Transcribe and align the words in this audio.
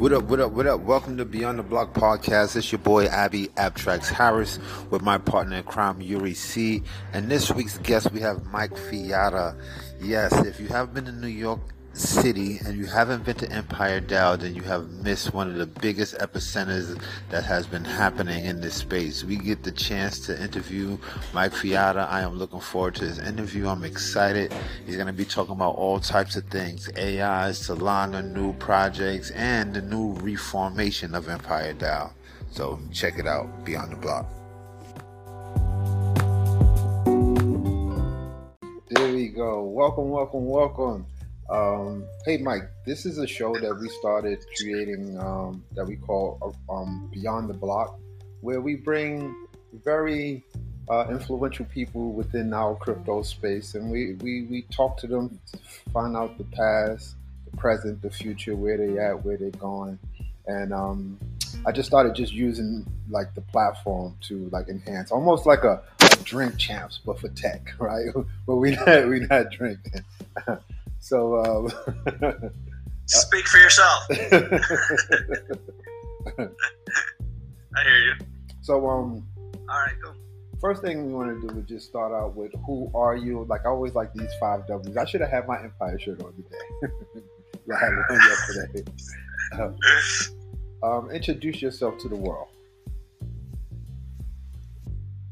What 0.00 0.14
up, 0.14 0.22
what 0.30 0.40
up, 0.40 0.52
what 0.52 0.66
up? 0.66 0.80
Welcome 0.80 1.18
to 1.18 1.26
Beyond 1.26 1.58
the 1.58 1.62
Block 1.62 1.92
podcast. 1.92 2.56
It's 2.56 2.72
your 2.72 2.78
boy 2.78 3.04
Abby 3.04 3.50
Abtracts 3.58 4.08
Harris 4.08 4.58
with 4.88 5.02
my 5.02 5.18
partner 5.18 5.58
in 5.58 5.64
crime, 5.64 6.00
Yuri 6.00 6.32
C. 6.32 6.82
And 7.12 7.30
this 7.30 7.52
week's 7.52 7.76
guest, 7.76 8.10
we 8.10 8.20
have 8.20 8.46
Mike 8.46 8.72
Fraietta. 8.72 9.60
Yes, 10.00 10.32
if 10.46 10.58
you 10.58 10.68
have 10.68 10.94
been 10.94 11.06
in 11.06 11.20
New 11.20 11.26
York 11.26 11.60
city 11.92 12.58
and 12.64 12.78
you 12.78 12.86
haven't 12.86 13.24
been 13.24 13.36
to 13.36 13.50
Empire 13.50 14.00
DAO, 14.00 14.38
then 14.38 14.54
you 14.54 14.62
have 14.62 14.88
missed 14.90 15.34
one 15.34 15.48
of 15.48 15.56
the 15.56 15.66
biggest 15.66 16.16
epicenters 16.18 17.00
that 17.30 17.44
has 17.44 17.66
been 17.66 17.84
happening 17.84 18.44
in 18.44 18.60
this 18.60 18.74
space. 18.74 19.24
We 19.24 19.36
get 19.36 19.62
the 19.62 19.72
chance 19.72 20.20
to 20.26 20.40
interview 20.40 20.98
Mike 21.34 21.52
Fraietta. 21.52 22.08
I 22.08 22.22
am 22.22 22.38
looking 22.38 22.60
forward 22.60 22.94
to 22.96 23.04
his 23.04 23.18
interview. 23.18 23.68
I'm 23.68 23.84
excited. 23.84 24.52
He's 24.86 24.96
going 24.96 25.08
to 25.08 25.12
be 25.12 25.24
talking 25.24 25.52
about 25.52 25.74
all 25.76 25.98
types 26.00 26.36
of 26.36 26.44
things 26.44 26.88
AIs, 26.96 27.68
Solana, 27.68 28.24
new 28.24 28.52
projects, 28.54 29.30
and 29.32 29.74
the 29.74 29.82
new 29.82 30.12
reformation 30.14 31.14
of 31.14 31.28
Empire 31.28 31.74
DAO. 31.74 32.12
So 32.50 32.80
check 32.92 33.18
it 33.18 33.26
out, 33.26 33.64
Beyond 33.64 33.92
the 33.92 33.96
Block. 33.96 34.26
There 38.90 39.12
we 39.12 39.28
go. 39.28 39.62
Welcome, 39.62 40.10
welcome, 40.10 40.46
welcome. 40.46 41.06
Um, 41.50 42.04
hey, 42.24 42.36
Mike, 42.36 42.70
this 42.86 43.04
is 43.04 43.18
a 43.18 43.26
show 43.26 43.56
that 43.58 43.74
we 43.80 43.88
started 43.88 44.44
creating 44.56 45.18
um, 45.18 45.64
that 45.74 45.84
we 45.84 45.96
call 45.96 46.54
um, 46.68 47.10
Beyond 47.12 47.50
the 47.50 47.54
Block, 47.54 47.98
where 48.40 48.60
we 48.60 48.76
bring 48.76 49.34
very 49.84 50.44
uh, 50.88 51.06
influential 51.10 51.64
people 51.64 52.12
within 52.12 52.52
our 52.52 52.76
crypto 52.76 53.22
space 53.22 53.74
and 53.74 53.90
we, 53.90 54.14
we, 54.14 54.44
we 54.44 54.62
talk 54.70 54.96
to 54.98 55.08
them 55.08 55.40
to 55.50 55.58
find 55.92 56.16
out 56.16 56.38
the 56.38 56.44
past, 56.44 57.16
the 57.50 57.56
present, 57.56 58.00
the 58.00 58.10
future, 58.10 58.54
where 58.54 58.76
they're 58.76 59.10
at, 59.10 59.24
where 59.24 59.36
they're 59.36 59.50
going. 59.50 59.98
And 60.46 60.72
um, 60.72 61.18
I 61.66 61.72
just 61.72 61.88
started 61.88 62.14
just 62.14 62.32
using 62.32 62.86
like 63.08 63.34
the 63.34 63.40
platform 63.40 64.16
to 64.28 64.48
like 64.52 64.68
enhance, 64.68 65.10
almost 65.10 65.46
like 65.46 65.64
a, 65.64 65.82
a 66.00 66.16
drink 66.22 66.58
champs, 66.58 67.00
but 67.04 67.18
for 67.18 67.28
tech, 67.30 67.72
right? 67.80 68.06
but 68.46 68.56
we 68.56 68.70
not 68.76 69.08
we 69.08 69.20
not 69.20 69.50
drinking. 69.50 70.04
So 71.00 71.42
um, 71.44 71.68
speak 73.06 73.48
for 73.48 73.58
yourself. 73.58 74.06
I 77.76 77.82
hear 77.82 77.98
you. 77.98 78.14
So 78.60 78.88
um. 78.88 79.26
All 79.68 79.76
right, 79.76 79.94
cool. 80.04 80.14
First 80.60 80.82
thing 80.82 81.06
we 81.06 81.14
want 81.14 81.40
to 81.40 81.48
do 81.48 81.58
is 81.58 81.66
just 81.66 81.88
start 81.88 82.12
out 82.12 82.36
with 82.36 82.52
who 82.66 82.90
are 82.94 83.16
you? 83.16 83.46
Like 83.48 83.62
I 83.64 83.70
always 83.70 83.94
like 83.94 84.12
these 84.12 84.28
five 84.38 84.66
W's. 84.68 84.96
I 84.96 85.06
should 85.06 85.22
have 85.22 85.30
had 85.30 85.48
my 85.48 85.58
Empire 85.62 85.98
shirt 85.98 86.22
on 86.22 86.34
today. 86.34 86.48
I 87.74 87.78
had 87.78 87.92
it 87.92 88.04
on 88.10 88.16
yesterday. 88.16 88.84
Um, 89.52 89.76
um, 90.82 91.10
introduce 91.10 91.62
yourself 91.62 91.98
to 92.00 92.08
the 92.08 92.16
world. 92.16 92.48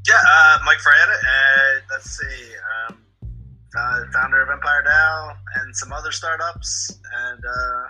Yeah, 0.07 0.15
uh, 0.15 0.57
Mike 0.65 0.79
Fraietta. 0.79 1.13
Uh, 1.13 1.79
let's 1.91 2.09
see. 2.09 2.55
Um, 2.89 2.97
uh, 3.77 4.01
founder 4.13 4.41
of 4.41 4.49
Empire 4.49 4.83
DAO 4.87 5.35
and 5.69 5.75
some 5.75 5.93
other 5.93 6.11
startups. 6.11 6.99
And 7.29 7.39
uh, 7.45 7.83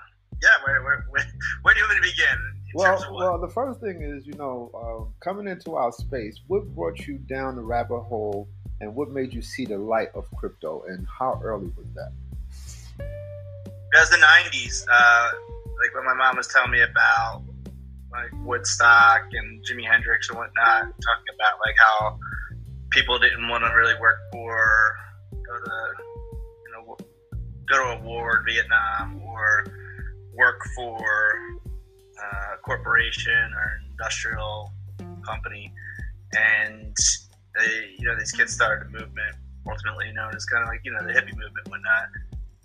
yeah, 0.43 0.49
where, 0.65 0.83
where, 0.83 1.05
where, 1.09 1.25
where, 1.61 1.73
do 1.73 1.79
you 1.79 1.87
want 1.87 2.01
me 2.01 2.09
to 2.09 2.13
begin? 2.13 2.37
Well, 2.75 3.05
well, 3.13 3.39
the 3.39 3.47
first 3.47 3.79
thing 3.79 4.01
is, 4.03 4.27
you 4.27 4.33
know, 4.33 4.69
uh, 4.75 5.23
coming 5.23 5.47
into 5.47 5.75
our 5.75 5.93
space, 5.93 6.41
what 6.47 6.67
brought 6.75 7.07
you 7.07 7.17
down 7.17 7.55
the 7.55 7.61
rabbit 7.61 8.01
hole 8.01 8.49
and 8.81 8.93
what 8.93 9.11
made 9.11 9.33
you 9.33 9.41
see 9.41 9.65
the 9.65 9.77
light 9.77 10.09
of 10.13 10.29
crypto 10.35 10.83
and 10.89 11.07
how 11.07 11.39
early 11.41 11.71
was 11.77 11.87
that? 11.95 12.11
It 12.99 13.97
was 13.97 14.09
the 14.09 14.17
90s. 14.17 14.85
Uh, 14.91 15.29
like 15.81 15.95
when 15.95 16.05
my 16.05 16.13
mom 16.13 16.35
was 16.35 16.47
telling 16.47 16.71
me 16.71 16.81
about 16.81 17.43
like 18.11 18.29
Woodstock 18.43 19.21
and 19.31 19.63
Jimi 19.63 19.89
Hendrix 19.89 20.27
and 20.29 20.37
whatnot, 20.37 20.83
talking 20.83 21.33
about 21.33 21.59
like 21.65 21.75
how 21.79 22.19
people 22.89 23.17
didn't 23.19 23.47
want 23.47 23.63
to 23.63 23.69
really 23.73 23.93
work 24.01 24.17
for 24.33 24.95
go 25.31 25.53
to 25.63 25.71
you 25.71 26.05
know 26.05 26.08
go 27.69 27.77
to 27.77 27.99
a 27.99 28.03
war 28.03 28.39
in 28.39 28.53
Vietnam 28.53 29.21
or 29.23 29.65
work 30.33 30.59
for 30.75 30.97
uh, 32.21 32.55
a 32.55 32.57
corporation 32.63 33.53
or 33.53 33.81
industrial 33.91 34.71
company, 35.25 35.71
and 36.33 36.95
they 37.57 37.95
you 37.97 38.05
know 38.05 38.17
these 38.17 38.31
kids 38.31 38.53
started 38.53 38.87
a 38.87 38.89
movement 38.89 39.35
ultimately 39.69 40.11
known 40.13 40.33
as 40.35 40.45
kind 40.45 40.63
of 40.63 40.69
like 40.69 40.81
you 40.83 40.91
know 40.91 41.05
the 41.05 41.13
hippie 41.13 41.37
movement 41.37 41.67
whatnot. 41.69 42.07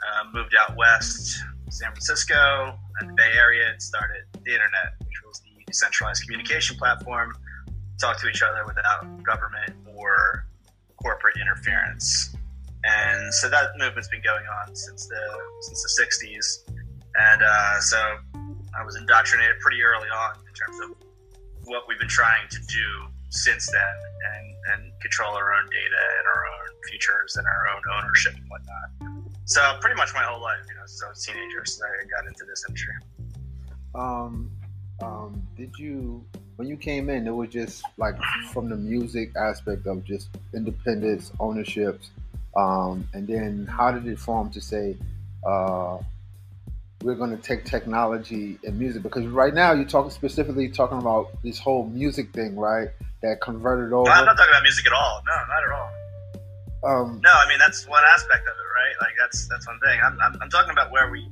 Uh, 0.05 0.25
moved 0.35 0.55
out 0.55 0.77
west, 0.77 1.39
San 1.71 1.91
Francisco, 1.91 2.79
and 3.01 3.09
the 3.09 3.15
Bay 3.15 3.33
Area, 3.39 3.71
and 3.71 3.81
started 3.81 4.25
the 4.33 4.53
internet, 4.53 4.93
which 4.99 5.23
was 5.27 5.41
the 5.41 5.65
decentralized 5.67 6.23
communication 6.25 6.77
platform. 6.77 7.33
Talk 7.99 8.21
to 8.21 8.29
each 8.29 8.43
other 8.43 8.67
without 8.67 9.23
government 9.23 9.73
or 9.97 10.47
corporate 11.01 11.37
interference 11.41 12.37
and 12.85 13.33
so 13.33 13.49
that 13.49 13.71
movement's 13.79 14.09
been 14.09 14.23
going 14.23 14.45
on 14.61 14.75
since 14.75 15.07
the 15.07 15.23
since 15.63 15.83
the 15.83 16.05
'60s, 16.05 16.71
and 17.17 17.43
uh, 17.43 17.81
so 17.81 17.97
I 18.79 18.85
was 18.85 18.97
indoctrinated 18.97 19.59
pretty 19.61 19.83
early 19.83 20.09
on 20.09 20.37
in 20.47 20.53
terms 20.53 20.79
of 20.85 20.97
what 21.65 21.85
we've 21.89 21.99
been 21.99 22.09
trying 22.09 22.47
to 22.51 22.59
do 22.67 23.07
since 23.31 23.67
then, 23.71 23.97
and 24.35 24.55
and 24.75 24.93
control 25.01 25.35
our 25.35 25.55
own 25.55 25.65
data 25.67 26.03
and 26.19 26.27
our 26.29 26.45
own 26.47 26.75
futures 26.91 27.37
and 27.37 27.47
our 27.47 27.69
own 27.75 27.83
ownership 27.99 28.35
and 28.35 28.45
whatnot. 28.49 29.25
So 29.47 29.61
pretty 29.81 29.97
much 29.97 30.13
my 30.15 30.23
whole 30.23 30.43
life, 30.43 30.59
you 30.69 30.75
know, 30.75 30.83
since 30.87 31.03
I 31.03 31.09
was 31.09 31.29
a 31.29 31.33
teenager, 31.33 31.65
since 31.65 31.83
I 31.83 32.05
got 32.09 32.27
into 32.27 32.45
this 32.45 32.65
industry. 32.69 32.95
Um, 33.95 34.51
um, 35.03 35.43
did 35.57 35.73
you 35.79 36.23
when 36.57 36.69
you 36.69 36.77
came 36.77 37.09
in? 37.09 37.27
It 37.27 37.35
was 37.35 37.49
just 37.49 37.83
like 37.97 38.17
from 38.53 38.69
the 38.69 38.77
music 38.77 39.35
aspect 39.37 39.87
of 39.87 40.05
just 40.05 40.29
independence, 40.53 41.33
ownerships 41.41 42.11
um, 42.57 43.09
and 43.13 43.27
then 43.27 43.67
how 43.67 43.91
did 43.91 44.07
it 44.07 44.19
form 44.19 44.51
to 44.51 44.61
say 44.61 44.97
uh, 45.47 45.99
we're 47.03 47.15
going 47.15 47.37
to 47.37 47.43
take 47.43 47.65
technology 47.65 48.59
and 48.65 48.79
music? 48.79 49.03
Because 49.03 49.27
right 49.27 49.53
now 49.53 49.73
you're 49.73 49.85
talking 49.85 50.11
specifically 50.11 50.69
talking 50.69 50.99
about 50.99 51.31
this 51.43 51.59
whole 51.59 51.87
music 51.87 52.33
thing, 52.33 52.57
right? 52.57 52.89
That 53.23 53.41
converted 53.41 53.93
over. 53.93 54.09
No, 54.09 54.15
I'm 54.15 54.27
not 54.27 54.37
talking 54.37 54.53
about 54.53 54.63
music 54.63 54.87
at 54.87 54.93
all. 54.93 55.23
No, 55.27 55.33
not 55.33 55.65
at 55.65 55.73
all. 55.73 55.91
Um, 56.85 57.21
no, 57.25 57.33
I 57.33 57.49
mean 57.49 57.59
that's 57.59 57.89
one 57.89 58.03
aspect 58.13 58.45
of 58.45 58.53
it, 58.53 58.69
right? 58.77 58.95
Like 59.01 59.15
that's 59.19 59.49
that's 59.49 59.67
one 59.67 59.81
thing. 59.81 60.01
I'm, 60.05 60.21
I'm, 60.21 60.37
I'm 60.43 60.51
talking 60.51 60.71
about 60.71 60.93
where 60.93 61.11
we 61.11 61.27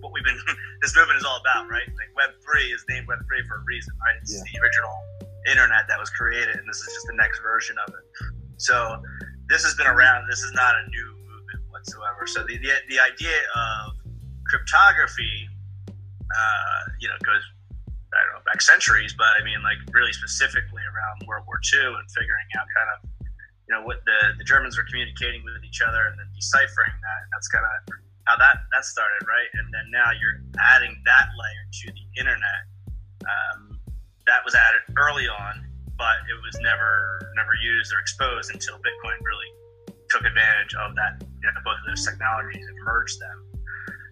what 0.00 0.12
we've 0.12 0.24
been 0.24 0.38
this 0.82 0.96
movement 0.96 1.18
is 1.18 1.24
all 1.24 1.36
about, 1.36 1.68
right? 1.68 1.86
Like 1.86 2.08
Web 2.16 2.30
three 2.40 2.72
is 2.72 2.84
named 2.88 3.06
Web 3.06 3.18
three 3.28 3.44
for 3.46 3.56
a 3.56 3.64
reason, 3.68 3.92
right? 4.00 4.16
It's 4.22 4.32
yeah. 4.32 4.40
the 4.40 4.64
original 4.64 4.96
internet 5.52 5.84
that 5.88 6.00
was 6.00 6.08
created, 6.08 6.56
and 6.56 6.66
this 6.66 6.80
is 6.80 6.88
just 6.94 7.06
the 7.06 7.16
next 7.20 7.40
version 7.40 7.76
of 7.86 7.92
it. 7.92 8.04
So 8.56 9.02
this 9.48 9.62
has 9.64 9.74
been 9.74 9.86
around. 9.86 10.26
This 10.28 10.40
is 10.40 10.52
not 10.52 10.74
a 10.74 10.88
new 10.88 11.08
movement 11.28 11.62
whatsoever. 11.70 12.26
So 12.26 12.42
the 12.44 12.56
the, 12.58 12.72
the 12.88 13.00
idea 13.00 13.36
of 13.54 13.96
cryptography, 14.46 15.48
uh, 15.88 16.80
you 17.00 17.08
know, 17.08 17.16
goes 17.24 17.42
I 18.14 18.22
don't 18.24 18.40
know 18.40 18.44
back 18.46 18.62
centuries, 18.62 19.14
but 19.16 19.28
I 19.40 19.44
mean 19.44 19.60
like 19.62 19.78
really 19.92 20.12
specifically 20.12 20.82
around 20.86 21.26
World 21.26 21.44
War 21.46 21.60
II 21.60 21.98
and 21.98 22.06
figuring 22.10 22.48
out 22.56 22.66
kind 22.70 22.88
of 22.94 22.98
you 23.68 23.72
know 23.74 23.82
what 23.82 24.04
the 24.06 24.38
the 24.38 24.44
Germans 24.44 24.76
were 24.76 24.86
communicating 24.88 25.42
with 25.44 25.64
each 25.64 25.82
other 25.82 26.06
and 26.08 26.18
then 26.18 26.28
deciphering 26.34 26.94
that. 26.94 27.20
That's 27.32 27.48
kind 27.48 27.64
of 27.64 27.72
how 28.24 28.36
that 28.38 28.64
that 28.72 28.84
started, 28.84 29.26
right? 29.26 29.50
And 29.52 29.68
then 29.74 29.90
now 29.90 30.12
you're 30.16 30.40
adding 30.60 30.96
that 31.04 31.26
layer 31.36 31.64
to 31.82 31.86
the 31.92 32.06
internet. 32.20 32.60
Um, 33.24 33.80
that 34.26 34.44
was 34.44 34.54
added 34.54 34.80
early 34.96 35.28
on 35.28 35.63
but 35.96 36.16
it 36.26 36.38
was 36.42 36.56
never 36.60 37.30
never 37.34 37.54
used 37.54 37.92
or 37.92 38.00
exposed 38.00 38.50
until 38.52 38.76
Bitcoin 38.78 39.18
really 39.22 39.50
took 40.10 40.24
advantage 40.24 40.74
of 40.78 40.94
that. 40.96 41.20
You 41.20 41.50
know, 41.50 41.60
both 41.64 41.78
of 41.82 41.86
those 41.86 42.04
technologies 42.04 42.64
and 42.64 42.76
merged 42.84 43.18
them. 43.20 43.38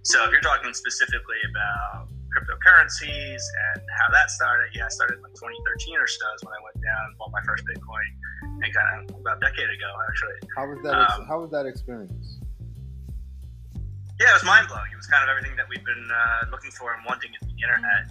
So 0.02 0.24
if 0.24 0.32
you're 0.32 0.42
talking 0.42 0.74
specifically 0.74 1.38
about 1.46 2.10
cryptocurrencies 2.34 3.38
and 3.38 3.84
how 4.00 4.10
that 4.10 4.30
started, 4.30 4.74
yeah, 4.74 4.86
I 4.86 4.88
started 4.88 5.20
in 5.20 5.22
like 5.22 5.34
2013 5.34 5.96
or 5.98 6.08
so 6.08 6.26
is 6.34 6.42
when 6.42 6.54
I 6.54 6.60
went 6.64 6.78
down 6.82 7.02
and 7.06 7.18
bought 7.18 7.30
my 7.30 7.42
first 7.46 7.62
Bitcoin, 7.68 8.08
and 8.42 8.74
kind 8.74 9.10
of 9.10 9.16
about 9.20 9.38
a 9.38 9.40
decade 9.40 9.70
ago 9.70 9.90
actually. 10.08 10.38
How 10.56 10.66
was 10.66 10.78
that? 10.82 10.94
Um, 10.94 11.26
how 11.26 11.40
was 11.40 11.50
that 11.52 11.66
experience? 11.66 12.42
Yeah, 14.20 14.30
it 14.30 14.38
was 14.38 14.44
mind 14.44 14.68
blowing. 14.68 14.90
It 14.92 14.96
was 14.96 15.06
kind 15.06 15.22
of 15.22 15.30
everything 15.30 15.56
that 15.56 15.66
we've 15.68 15.84
been 15.84 16.06
uh, 16.10 16.46
looking 16.50 16.70
for 16.70 16.94
and 16.94 17.02
wanting 17.06 17.34
in 17.34 17.42
the 17.42 17.58
internet 17.58 18.10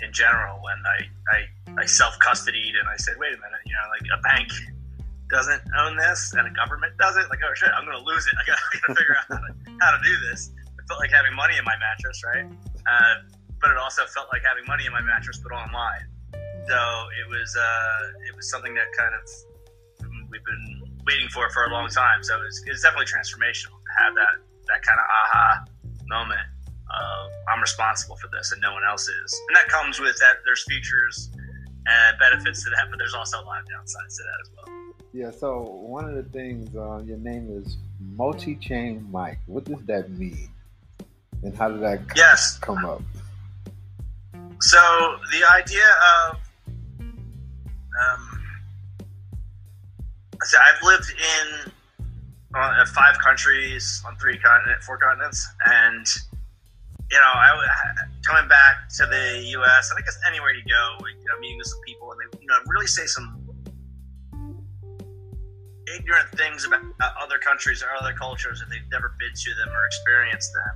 in 0.00 0.12
general. 0.12 0.58
When 0.58 0.78
I, 0.82 1.06
I 1.30 1.38
I 1.78 1.86
self 1.86 2.16
custodied 2.24 2.78
and 2.78 2.88
I 2.88 2.96
said, 2.96 3.14
wait 3.18 3.34
a 3.34 3.40
minute, 3.40 3.62
you 3.66 3.72
know, 3.72 3.86
like 3.92 4.18
a 4.18 4.22
bank 4.22 4.48
doesn't 5.28 5.62
own 5.78 5.96
this 5.96 6.32
and 6.36 6.46
a 6.46 6.52
government 6.54 6.96
does 6.98 7.16
it. 7.16 7.28
Like, 7.28 7.40
oh 7.44 7.54
shit, 7.54 7.68
I'm 7.76 7.84
going 7.84 7.98
to 7.98 8.04
lose 8.04 8.26
it. 8.26 8.34
I 8.38 8.44
got 8.46 8.58
to 8.72 8.94
figure 8.94 9.16
out 9.16 9.26
how 9.28 9.42
to, 9.42 9.52
how 9.80 9.90
to 9.96 10.00
do 10.02 10.14
this. 10.30 10.50
It 10.56 10.84
felt 10.88 11.00
like 11.00 11.10
having 11.10 11.34
money 11.34 11.58
in 11.58 11.64
my 11.64 11.74
mattress, 11.76 12.22
right? 12.24 12.46
Uh, 12.86 13.14
but 13.60 13.70
it 13.70 13.76
also 13.76 14.06
felt 14.06 14.28
like 14.32 14.42
having 14.44 14.64
money 14.66 14.86
in 14.86 14.92
my 14.92 15.00
mattress, 15.02 15.40
but 15.42 15.52
online. 15.52 16.06
So 16.66 16.78
it 17.22 17.26
was 17.30 17.54
uh, 17.54 18.26
it 18.28 18.34
was 18.34 18.50
something 18.50 18.74
that 18.74 18.90
kind 18.98 19.14
of 19.14 19.22
we've 20.30 20.44
been 20.44 20.82
waiting 21.06 21.28
for 21.28 21.48
for 21.50 21.64
a 21.64 21.70
long 21.70 21.88
time. 21.88 22.22
So 22.22 22.38
it's, 22.46 22.62
it's 22.66 22.82
definitely 22.82 23.06
transformational 23.06 23.78
to 23.78 23.92
have 24.02 24.14
that 24.14 24.42
that 24.66 24.82
kind 24.82 24.98
of 24.98 25.06
aha 25.06 25.64
moment 26.06 26.46
of 26.90 27.30
I'm 27.48 27.60
responsible 27.60 28.16
for 28.16 28.28
this 28.28 28.52
and 28.52 28.60
no 28.60 28.72
one 28.72 28.82
else 28.86 29.08
is. 29.08 29.40
And 29.48 29.56
that 29.56 29.68
comes 29.68 30.00
with 30.00 30.18
that 30.18 30.42
there's 30.44 30.64
features 30.64 31.30
and 31.86 32.18
benefits 32.18 32.64
to 32.64 32.70
that, 32.70 32.86
but 32.90 32.98
there's 32.98 33.14
also 33.14 33.38
a 33.38 33.44
lot 33.44 33.60
of 33.60 33.66
downsides 33.66 34.16
to 34.16 34.22
that 34.22 34.38
as 34.42 34.50
well. 34.56 34.86
Yeah, 35.12 35.30
so 35.30 35.62
one 35.62 36.04
of 36.08 36.14
the 36.14 36.24
things, 36.24 36.74
uh, 36.76 36.98
your 36.98 37.18
name 37.18 37.48
is 37.50 37.78
multi 38.00 38.56
chain 38.56 39.06
Mike. 39.10 39.38
What 39.46 39.64
does 39.64 39.82
that 39.86 40.10
mean? 40.10 40.50
And 41.42 41.56
how 41.56 41.68
did 41.68 41.80
that 41.80 42.00
yes. 42.14 42.58
come 42.58 42.84
up? 42.84 43.02
So 44.60 44.78
the 45.32 45.44
idea 45.54 45.86
of 46.28 46.36
um, 47.96 48.42
so 50.42 50.58
I've 50.58 50.82
lived 50.82 51.10
in 51.10 51.72
uh, 52.54 52.84
five 52.86 53.18
countries 53.18 54.02
on 54.06 54.16
three 54.16 54.38
continent, 54.38 54.82
four 54.82 54.98
continents, 54.98 55.46
and 55.64 56.06
you 57.10 57.18
know, 57.18 57.32
I 57.34 57.54
coming 58.26 58.48
back 58.48 58.88
to 58.98 59.06
the 59.06 59.46
U.S. 59.62 59.90
and 59.90 59.98
I 59.98 60.02
guess 60.02 60.18
anywhere 60.26 60.50
you 60.50 60.62
go, 60.66 61.06
you 61.06 61.14
know, 61.30 61.38
meeting 61.38 61.58
with 61.58 61.68
some 61.68 61.80
people, 61.86 62.10
and 62.10 62.18
they 62.18 62.38
you 62.40 62.46
know 62.46 62.58
really 62.66 62.86
say 62.86 63.06
some 63.06 63.46
ignorant 65.86 66.28
things 66.34 66.66
about 66.66 66.82
other 67.20 67.38
countries 67.38 67.82
or 67.82 67.94
other 67.94 68.12
cultures 68.12 68.60
if 68.60 68.68
they've 68.68 68.90
never 68.90 69.14
been 69.20 69.30
to 69.34 69.50
them 69.54 69.70
or 69.70 69.86
experienced 69.86 70.50
them. 70.52 70.74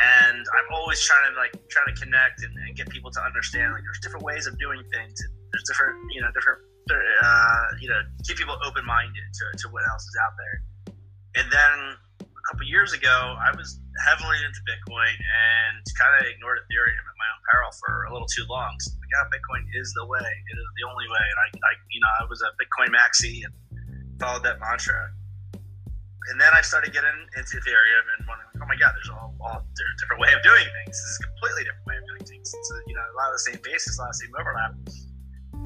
And 0.00 0.38
I'm 0.40 0.68
always 0.72 1.02
trying 1.02 1.32
to 1.32 1.36
like 1.36 1.52
trying 1.68 1.92
to 1.92 1.96
connect 2.00 2.42
and, 2.42 2.56
and 2.56 2.76
get 2.76 2.88
people 2.88 3.10
to 3.10 3.20
understand 3.20 3.74
like 3.74 3.82
there's 3.82 4.00
different 4.00 4.24
ways 4.24 4.46
of 4.46 4.58
doing 4.58 4.80
things. 4.92 5.20
There's 5.52 5.64
different 5.68 5.96
you 6.14 6.22
know 6.22 6.30
different 6.32 6.60
uh, 6.88 7.66
you 7.80 7.88
know 7.90 8.00
keep 8.24 8.38
people 8.38 8.56
open 8.64 8.86
minded 8.86 9.28
to, 9.34 9.58
to 9.58 9.68
what 9.68 9.82
else 9.90 10.02
is 10.08 10.16
out 10.24 10.32
there. 10.38 10.56
And 11.36 11.52
then 11.52 11.96
a 12.20 12.42
couple 12.50 12.66
years 12.66 12.92
ago, 12.92 13.36
I 13.38 13.54
was 13.56 13.79
heavily 14.06 14.40
into 14.42 14.60
Bitcoin 14.64 15.12
and 15.12 15.82
kind 15.96 16.12
of 16.16 16.26
ignored 16.28 16.60
Ethereum 16.64 17.04
at 17.04 17.16
my 17.20 17.28
own 17.28 17.42
peril 17.48 17.70
for 17.80 18.08
a 18.08 18.10
little 18.12 18.28
too 18.28 18.46
long. 18.48 18.72
So 18.80 18.96
yeah, 19.10 19.28
Bitcoin 19.28 19.64
is 19.76 19.92
the 19.96 20.06
way. 20.06 20.24
It 20.24 20.56
is 20.56 20.68
the 20.80 20.84
only 20.88 21.06
way. 21.08 21.24
And 21.24 21.38
I, 21.44 21.46
I 21.68 21.72
you 21.92 22.00
know, 22.00 22.12
I 22.20 22.24
was 22.28 22.40
a 22.40 22.50
Bitcoin 22.56 22.90
maxi 22.94 23.44
and 23.44 23.52
followed 24.20 24.44
that 24.44 24.60
mantra. 24.60 25.12
And 26.30 26.36
then 26.38 26.52
I 26.52 26.60
started 26.60 26.92
getting 26.92 27.16
into 27.34 27.58
Ethereum 27.58 28.04
and 28.16 28.28
wondering, 28.28 28.54
oh 28.60 28.68
my 28.68 28.76
God, 28.76 28.92
there's 28.92 29.10
all, 29.10 29.34
there's 29.40 29.94
a 29.96 29.98
different 30.04 30.20
way 30.20 30.30
of 30.36 30.40
doing 30.44 30.62
things. 30.62 30.94
This 30.94 31.10
is 31.16 31.18
a 31.20 31.26
completely 31.32 31.64
different 31.64 31.86
way 31.88 31.96
of 31.96 32.04
doing 32.06 32.24
things. 32.28 32.46
It's 32.52 32.70
you 32.86 32.94
know, 32.94 33.02
a 33.02 33.16
lot 33.16 33.32
of 33.32 33.40
the 33.40 33.44
same 33.50 33.60
basis, 33.64 33.96
a 33.96 34.04
lot 34.04 34.12
of 34.12 34.16
the 34.16 34.20
same 34.28 34.34
overlap. 34.36 34.72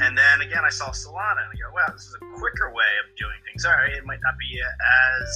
And 0.03 0.19
then 0.19 0.41
again, 0.41 0.65
I 0.65 0.71
saw 0.71 0.91
Solana 0.91 1.47
and 1.47 1.51
I 1.53 1.57
go, 1.59 1.71
wow, 1.75 1.87
this 1.93 2.07
is 2.07 2.17
a 2.19 2.23
quicker 2.39 2.73
way 2.73 2.93
of 3.03 3.07
doing 3.15 3.39
things. 3.47 3.67
All 3.67 3.77
right, 3.77 3.93
it 3.93 4.07
might 4.07 4.23
not 4.23 4.35
be 4.39 4.59
as, 4.59 5.31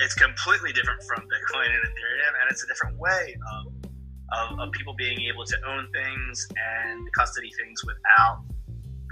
it's 0.00 0.14
completely 0.14 0.72
different 0.72 1.02
from 1.02 1.20
Bitcoin 1.22 1.66
and 1.66 1.82
Ethereum, 1.84 2.32
and 2.40 2.50
it's 2.50 2.64
a 2.64 2.66
different 2.66 2.98
way 2.98 3.36
of, 3.52 3.72
of, 4.32 4.60
of 4.60 4.72
people 4.72 4.94
being 4.94 5.20
able 5.22 5.44
to 5.44 5.56
own 5.66 5.88
things 5.92 6.48
and 6.56 7.12
custody 7.12 7.50
things 7.62 7.84
without 7.84 8.42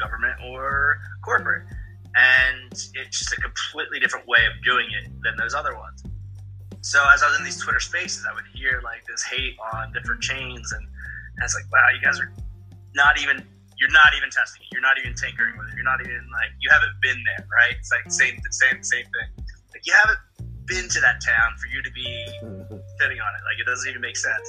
government 0.01 0.35
or 0.45 0.99
corporate 1.25 1.67
and 2.17 2.73
it's 2.73 3.19
just 3.19 3.33
a 3.33 3.41
completely 3.41 4.01
different 4.01 4.27
way 4.27 4.41
of 4.47 4.53
doing 4.65 4.87
it 5.03 5.11
than 5.23 5.37
those 5.37 5.55
other 5.55 5.75
ones. 5.75 6.03
So 6.81 7.03
as 7.13 7.23
I 7.23 7.29
was 7.29 7.39
in 7.39 7.45
these 7.45 7.61
Twitter 7.61 7.81
spaces, 7.81 8.25
I 8.29 8.35
would 8.35 8.47
hear 8.55 8.81
like 8.83 9.05
this 9.07 9.23
hate 9.23 9.57
on 9.75 9.93
different 9.93 10.23
chains, 10.23 10.73
and, 10.73 10.83
and 10.83 11.43
it's 11.43 11.55
like, 11.55 11.71
wow, 11.73 11.87
you 11.95 12.01
guys 12.01 12.19
are 12.21 12.33
not 12.95 13.21
even 13.21 13.45
you're 13.79 13.95
not 13.95 14.11
even 14.17 14.31
testing 14.31 14.63
it, 14.63 14.69
you're 14.73 14.83
not 14.83 14.99
even 14.99 15.15
tinkering 15.15 15.57
with 15.59 15.69
it, 15.69 15.75
you're 15.75 15.87
not 15.87 16.01
even 16.01 16.27
like 16.33 16.51
you 16.61 16.71
haven't 16.71 16.95
been 17.03 17.19
there, 17.23 17.47
right? 17.47 17.77
It's 17.79 17.91
like 17.93 18.11
same 18.11 18.41
same 18.51 18.83
same 18.83 19.05
thing. 19.05 19.31
Like 19.75 19.87
you 19.87 19.93
haven't 19.93 20.19
been 20.69 20.89
to 20.89 21.01
that 21.01 21.21
town 21.25 21.57
for 21.57 21.67
you 21.73 21.83
to 21.83 21.93
be 21.93 22.07
sitting 23.01 23.19
on 23.19 23.31
it. 23.35 23.43
Like 23.49 23.59
it 23.59 23.67
doesn't 23.67 23.89
even 23.89 24.01
make 24.01 24.17
sense. 24.17 24.47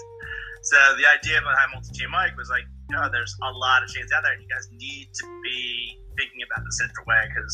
So 0.61 0.75
the 0.99 1.07
idea 1.07 1.39
behind 1.39 1.71
multi-chain 1.71 2.11
Mike 2.11 2.35
was 2.35 2.49
like, 2.51 2.67
know, 2.91 3.07
there's 3.09 3.37
a 3.41 3.51
lot 3.53 3.83
of 3.83 3.89
chains 3.89 4.11
out 4.11 4.23
there, 4.25 4.33
and 4.33 4.41
you 4.41 4.49
guys 4.49 4.67
need 4.73 5.13
to 5.13 5.23
be 5.43 6.01
thinking 6.17 6.41
about 6.43 6.65
this 6.65 6.81
in 6.81 6.89
a 6.89 7.03
way 7.05 7.23
because 7.29 7.53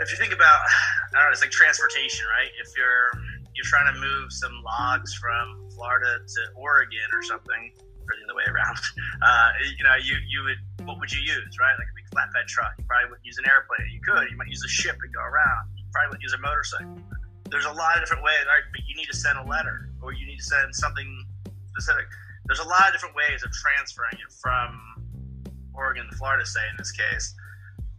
if 0.00 0.10
you 0.12 0.16
think 0.16 0.32
about, 0.32 0.60
I 1.12 1.18
don't 1.18 1.26
know, 1.26 1.32
it's 1.32 1.40
like 1.40 1.50
transportation, 1.50 2.24
right? 2.28 2.52
If 2.60 2.68
you're 2.76 3.10
you're 3.52 3.68
trying 3.68 3.92
to 3.92 3.98
move 4.00 4.32
some 4.32 4.52
logs 4.64 5.12
from 5.14 5.68
Florida 5.76 6.24
to 6.24 6.40
Oregon 6.56 7.08
or 7.12 7.22
something, 7.22 7.72
or 8.08 8.12
the 8.16 8.24
other 8.24 8.36
way 8.36 8.48
around, 8.48 8.80
uh, 9.26 9.48
you 9.60 9.84
know, 9.84 9.96
you 9.96 10.16
you 10.28 10.44
would 10.44 10.60
what 10.86 11.00
would 11.00 11.12
you 11.12 11.20
use, 11.20 11.52
right? 11.60 11.74
Like 11.76 11.88
a 11.88 11.96
big 11.96 12.08
flatbed 12.12 12.46
truck. 12.48 12.72
You 12.78 12.84
probably 12.84 13.16
wouldn't 13.16 13.26
use 13.26 13.38
an 13.40 13.48
airplane. 13.48 13.88
You 13.92 14.00
could. 14.04 14.28
You 14.28 14.36
might 14.36 14.48
use 14.48 14.62
a 14.64 14.72
ship 14.72 14.96
and 15.00 15.10
go 15.12 15.24
around. 15.24 15.72
You 15.76 15.84
probably 15.92 16.16
wouldn't 16.16 16.24
use 16.24 16.36
a 16.36 16.42
motorcycle. 16.42 17.00
There's 17.52 17.68
a 17.68 17.76
lot 17.76 18.00
of 18.00 18.02
different 18.02 18.24
ways, 18.24 18.48
right? 18.48 18.64
But 18.72 18.80
you 18.88 18.96
need 18.96 19.12
to 19.12 19.16
send 19.16 19.38
a 19.38 19.44
letter, 19.44 19.92
or 20.00 20.16
you 20.16 20.26
need 20.26 20.38
to 20.38 20.48
send 20.48 20.74
something 20.74 21.06
specific. 21.76 22.08
There's 22.46 22.64
a 22.64 22.66
lot 22.66 22.88
of 22.88 22.92
different 22.96 23.14
ways 23.14 23.44
of 23.44 23.52
transferring 23.52 24.16
it 24.16 24.32
from 24.40 24.80
Oregon 25.74 26.08
to 26.10 26.16
Florida, 26.16 26.44
say 26.44 26.64
in 26.72 26.76
this 26.78 26.90
case, 26.90 27.34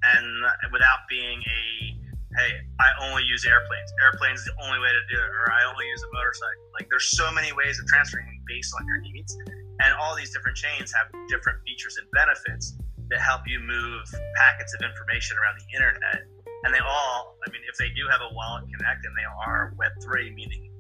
and 0.04 0.26
without 0.74 1.06
being 1.08 1.40
a 1.40 1.94
hey, 2.34 2.66
I 2.82 2.90
only 3.06 3.22
use 3.24 3.46
airplanes. 3.46 3.94
Airplanes 4.02 4.40
is 4.42 4.50
the 4.50 4.58
only 4.66 4.80
way 4.82 4.90
to 4.90 5.04
do 5.06 5.22
it, 5.22 5.30
or 5.30 5.54
I 5.54 5.70
only 5.70 5.86
use 5.86 6.02
a 6.02 6.10
motorcycle. 6.18 6.66
Like 6.74 6.90
there's 6.90 7.14
so 7.14 7.32
many 7.32 7.54
ways 7.54 7.78
of 7.78 7.86
transferring 7.86 8.42
based 8.48 8.74
on 8.74 8.88
your 8.88 9.00
needs, 9.02 9.38
and 9.86 9.94
all 10.02 10.16
these 10.18 10.34
different 10.34 10.58
chains 10.58 10.92
have 10.98 11.14
different 11.30 11.62
features 11.62 11.98
and 12.02 12.10
benefits 12.10 12.74
that 13.10 13.22
help 13.22 13.46
you 13.46 13.60
move 13.60 14.02
packets 14.36 14.74
of 14.74 14.82
information 14.82 15.38
around 15.38 15.62
the 15.62 15.70
internet. 15.78 16.26
And 16.64 16.74
they 16.74 16.80
all, 16.80 17.36
I 17.46 17.52
mean, 17.52 17.62
if 17.70 17.78
they 17.78 17.90
do 17.90 18.08
have 18.10 18.22
a 18.22 18.34
wallet 18.34 18.66
connect 18.72 19.06
and 19.06 19.14
they 19.18 19.28
are 19.46 19.74
Web3, 19.76 20.34
meaning 20.34 20.72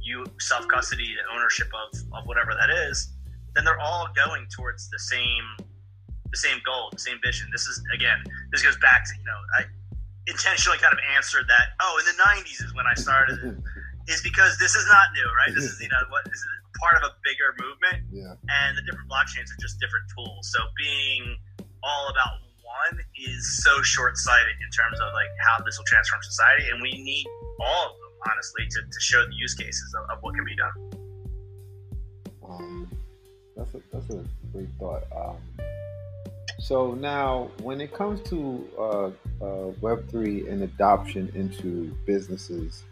you 0.00 0.24
self 0.40 0.66
custody 0.68 1.14
the 1.14 1.34
ownership 1.34 1.68
of, 1.74 1.98
of 2.12 2.26
whatever 2.26 2.54
that 2.54 2.70
is, 2.70 3.12
then 3.54 3.64
they're 3.64 3.80
all 3.80 4.08
going 4.14 4.46
towards 4.54 4.88
the 4.90 4.98
same 4.98 5.66
the 6.30 6.38
same 6.38 6.58
goal, 6.64 6.88
the 6.92 6.98
same 6.98 7.18
vision. 7.22 7.48
This 7.52 7.66
is 7.66 7.82
again, 7.94 8.22
this 8.52 8.62
goes 8.62 8.78
back 8.78 9.04
to 9.04 9.12
you 9.18 9.24
know 9.24 9.38
I 9.58 9.64
intentionally 10.26 10.78
kind 10.78 10.92
of 10.92 11.00
answered 11.14 11.46
that. 11.48 11.74
Oh, 11.80 12.00
in 12.00 12.06
the 12.06 12.22
'90s 12.22 12.64
is 12.64 12.74
when 12.74 12.86
I 12.86 12.94
started. 12.94 13.38
is 14.08 14.20
because 14.22 14.58
this 14.58 14.74
is 14.74 14.86
not 14.88 15.14
new, 15.14 15.28
right? 15.38 15.54
This 15.54 15.64
is 15.64 15.80
you 15.80 15.88
know 15.88 16.02
what 16.10 16.24
this 16.24 16.38
is 16.38 16.46
part 16.80 16.96
of 16.96 17.02
a 17.06 17.14
bigger 17.22 17.54
movement, 17.60 18.02
yeah. 18.10 18.34
and 18.34 18.76
the 18.76 18.82
different 18.82 19.06
blockchains 19.06 19.46
are 19.52 19.60
just 19.60 19.78
different 19.78 20.06
tools. 20.10 20.50
So 20.50 20.58
being 20.76 21.38
all 21.82 22.10
about 22.10 22.42
one 22.72 23.00
is 23.16 23.62
so 23.64 23.82
short-sighted 23.82 24.56
in 24.64 24.70
terms 24.70 24.98
of 25.00 25.12
like 25.12 25.32
how 25.46 25.64
this 25.64 25.78
will 25.78 25.84
transform 25.84 26.22
society, 26.22 26.64
and 26.70 26.80
we 26.80 26.92
need 26.92 27.26
all 27.60 27.86
of 27.86 27.92
them 27.92 28.12
honestly 28.30 28.64
to, 28.70 28.80
to 28.80 29.00
show 29.00 29.24
the 29.24 29.34
use 29.34 29.54
cases 29.54 29.94
of, 29.98 30.16
of 30.16 30.22
what 30.22 30.34
can 30.34 30.44
be 30.44 30.56
done. 30.56 30.76
Um, 32.48 32.90
that's 33.56 33.74
a 33.74 33.80
that's 33.92 34.10
a 34.10 34.24
great 34.52 34.68
thought. 34.78 35.04
Um, 35.14 35.36
so 36.58 36.92
now, 36.92 37.50
when 37.62 37.80
it 37.80 37.92
comes 37.92 38.20
to 38.30 38.68
uh, 38.78 39.10
uh, 39.44 39.72
Web 39.80 40.08
three 40.08 40.48
and 40.48 40.62
adoption 40.62 41.30
into 41.34 41.96
businesses 42.06 42.84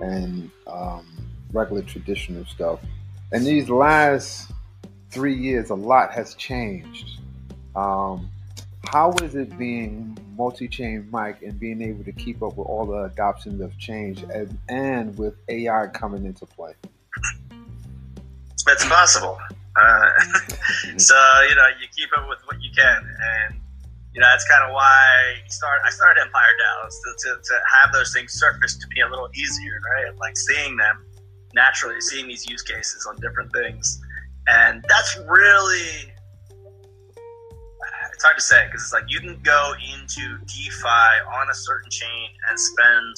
and 0.00 0.50
um, 0.66 1.06
regular 1.52 1.82
traditional 1.82 2.44
stuff, 2.46 2.80
in 3.32 3.44
these 3.44 3.68
last 3.68 4.50
three 5.10 5.36
years, 5.36 5.70
a 5.70 5.74
lot 5.74 6.12
has 6.12 6.34
changed. 6.34 7.20
Um, 7.76 8.30
how 8.92 9.12
is 9.22 9.36
it 9.36 9.56
being 9.56 10.18
multi-chain 10.36 11.06
Mike 11.12 11.42
and 11.42 11.60
being 11.60 11.80
able 11.80 12.02
to 12.02 12.10
keep 12.10 12.42
up 12.42 12.56
with 12.56 12.66
all 12.66 12.84
the 12.84 13.04
adoptions 13.04 13.60
of 13.60 13.76
change 13.78 14.22
and, 14.34 14.58
and 14.68 15.16
with 15.16 15.34
AI 15.48 15.86
coming 15.94 16.26
into 16.26 16.44
play? 16.44 16.72
It's 18.66 18.84
possible. 18.86 19.38
Uh, 19.80 20.10
so 20.96 21.14
you 21.48 21.54
know, 21.54 21.68
you 21.80 21.86
keep 21.96 22.08
up 22.18 22.28
with 22.28 22.40
what 22.46 22.60
you 22.60 22.70
can, 22.76 22.96
and 22.96 23.60
you 24.12 24.20
know 24.20 24.26
that's 24.26 24.46
kind 24.48 24.68
of 24.68 24.74
why 24.74 25.34
you 25.36 25.50
start. 25.50 25.80
I 25.86 25.90
started 25.90 26.20
Empire 26.22 26.42
DAOs 26.60 26.90
to, 26.90 27.28
to, 27.28 27.42
to 27.42 27.54
have 27.80 27.92
those 27.92 28.12
things 28.12 28.32
surface 28.32 28.76
to 28.76 28.86
be 28.88 29.00
a 29.00 29.08
little 29.08 29.28
easier, 29.34 29.80
right? 29.94 30.16
Like 30.18 30.36
seeing 30.36 30.76
them 30.76 31.06
naturally, 31.54 32.00
seeing 32.00 32.26
these 32.26 32.48
use 32.48 32.62
cases 32.62 33.06
on 33.08 33.16
different 33.20 33.52
things, 33.52 34.00
and 34.48 34.84
that's 34.88 35.16
really 35.28 36.12
it's 38.12 38.24
hard 38.24 38.36
to 38.36 38.42
say 38.42 38.66
because 38.66 38.82
it's 38.82 38.92
like 38.92 39.04
you 39.08 39.20
can 39.20 39.40
go 39.42 39.72
into 39.92 40.38
DeFi 40.46 41.10
on 41.26 41.50
a 41.50 41.54
certain 41.54 41.90
chain 41.90 42.28
and 42.48 42.58
spend 42.58 43.16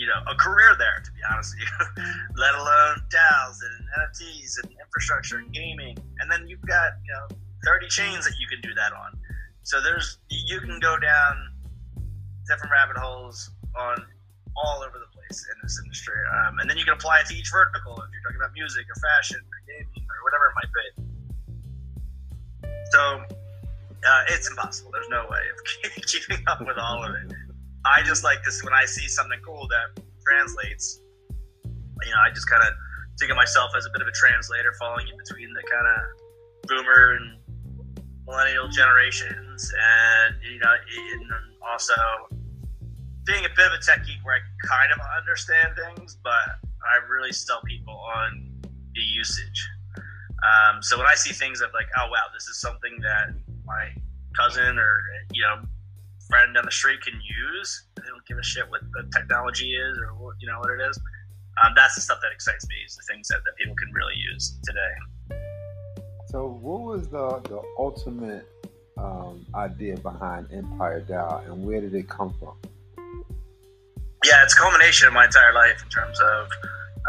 you 0.00 0.06
know, 0.06 0.16
a 0.32 0.34
career 0.34 0.72
there, 0.80 1.04
to 1.04 1.12
be 1.12 1.20
honest 1.30 1.52
with 1.52 1.68
you, 1.68 2.02
let 2.40 2.54
alone 2.54 2.96
DAOs 3.12 3.60
and 3.60 3.84
NFTs 4.00 4.56
and 4.64 4.72
infrastructure 4.80 5.36
and 5.36 5.52
gaming. 5.52 5.94
And 6.20 6.32
then 6.32 6.48
you've 6.48 6.64
got, 6.64 6.96
you 7.04 7.12
know, 7.12 7.36
30 7.68 7.86
chains 7.88 8.24
that 8.24 8.32
you 8.40 8.48
can 8.48 8.62
do 8.62 8.72
that 8.72 8.94
on. 8.94 9.12
So 9.62 9.82
there's, 9.84 10.16
you 10.30 10.58
can 10.58 10.80
go 10.80 10.96
down 10.96 11.52
different 12.48 12.72
rabbit 12.72 12.96
holes 12.96 13.50
on 13.76 14.02
all 14.56 14.80
over 14.80 14.96
the 14.96 15.12
place 15.12 15.46
in 15.52 15.60
this 15.62 15.78
industry. 15.84 16.16
Um, 16.32 16.60
and 16.60 16.70
then 16.70 16.78
you 16.78 16.84
can 16.84 16.94
apply 16.94 17.20
it 17.20 17.26
to 17.26 17.34
each 17.34 17.52
vertical 17.52 17.92
if 18.00 18.08
you're 18.08 18.24
talking 18.24 18.40
about 18.40 18.54
music 18.56 18.86
or 18.88 18.96
fashion 19.04 19.36
or 19.36 19.58
gaming 19.68 20.08
or 20.08 20.16
whatever 20.24 20.48
it 20.48 20.56
might 20.56 20.72
be. 20.72 20.88
So 22.90 23.00
uh, 24.06 24.22
it's 24.28 24.48
impossible. 24.48 24.90
There's 24.92 25.08
no 25.08 25.26
way 25.30 25.40
of 25.52 26.02
keeping 26.06 26.44
up 26.46 26.60
with 26.60 26.78
all 26.78 27.04
of 27.04 27.14
it. 27.14 27.32
I 27.84 28.02
just 28.02 28.24
like 28.24 28.42
this 28.44 28.62
when 28.62 28.74
I 28.74 28.84
see 28.84 29.08
something 29.08 29.40
cool 29.44 29.66
that 29.68 30.02
translates. 30.26 31.00
You 32.04 32.10
know, 32.10 32.20
I 32.26 32.30
just 32.30 32.48
kind 32.48 32.62
of 32.62 32.72
think 33.18 33.30
of 33.30 33.36
myself 33.36 33.72
as 33.76 33.86
a 33.86 33.90
bit 33.92 34.02
of 34.02 34.08
a 34.08 34.12
translator, 34.12 34.72
falling 34.78 35.06
in 35.08 35.16
between 35.16 35.52
the 35.52 35.62
kind 35.68 35.86
of 35.86 36.68
boomer 36.68 37.16
and 37.16 37.38
millennial 38.26 38.68
generations, 38.68 39.72
and 39.80 40.34
you 40.42 40.58
know, 40.58 40.72
and 40.72 41.30
also 41.70 41.94
being 43.26 43.44
a 43.44 43.48
bit 43.54 43.66
of 43.66 43.72
a 43.72 43.82
tech 43.82 44.04
geek 44.06 44.18
where 44.22 44.36
I 44.36 44.66
kind 44.66 44.92
of 44.92 44.98
understand 45.18 45.74
things, 45.76 46.16
but 46.22 46.56
I 46.80 47.04
really 47.08 47.32
sell 47.32 47.60
people 47.66 47.94
on 48.16 48.50
the 48.94 49.00
usage. 49.00 49.68
Um, 50.40 50.82
so 50.82 50.96
when 50.96 51.06
I 51.06 51.14
see 51.14 51.32
things 51.32 51.60
of 51.60 51.70
like, 51.74 51.86
oh 51.98 52.08
wow, 52.10 52.32
this 52.32 52.48
is 52.48 52.60
something 52.60 52.98
that 53.02 53.34
my 53.70 54.02
cousin 54.36 54.78
or 54.78 55.00
you 55.32 55.42
know 55.42 55.62
friend 56.28 56.54
down 56.54 56.64
the 56.64 56.70
street 56.70 57.00
can 57.02 57.14
use, 57.14 57.86
they 57.96 58.06
don't 58.06 58.24
give 58.26 58.38
a 58.38 58.42
shit 58.42 58.70
what 58.70 58.80
the 58.92 59.02
technology 59.12 59.74
is 59.74 59.98
or 59.98 60.14
what, 60.14 60.36
you 60.38 60.46
know 60.46 60.58
what 60.60 60.70
it 60.70 60.80
is. 60.88 60.98
Um, 61.62 61.72
that's 61.74 61.96
the 61.96 62.00
stuff 62.00 62.18
that 62.22 62.32
excites 62.32 62.66
me. 62.68 62.76
Is 62.86 62.96
the 62.96 63.02
things 63.12 63.28
that, 63.28 63.40
that 63.44 63.56
people 63.58 63.74
can 63.74 63.92
really 63.92 64.14
use 64.14 64.58
today. 64.62 65.38
So, 66.26 66.46
what 66.46 66.80
was 66.82 67.08
the 67.08 67.40
the 67.48 67.60
ultimate 67.78 68.46
um, 68.96 69.44
idea 69.54 69.96
behind 69.96 70.46
Empire 70.52 71.04
DAO, 71.08 71.44
and 71.46 71.64
where 71.66 71.80
did 71.80 71.94
it 71.94 72.08
come 72.08 72.32
from? 72.38 72.54
Yeah, 74.24 74.42
it's 74.44 74.54
a 74.54 74.60
culmination 74.60 75.08
of 75.08 75.14
my 75.14 75.24
entire 75.24 75.52
life 75.52 75.82
in 75.82 75.88
terms 75.88 76.20
of 76.20 76.48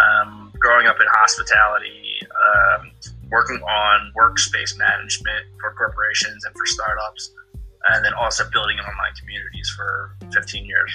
um, 0.01 0.51
growing 0.57 0.87
up 0.87 0.95
in 0.99 1.05
hospitality, 1.09 2.21
um, 2.25 2.91
working 3.31 3.61
on 3.63 4.11
workspace 4.19 4.77
management 4.77 5.45
for 5.59 5.73
corporations 5.73 6.43
and 6.45 6.53
for 6.53 6.65
startups, 6.65 7.31
and 7.89 8.05
then 8.05 8.13
also 8.13 8.43
building 8.51 8.77
online 8.79 9.13
communities 9.19 9.69
for 9.75 10.15
15 10.33 10.65
years. 10.65 10.91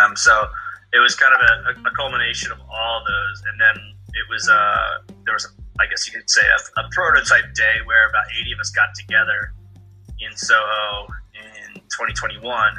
Um, 0.00 0.16
so 0.16 0.48
it 0.92 0.98
was 0.98 1.14
kind 1.14 1.32
of 1.34 1.40
a, 1.40 1.88
a, 1.88 1.90
culmination 1.94 2.52
of 2.52 2.58
all 2.60 3.04
those, 3.06 3.42
and 3.50 3.60
then 3.60 3.76
it 4.14 4.26
was 4.30 4.48
uh, 4.48 4.98
there 5.24 5.34
was, 5.34 5.44
a, 5.44 5.82
I 5.82 5.86
guess 5.86 6.06
you 6.06 6.18
could 6.18 6.28
say, 6.28 6.42
a, 6.42 6.80
a 6.80 6.88
prototype 6.92 7.54
day 7.54 7.76
where 7.84 8.08
about 8.08 8.24
80 8.40 8.52
of 8.52 8.60
us 8.60 8.70
got 8.70 8.88
together 8.94 9.52
in 10.20 10.36
Soho 10.36 11.06
in 11.34 11.74
2021, 11.74 12.74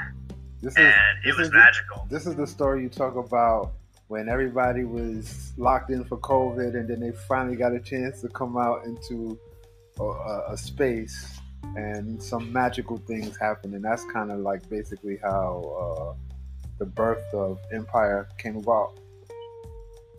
this 0.62 0.74
is, 0.74 0.77
and 0.77 1.25
it 1.25 1.38
was 1.38 1.51
magical. 1.51 2.08
The, 2.10 2.15
this 2.15 2.25
is 2.25 2.36
the 2.36 2.48
story 2.48 2.84
you 2.84 2.89
talk 2.89 3.15
about 3.15 3.74
when 4.13 4.29
everybody 4.29 4.84
was 4.84 5.53
locked 5.58 5.89
in 5.89 6.03
for 6.05 6.20
COVID, 6.20 6.75
and 6.77 6.88
then 6.88 7.00
they 7.00 7.12
finally 7.27 7.55
got 7.55 7.74
a 7.74 7.79
chance 7.79 8.22
to 8.22 8.29
come 8.29 8.55
out 8.55 8.86
into 8.86 9.39
a, 10.00 10.53
a 10.53 10.55
space, 10.55 11.39
and 11.75 12.22
some 12.22 12.53
magical 12.53 12.98
things 13.08 13.36
happened, 13.38 13.74
and 13.74 13.84
that's 13.84 14.05
kind 14.13 14.32
of 14.32 14.38
like 14.38 14.70
basically 14.70 15.17
how 15.24 15.50
uh, 15.82 16.13
the 16.77 16.86
birth 16.86 17.25
of 17.34 17.58
Empire 17.72 18.29
came 18.38 18.55
about. 18.55 19.00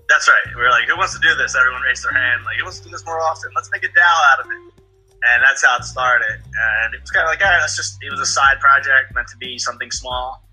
That's 0.09 0.29
right. 0.29 0.57
We 0.57 0.63
were 0.63 0.71
like, 0.71 0.89
who 0.89 0.97
wants 0.97 1.15
to 1.15 1.21
do 1.21 1.33
this? 1.37 1.55
Everyone 1.55 1.83
raised 1.83 2.03
their 2.05 2.19
hand. 2.19 2.43
Like, 2.45 2.57
who 2.57 2.65
wants 2.65 2.79
to 2.81 2.85
do 2.87 2.91
this 2.91 3.07
more 3.07 3.21
often? 3.21 3.51
Let's 3.55 3.71
make 3.71 3.85
a 3.85 3.89
DAO 3.89 4.17
out 4.33 4.45
of 4.45 4.51
it. 4.51 4.83
And 5.31 5.43
that's 5.43 5.65
how 5.65 5.77
it 5.77 5.85
started. 5.85 6.43
And 6.43 6.95
it 6.95 7.01
was 7.01 7.13
kind 7.13 7.25
of 7.25 7.31
like, 7.31 7.41
all 7.41 7.49
right, 7.49 7.61
let's 7.61 7.77
just, 7.77 7.97
it 8.03 8.11
was 8.11 8.21
a 8.21 8.27
side 8.27 8.59
project 8.59 9.15
meant 9.15 9.29
to 9.29 9.37
be 9.39 9.57
something 9.57 9.91
small 9.91 10.44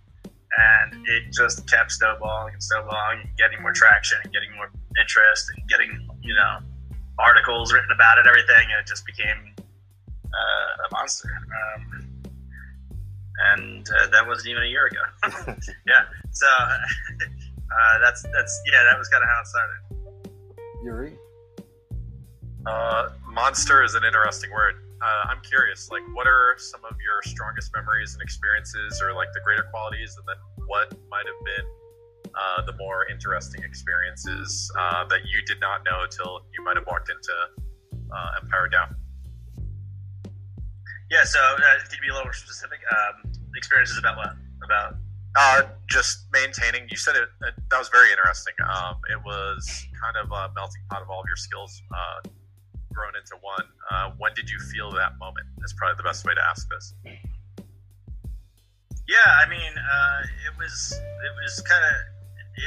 and 0.58 1.08
it 1.08 1.32
just 1.32 1.70
kept 1.70 1.92
snowballing 1.92 2.54
and 2.54 2.64
snowballing, 2.64 3.22
and 3.22 3.38
getting 3.38 3.62
more 3.62 3.72
traction 3.72 4.18
and 4.24 4.34
getting 4.34 4.54
more 4.56 4.70
interest 5.00 5.46
and 5.56 5.68
getting 5.70 6.08
you 6.22 6.36
know 6.36 6.60
articles 7.20 7.72
written 7.72 7.92
about 7.94 8.18
it, 8.18 8.28
everything, 8.28 8.68
and 8.72 8.82
it 8.82 8.88
just 8.88 9.06
became 9.06 9.56
uh, 10.26 10.88
a 10.90 10.94
monster. 10.94 11.30
Um, 11.30 12.08
and 13.54 13.88
uh, 13.98 14.08
that 14.08 14.28
wasn't 14.28 14.50
even 14.50 14.64
a 14.64 14.68
year 14.68 14.88
ago. 14.88 15.02
yeah, 15.88 16.04
so 16.32 16.48
uh, 16.58 18.00
that's 18.00 18.24
that's 18.34 18.62
yeah, 18.72 18.84
that 18.84 18.98
was 18.98 19.08
kind 19.08 19.24
of 19.24 19.30
how 19.30 19.42
it 19.42 19.48
started. 19.48 20.02
Yuri. 20.84 21.18
Uh, 22.66 23.10
monster 23.26 23.84
is 23.84 23.96
an 23.96 24.04
interesting 24.04 24.52
word 24.52 24.76
uh, 25.04 25.24
I'm 25.30 25.42
curious, 25.42 25.90
like, 25.90 26.04
what 26.14 26.28
are 26.28 26.56
some 26.58 26.82
of 26.86 26.96
your 27.02 27.22
strongest 27.24 27.72
memories 27.76 28.14
and 28.14 28.22
experiences, 28.22 29.02
or 29.02 29.14
like 29.14 29.30
the 29.34 29.42
greater 29.44 29.64
qualities, 29.72 30.16
and 30.18 30.26
then 30.28 30.68
what 30.68 30.94
might 31.10 31.26
have 31.26 31.42
been 31.46 31.66
uh, 32.36 32.66
the 32.66 32.74
more 32.78 33.08
interesting 33.10 33.64
experiences 33.64 34.72
uh, 34.80 35.06
that 35.08 35.22
you 35.26 35.42
did 35.46 35.60
not 35.60 35.84
know 35.84 36.04
until 36.04 36.46
you 36.58 36.64
might 36.64 36.78
have 36.78 36.86
walked 36.88 37.10
into 37.10 37.34
uh, 38.14 38.42
Empire 38.42 38.70
DAO? 38.72 38.96
Yeah, 41.10 41.24
so 41.24 41.40
uh, 41.40 41.60
you 41.92 42.02
be 42.02 42.08
a 42.08 42.14
little 42.14 42.26
more 42.26 42.34
specific? 42.34 42.80
Um, 42.90 43.32
experiences 43.56 43.98
about 43.98 44.18
what? 44.18 44.34
About 44.64 44.96
uh, 45.36 45.64
just 45.90 46.28
maintaining. 46.32 46.88
You 46.90 46.98
said 46.98 47.16
it, 47.16 47.28
it, 47.48 47.54
That 47.70 47.80
was 47.80 47.90
very 47.90 48.12
interesting. 48.12 48.54
Um, 48.64 48.96
it 49.10 49.20
was 49.26 49.88
kind 50.02 50.16
of 50.18 50.32
a 50.32 50.54
melting 50.56 50.82
pot 50.90 51.02
of 51.02 51.10
all 51.10 51.20
of 51.20 51.26
your 51.28 51.36
skills 51.36 51.82
uh, 51.94 52.30
grown 52.94 53.16
into 53.16 53.36
one. 53.42 53.66
Uh, 53.90 54.12
when 54.18 54.34
did 54.36 54.50
you 54.50 54.60
feel 54.72 54.92
that 54.92 55.18
moment? 55.20 55.48
Is 55.64 55.74
probably 55.74 55.98
the 55.98 56.08
best 56.08 56.26
way 56.26 56.34
to 56.34 56.44
ask 56.44 56.68
this. 56.70 56.94
Yeah, 59.08 59.28
I 59.44 59.50
mean, 59.50 59.74
uh, 59.76 60.20
it 60.48 60.54
was 60.58 60.94
it 60.96 61.34
was 61.44 61.60
kind 61.68 61.84
of 61.84 61.96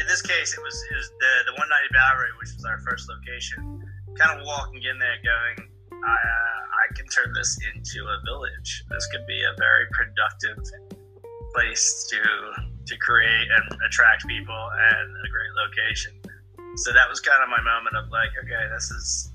in 0.01 0.07
this 0.07 0.23
case 0.23 0.53
it 0.53 0.63
was 0.63 0.77
it 0.91 0.97
was 0.97 1.09
the 1.21 1.33
the 1.49 1.55
190 1.57 1.95
Bowery, 1.95 2.33
which 2.41 2.53
was 2.55 2.65
our 2.65 2.81
first 2.81 3.09
location. 3.09 3.81
Kind 4.19 4.41
of 4.41 4.47
walking 4.47 4.83
in 4.83 4.99
there, 4.99 5.19
going, 5.25 5.69
I 6.05 6.15
uh, 6.15 6.61
I 6.85 6.85
can 6.95 7.07
turn 7.09 7.33
this 7.33 7.59
into 7.73 8.05
a 8.07 8.21
village. 8.25 8.85
This 8.91 9.07
could 9.09 9.27
be 9.27 9.41
a 9.43 9.55
very 9.59 9.87
productive 9.93 10.61
place 11.55 12.07
to 12.11 12.21
to 12.21 12.95
create 12.99 13.49
and 13.49 13.81
attract 13.87 14.27
people 14.27 14.53
and 14.55 15.09
a 15.17 15.29
great 15.33 15.53
location. 15.57 16.13
So 16.77 16.93
that 16.93 17.09
was 17.09 17.21
kind 17.21 17.43
of 17.43 17.49
my 17.49 17.63
moment 17.63 17.97
of 17.97 18.11
like, 18.11 18.31
okay, 18.43 18.69
this 18.75 18.91
is 18.91 19.33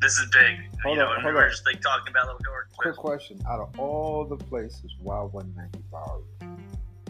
this 0.00 0.18
is 0.18 0.28
big. 0.32 0.56
Hold 0.82 0.96
you 0.96 1.02
know, 1.02 1.10
on, 1.10 1.20
hold 1.20 1.34
we 1.34 1.40
on. 1.40 1.50
just 1.50 1.66
like 1.66 1.80
talking 1.80 2.10
about 2.10 2.26
little 2.26 2.40
door. 2.40 2.68
Quick 2.78 2.96
question: 2.96 3.40
Out 3.48 3.60
of 3.60 3.78
all 3.78 4.24
the 4.24 4.36
places, 4.36 4.94
why 5.00 5.20
190 5.20 5.78
Bowery? 5.90 6.22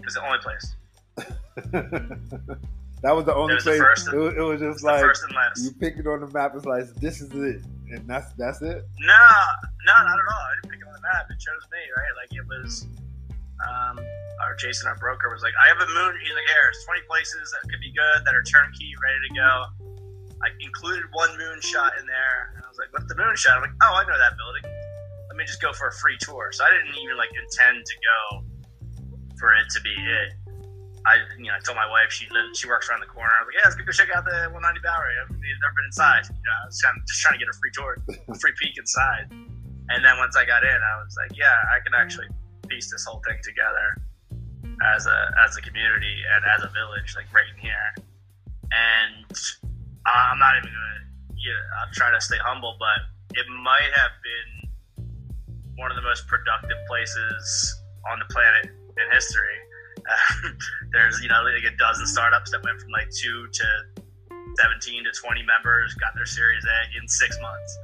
It's 0.03 0.15
the 0.15 0.27
only 0.27 0.39
place. 0.39 0.77
that 3.03 3.15
was 3.15 3.25
the 3.25 3.35
only 3.35 3.55
was 3.55 3.65
place. 3.65 3.79
The 3.79 4.11
it, 4.11 4.19
was, 4.19 4.35
it, 4.35 4.41
was, 4.41 4.61
just 4.61 4.85
like 4.85 5.05
you 5.59 5.71
pick 5.73 5.99
it 5.99 6.07
on 6.07 6.21
the 6.21 6.29
map. 6.29 6.53
It's 6.57 6.65
like 6.65 6.87
this 6.97 7.21
is 7.21 7.31
it, 7.31 7.63
and 7.91 8.07
that's 8.09 8.33
that's 8.35 8.61
it. 8.63 8.83
No, 8.99 9.25
no, 9.87 9.95
not 10.03 10.19
at 10.19 10.27
all. 10.27 10.43
I 10.43 10.55
didn't 10.63 10.73
pick 10.73 10.81
it 10.81 10.87
on 10.87 10.95
the 10.95 11.03
map. 11.03 11.31
It 11.31 11.39
chose 11.39 11.63
me, 11.71 11.79
right? 11.97 12.15
Like 12.17 12.33
it 12.33 12.47
was. 12.47 12.87
Um, 13.61 14.01
our 14.41 14.57
Jason, 14.57 14.89
our 14.89 14.97
broker, 14.97 15.29
was 15.29 15.43
like, 15.43 15.53
"I 15.63 15.69
have 15.69 15.77
a 15.77 15.87
moon." 15.87 16.17
He's 16.25 16.33
like, 16.33 16.49
"Here, 16.49 16.73
it's 16.73 16.83
20 16.87 17.03
places 17.07 17.53
that 17.53 17.69
could 17.71 17.81
be 17.81 17.93
good, 17.93 18.25
that 18.25 18.35
are 18.35 18.43
turnkey, 18.43 18.95
ready 18.97 19.21
to 19.29 19.35
go." 19.37 19.80
I 20.43 20.49
included 20.61 21.05
one 21.13 21.31
moonshot 21.37 22.01
in 22.01 22.07
there, 22.07 22.57
and 22.57 22.65
I 22.65 22.69
was 22.69 22.79
like, 22.79 22.93
"What's 22.93 23.07
the 23.07 23.15
moonshot?" 23.15 23.57
I'm 23.57 23.63
like, 23.63 23.77
"Oh, 23.83 23.95
I 23.95 24.05
know 24.09 24.17
that 24.17 24.37
building. 24.37 24.65
Let 25.29 25.37
me 25.37 25.45
just 25.45 25.61
go 25.61 25.73
for 25.73 25.89
a 25.89 25.95
free 26.01 26.17
tour." 26.19 26.53
So 26.53 26.65
I 26.65 26.71
didn't 26.71 26.97
even 26.97 27.17
like 27.17 27.31
intend 27.37 27.85
to 27.85 27.97
go 28.01 28.45
for 29.39 29.53
it 29.55 29.69
to 29.71 29.81
be 29.81 29.93
it. 29.93 30.33
I, 31.05 31.17
you 31.39 31.49
know, 31.49 31.57
I 31.57 31.61
told 31.65 31.77
my 31.77 31.89
wife 31.89 32.13
she 32.13 32.29
lives, 32.29 32.61
she 32.61 32.69
works 32.69 32.89
around 32.89 33.01
the 33.01 33.09
corner. 33.09 33.33
I 33.33 33.41
was 33.41 33.49
like, 33.49 33.57
"Yeah, 33.57 33.69
let's 33.69 33.77
go 33.77 33.93
check 33.93 34.13
out 34.13 34.25
the 34.25 34.53
190 34.53 34.81
Bowery. 34.85 35.17
I've 35.17 35.33
never 35.33 35.75
been 35.77 35.89
inside. 35.89 36.29
You 36.29 36.45
know, 36.45 36.57
I 36.57 36.67
was 36.69 36.81
kind 36.81 36.97
of 36.97 37.05
just 37.09 37.21
trying 37.21 37.41
to 37.41 37.43
get 37.45 37.49
a 37.49 37.57
free 37.57 37.73
tour, 37.73 37.97
a 38.29 38.37
free 38.37 38.53
peek 38.61 38.77
inside." 38.77 39.33
And 39.93 40.05
then 40.05 40.17
once 40.19 40.37
I 40.37 40.45
got 40.45 40.63
in, 40.65 40.77
I 40.77 40.95
was 41.05 41.17
like, 41.17 41.37
"Yeah, 41.37 41.57
I 41.73 41.81
can 41.81 41.93
actually 41.93 42.29
piece 42.69 42.91
this 42.91 43.05
whole 43.05 43.21
thing 43.27 43.41
together 43.43 43.97
as 44.97 45.05
a 45.07 45.19
as 45.45 45.57
a 45.57 45.61
community 45.61 46.25
and 46.33 46.45
as 46.49 46.65
a 46.65 46.69
village, 46.73 47.17
like 47.17 47.29
right 47.33 47.49
in 47.49 47.61
here." 47.61 47.89
And 48.73 49.27
I'm 50.15 50.39
not 50.39 50.59
even 50.59 50.71
gonna. 50.71 51.01
Yeah, 51.37 51.63
I'm 51.83 51.93
trying 51.95 52.15
to 52.15 52.21
stay 52.21 52.37
humble, 52.43 52.77
but 52.79 53.39
it 53.39 53.47
might 53.63 53.91
have 53.95 54.13
been 54.23 54.71
one 55.77 55.91
of 55.91 55.97
the 55.97 56.03
most 56.03 56.27
productive 56.27 56.77
places 56.87 57.83
on 58.11 58.19
the 58.19 58.29
planet 58.33 58.67
in 58.67 59.07
history. 59.13 59.57
There's 60.93 61.21
you 61.23 61.29
know 61.29 61.43
like 61.43 61.65
a 61.65 61.77
dozen 61.77 62.07
startups 62.07 62.51
that 62.51 62.63
went 62.65 62.81
from 62.81 62.91
like 62.91 63.11
two 63.11 63.49
to 63.53 63.67
17 64.59 65.05
to 65.05 65.13
20 65.13 65.43
members, 65.45 65.95
got 65.95 66.15
their 66.15 66.27
Series 66.27 66.65
A 66.65 66.99
in 66.99 67.09
six 67.09 67.39
months, 67.41 67.79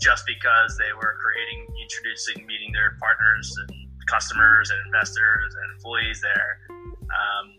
just 0.00 0.24
because 0.26 0.76
they 0.78 0.92
were 0.94 1.18
creating, 1.20 1.66
introducing, 1.82 2.46
meeting 2.46 2.72
their 2.72 2.96
partners 3.00 3.54
and 3.68 3.88
customers 4.06 4.70
and 4.70 4.78
investors 4.86 5.54
and 5.54 5.76
employees 5.76 6.20
there 6.20 6.58
um, 6.70 7.54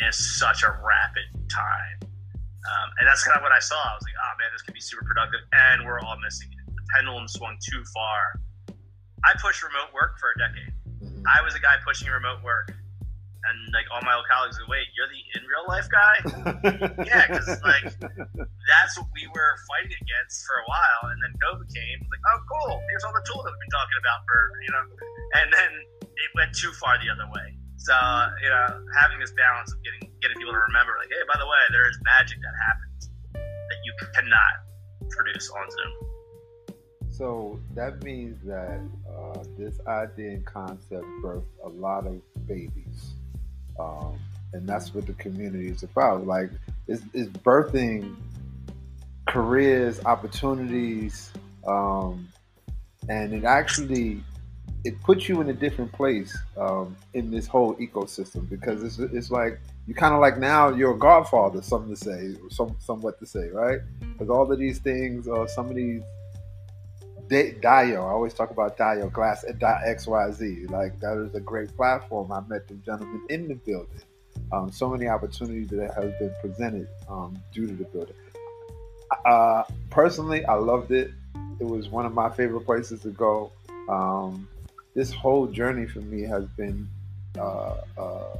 in 0.00 0.12
such 0.12 0.62
a 0.62 0.70
rapid 0.84 1.24
time. 1.48 2.07
Um, 2.66 2.88
and 2.98 3.04
that's 3.06 3.22
kind 3.22 3.36
of 3.38 3.42
what 3.42 3.52
I 3.52 3.62
saw. 3.62 3.78
I 3.78 3.94
was 3.94 4.02
like, 4.02 4.18
oh 4.18 4.32
man, 4.38 4.50
this 4.50 4.62
could 4.62 4.74
be 4.74 4.82
super 4.82 5.06
productive, 5.06 5.40
and 5.52 5.86
we're 5.86 6.00
all 6.02 6.18
missing 6.18 6.50
it. 6.50 6.64
The 6.74 6.84
pendulum 6.94 7.28
swung 7.30 7.56
too 7.62 7.82
far. 7.94 8.42
I 9.22 9.34
pushed 9.38 9.62
remote 9.62 9.94
work 9.94 10.18
for 10.18 10.34
a 10.34 10.36
decade. 10.38 10.74
Mm-hmm. 10.98 11.22
I 11.26 11.42
was 11.42 11.54
a 11.54 11.62
guy 11.62 11.78
pushing 11.86 12.10
remote 12.10 12.42
work, 12.42 12.74
and 12.74 13.56
like 13.70 13.86
all 13.94 14.02
my 14.02 14.18
old 14.18 14.26
colleagues 14.26 14.58
would 14.58 14.68
wait, 14.68 14.90
you're 14.98 15.06
the 15.06 15.22
in 15.38 15.42
real 15.46 15.66
life 15.70 15.86
guy? 15.86 16.16
yeah, 17.06 17.30
because 17.30 17.46
like 17.62 17.86
that's 18.66 18.98
what 18.98 19.08
we 19.14 19.24
were 19.30 19.54
fighting 19.70 19.94
against 19.94 20.42
for 20.44 20.58
a 20.58 20.66
while, 20.66 21.14
and 21.14 21.18
then 21.22 21.32
COVID 21.38 21.68
came. 21.70 21.98
Like, 22.10 22.24
oh, 22.34 22.38
cool. 22.50 22.74
Here's 22.90 23.06
all 23.06 23.14
the 23.14 23.24
tools 23.24 23.46
that 23.46 23.54
we've 23.54 23.64
been 23.64 23.74
talking 23.74 23.98
about 24.02 24.20
for 24.26 24.40
you 24.66 24.72
know, 24.74 24.84
and 25.38 25.48
then 25.54 25.72
it 26.02 26.30
went 26.34 26.50
too 26.52 26.74
far 26.76 26.98
the 26.98 27.08
other 27.08 27.30
way. 27.30 27.54
So 27.78 27.94
you 28.42 28.50
know, 28.50 28.82
having 28.98 29.22
this 29.22 29.32
balance 29.32 29.70
of 29.70 29.78
getting 29.86 30.07
getting 30.22 30.36
people 30.38 30.52
to 30.52 30.62
remember, 30.68 30.92
like, 30.98 31.08
hey, 31.10 31.24
by 31.26 31.38
the 31.38 31.46
way, 31.46 31.62
there 31.70 31.88
is 31.88 31.98
magic 32.04 32.38
that 32.40 32.54
happens 32.66 33.10
that 33.34 33.78
you 33.84 33.92
cannot 34.14 34.54
produce 35.10 35.50
on 35.50 35.70
Zoom. 35.70 35.92
So 37.10 37.60
that 37.74 38.02
means 38.02 38.40
that 38.46 38.80
uh, 39.10 39.42
this 39.56 39.80
idea 39.86 40.30
and 40.30 40.46
concept 40.46 41.04
birthed 41.22 41.44
a 41.64 41.68
lot 41.68 42.06
of 42.06 42.20
babies. 42.46 43.14
Um, 43.78 44.18
and 44.52 44.68
that's 44.68 44.94
what 44.94 45.06
the 45.06 45.12
community 45.14 45.68
is 45.68 45.82
about. 45.82 46.26
Like, 46.26 46.50
it's, 46.86 47.02
it's 47.12 47.30
birthing 47.30 48.16
careers, 49.26 50.04
opportunities, 50.04 51.30
um, 51.66 52.28
and 53.08 53.34
it 53.34 53.44
actually 53.44 54.22
it 54.84 55.00
puts 55.02 55.28
you 55.28 55.40
in 55.40 55.48
a 55.48 55.52
different 55.52 55.92
place 55.92 56.36
um, 56.56 56.96
in 57.14 57.30
this 57.30 57.46
whole 57.46 57.74
ecosystem 57.76 58.48
because 58.48 58.82
it's, 58.82 58.98
it's 59.12 59.30
like 59.30 59.60
you 59.86 59.94
kind 59.94 60.14
of 60.14 60.20
like 60.20 60.38
now 60.38 60.68
you're 60.68 60.94
a 60.94 60.98
godfather, 60.98 61.62
something 61.62 61.94
to 61.94 61.96
say, 61.96 62.36
some 62.50 62.76
somewhat 62.78 63.18
to 63.18 63.26
say, 63.26 63.48
right? 63.48 63.80
Because 64.00 64.30
all 64.30 64.50
of 64.50 64.58
these 64.58 64.78
things, 64.78 65.26
uh, 65.26 65.46
some 65.46 65.68
of 65.68 65.74
these 65.74 66.02
Dio, 67.28 68.06
I 68.06 68.10
always 68.10 68.32
talk 68.32 68.50
about 68.50 68.78
Dio 68.78 69.08
Glass 69.10 69.44
at 69.44 69.58
XYZ. 69.58 70.70
Like 70.70 70.98
that 71.00 71.18
is 71.18 71.34
a 71.34 71.40
great 71.40 71.74
platform. 71.76 72.32
I 72.32 72.40
met 72.48 72.68
the 72.68 72.74
gentlemen 72.74 73.22
in 73.28 73.48
the 73.48 73.54
building. 73.54 74.00
Um, 74.52 74.70
so 74.70 74.88
many 74.88 75.08
opportunities 75.08 75.68
that 75.70 75.92
have 75.94 76.18
been 76.18 76.32
presented 76.40 76.88
um, 77.08 77.36
due 77.52 77.66
to 77.66 77.74
the 77.74 77.84
building. 77.84 78.16
Uh, 79.26 79.64
personally, 79.90 80.44
I 80.44 80.54
loved 80.54 80.92
it. 80.92 81.10
It 81.60 81.64
was 81.64 81.88
one 81.88 82.06
of 82.06 82.14
my 82.14 82.30
favorite 82.30 82.64
places 82.64 83.00
to 83.02 83.10
go. 83.10 83.52
Um, 83.88 84.48
this 84.94 85.12
whole 85.12 85.46
journey 85.46 85.86
for 85.86 86.00
me 86.00 86.22
has 86.22 86.44
been 86.56 86.88
uh, 87.38 87.76
uh, 87.96 88.36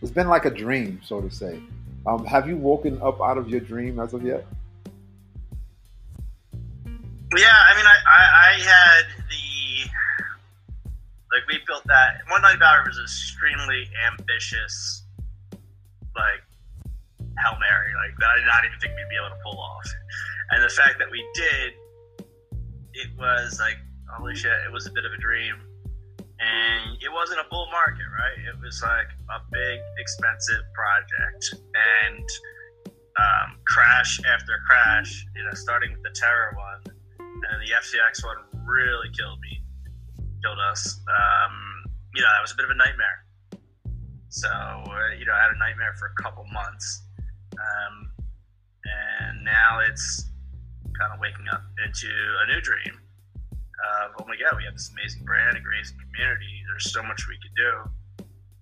it's 0.00 0.10
been 0.10 0.28
like 0.28 0.44
a 0.44 0.50
dream, 0.50 1.00
so 1.04 1.20
to 1.20 1.30
say. 1.30 1.60
Um, 2.06 2.24
have 2.26 2.48
you 2.48 2.56
woken 2.56 3.00
up 3.00 3.20
out 3.20 3.38
of 3.38 3.48
your 3.48 3.60
dream 3.60 4.00
as 4.00 4.12
of 4.14 4.24
yet? 4.24 4.44
Yeah, 6.84 7.48
I 7.48 7.76
mean, 7.76 7.86
I, 7.86 7.96
I, 8.06 8.50
I 8.50 8.60
had 8.60 9.04
the 9.30 9.88
like 11.32 11.46
we 11.48 11.58
built 11.66 11.82
that 11.86 12.20
one 12.28 12.42
night 12.42 12.56
about 12.56 12.86
was 12.86 13.00
extremely 13.00 13.88
ambitious, 14.06 15.04
like 16.14 16.42
Hail 17.38 17.56
Mary, 17.58 17.92
like 17.96 18.14
that 18.18 18.28
I 18.28 18.38
did 18.38 18.46
not 18.46 18.64
even 18.66 18.78
think 18.80 18.92
we'd 18.94 19.08
be 19.08 19.16
able 19.16 19.34
to 19.34 19.42
pull 19.42 19.58
off. 19.58 19.86
And 20.50 20.62
the 20.62 20.68
fact 20.68 20.98
that 20.98 21.10
we 21.10 21.24
did, 21.34 21.72
it 22.92 23.08
was 23.16 23.58
like, 23.58 23.78
shit, 24.34 24.52
it 24.66 24.72
was 24.72 24.86
a 24.86 24.92
bit 24.92 25.04
of 25.04 25.12
a 25.12 25.20
dream. 25.20 25.54
And 26.40 26.98
it 27.00 27.12
wasn't 27.12 27.40
a 27.40 27.46
bull 27.50 27.68
market, 27.70 28.08
right? 28.18 28.38
It 28.48 28.58
was 28.60 28.82
like 28.82 29.06
a 29.30 29.38
big, 29.52 29.78
expensive 29.98 30.64
project. 30.74 31.54
And 31.74 32.28
um, 33.18 33.58
crash 33.66 34.20
after 34.24 34.58
crash, 34.66 35.26
you 35.36 35.44
know, 35.44 35.54
starting 35.54 35.92
with 35.92 36.02
the 36.02 36.10
Terra 36.14 36.54
one, 36.56 36.82
and 37.18 37.62
the 37.62 37.72
FTX 37.74 38.24
one 38.24 38.38
really 38.66 39.08
killed 39.16 39.38
me, 39.40 39.62
killed 40.42 40.58
us. 40.58 41.00
Um, 41.06 41.84
you 42.14 42.22
know, 42.22 42.28
that 42.34 42.42
was 42.42 42.52
a 42.52 42.56
bit 42.56 42.64
of 42.64 42.70
a 42.70 42.74
nightmare. 42.74 43.24
So, 44.30 44.48
uh, 44.48 45.12
you 45.18 45.26
know, 45.26 45.34
I 45.34 45.42
had 45.42 45.52
a 45.54 45.58
nightmare 45.58 45.94
for 45.98 46.12
a 46.18 46.22
couple 46.22 46.44
months. 46.52 47.04
Um, 47.52 48.10
and 48.84 49.44
now 49.44 49.80
it's 49.80 50.30
kind 50.98 51.12
of 51.12 51.20
waking 51.20 51.46
up 51.52 51.62
into 51.84 52.08
a 52.08 52.46
new 52.52 52.60
dream 52.60 52.98
of, 53.82 54.14
oh 54.22 54.26
my 54.30 54.38
God, 54.38 54.54
we 54.54 54.64
have 54.64 54.74
this 54.74 54.90
amazing 54.94 55.24
brand, 55.26 55.56
a 55.56 55.62
amazing 55.62 55.98
community. 55.98 56.62
There's 56.70 56.92
so 56.92 57.02
much 57.02 57.26
we 57.26 57.36
could 57.42 57.56
do. 57.56 57.72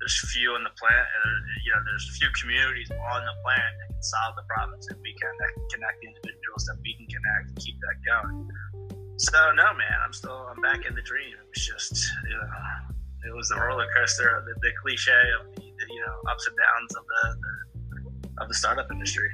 There's 0.01 0.17
few 0.33 0.57
in 0.57 0.65
the 0.65 0.73
planet, 0.81 1.05
you 1.61 1.71
know, 1.77 1.81
there's 1.85 2.09
few 2.17 2.33
communities 2.41 2.89
on 2.89 3.21
the 3.21 3.37
planet 3.45 3.73
that 3.85 3.89
can 3.93 4.01
solve 4.01 4.33
the 4.33 4.49
problems 4.49 4.89
that 4.89 4.97
we 4.97 5.13
can, 5.21 5.29
that 5.29 5.51
can 5.53 5.67
connect 5.77 6.01
the 6.01 6.09
individuals 6.09 6.65
that 6.73 6.81
we 6.81 6.97
can 6.97 7.05
connect 7.05 7.53
and 7.53 7.57
keep 7.61 7.77
that 7.85 7.97
going. 8.09 8.49
So 9.21 9.37
no, 9.53 9.77
man, 9.77 9.99
I'm 10.01 10.17
still, 10.17 10.49
I'm 10.49 10.57
back 10.65 10.89
in 10.89 10.97
the 10.97 11.05
dream. 11.05 11.37
It 11.37 11.45
was 11.45 11.61
just, 11.61 11.93
you 12.25 12.33
know, 12.33 12.49
it 13.29 13.37
was 13.37 13.53
the 13.53 13.61
roller 13.61 13.85
coaster, 13.93 14.41
the, 14.49 14.57
the 14.65 14.73
cliche 14.81 15.13
of 15.37 15.53
the, 15.53 15.69
the, 15.69 15.85
you 15.93 16.01
know, 16.01 16.17
ups 16.33 16.49
and 16.49 16.57
downs 16.57 16.97
of 16.97 17.05
the, 17.05 17.23
the 17.37 17.53
of 18.41 18.49
the 18.49 18.55
startup 18.55 18.91
industry. 18.91 19.29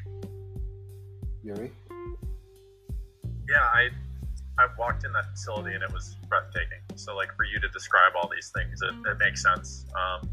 Yuri? 1.44 1.70
Yeah, 3.48 3.62
I 3.62 3.90
I 4.58 4.66
walked 4.78 5.04
in 5.04 5.12
that 5.12 5.30
facility 5.30 5.74
and 5.74 5.82
it 5.82 5.92
was 5.92 6.16
breathtaking. 6.28 6.80
So 6.96 7.14
like 7.14 7.34
for 7.36 7.44
you 7.44 7.60
to 7.60 7.68
describe 7.68 8.12
all 8.16 8.30
these 8.32 8.50
things, 8.54 8.80
it, 8.80 8.94
it 9.08 9.18
makes 9.18 9.42
sense. 9.42 9.84
Um, 9.92 10.28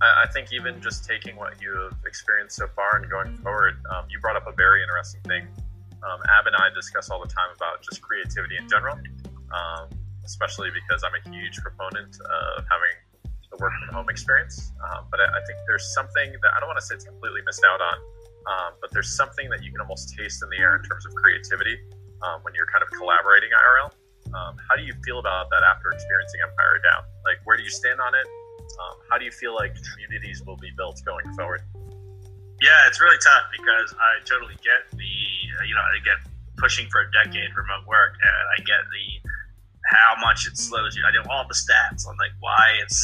I, 0.00 0.24
I, 0.24 0.26
think 0.30 0.52
even 0.52 0.80
just 0.80 1.04
taking 1.04 1.34
what 1.34 1.60
you 1.60 1.74
have 1.74 1.98
experienced 2.06 2.56
so 2.56 2.68
far 2.68 2.96
and 2.96 3.10
going 3.10 3.36
forward, 3.38 3.82
um, 3.94 4.06
you 4.10 4.20
brought 4.20 4.36
up 4.36 4.46
a 4.46 4.52
very 4.52 4.82
interesting 4.82 5.20
thing. 5.26 5.48
Um, 6.06 6.20
Ab 6.30 6.46
and 6.46 6.54
I 6.54 6.70
discuss 6.74 7.10
all 7.10 7.20
the 7.20 7.26
time 7.26 7.50
about 7.56 7.82
just 7.82 8.00
creativity 8.00 8.56
in 8.56 8.68
general, 8.68 8.94
um, 9.50 9.90
especially 10.24 10.70
because 10.70 11.02
I'm 11.02 11.14
a 11.18 11.34
huge 11.34 11.58
proponent 11.58 12.14
of 12.20 12.64
having 12.70 12.94
the 13.50 13.56
work 13.58 13.72
from 13.82 13.94
home 13.94 14.08
experience. 14.08 14.70
Um, 14.86 15.06
but 15.10 15.18
I, 15.18 15.24
I, 15.24 15.40
think 15.46 15.58
there's 15.66 15.92
something 15.94 16.30
that 16.30 16.50
I 16.54 16.60
don't 16.60 16.68
want 16.68 16.78
to 16.78 16.86
say 16.86 16.94
it's 16.94 17.04
completely 17.04 17.40
missed 17.44 17.64
out 17.66 17.80
on, 17.80 17.98
um, 18.46 18.70
but 18.80 18.92
there's 18.92 19.16
something 19.16 19.50
that 19.50 19.64
you 19.64 19.72
can 19.72 19.80
almost 19.80 20.14
taste 20.14 20.44
in 20.44 20.48
the 20.50 20.58
air 20.58 20.76
in 20.76 20.82
terms 20.84 21.04
of 21.06 21.14
creativity 21.14 21.82
um, 22.22 22.40
when 22.42 22.54
you're 22.54 22.68
kind 22.68 22.82
of 22.82 22.90
collaborating 22.92 23.50
IRL. 23.50 23.90
Um, 24.34 24.56
how 24.68 24.76
do 24.76 24.84
you 24.84 24.92
feel 25.04 25.18
about 25.18 25.48
that 25.50 25.62
after 25.64 25.90
experiencing 25.90 26.40
Empire 26.44 26.80
DAO? 26.84 27.00
Like, 27.24 27.40
where 27.44 27.56
do 27.56 27.62
you 27.62 27.72
stand 27.72 28.00
on 28.00 28.12
it? 28.14 28.26
Um, 28.76 28.96
how 29.10 29.16
do 29.16 29.24
you 29.24 29.32
feel 29.32 29.54
like 29.54 29.72
communities 29.92 30.42
will 30.44 30.60
be 30.60 30.70
built 30.76 31.00
going 31.04 31.24
forward? 31.32 31.62
Yeah, 32.60 32.86
it's 32.86 33.00
really 33.00 33.16
tough 33.22 33.48
because 33.54 33.94
I 33.96 34.20
totally 34.26 34.58
get 34.60 34.84
the, 34.92 35.12
you 35.64 35.74
know, 35.74 35.80
I 35.80 35.98
get 36.04 36.20
pushing 36.58 36.90
for 36.90 37.00
a 37.00 37.08
decade 37.14 37.54
remote 37.56 37.86
work, 37.86 38.18
and 38.20 38.44
I 38.52 38.58
get 38.66 38.82
the 38.90 39.06
how 39.88 40.20
much 40.20 40.46
it 40.46 40.58
slows 40.58 40.94
you. 40.96 41.02
I 41.06 41.12
know 41.14 41.24
all 41.30 41.46
the 41.48 41.56
stats 41.56 42.06
on 42.06 42.16
like 42.18 42.34
why 42.40 42.76
it's 42.82 43.00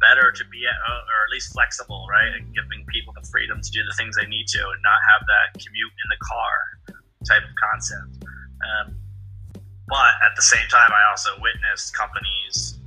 better 0.00 0.32
to 0.32 0.44
be 0.50 0.66
at, 0.66 0.74
uh, 0.74 1.02
or 1.06 1.18
at 1.26 1.30
least 1.30 1.52
flexible, 1.52 2.06
right? 2.10 2.32
And 2.34 2.54
giving 2.54 2.84
people 2.86 3.14
the 3.14 3.26
freedom 3.30 3.60
to 3.60 3.70
do 3.70 3.84
the 3.84 3.94
things 3.94 4.16
they 4.16 4.26
need 4.26 4.46
to 4.48 4.58
and 4.58 4.80
not 4.82 4.98
have 5.14 5.22
that 5.26 5.62
commute 5.62 5.94
in 5.94 6.08
the 6.10 6.20
car 6.22 6.54
type 7.26 7.42
of 7.42 7.54
concept. 7.58 8.24
Um, 8.62 8.96
but 9.88 10.12
at 10.24 10.36
the 10.36 10.42
same 10.42 10.66
time, 10.70 10.90
I 10.92 11.10
also 11.10 11.30
witnessed 11.40 11.94
companies 11.96 12.78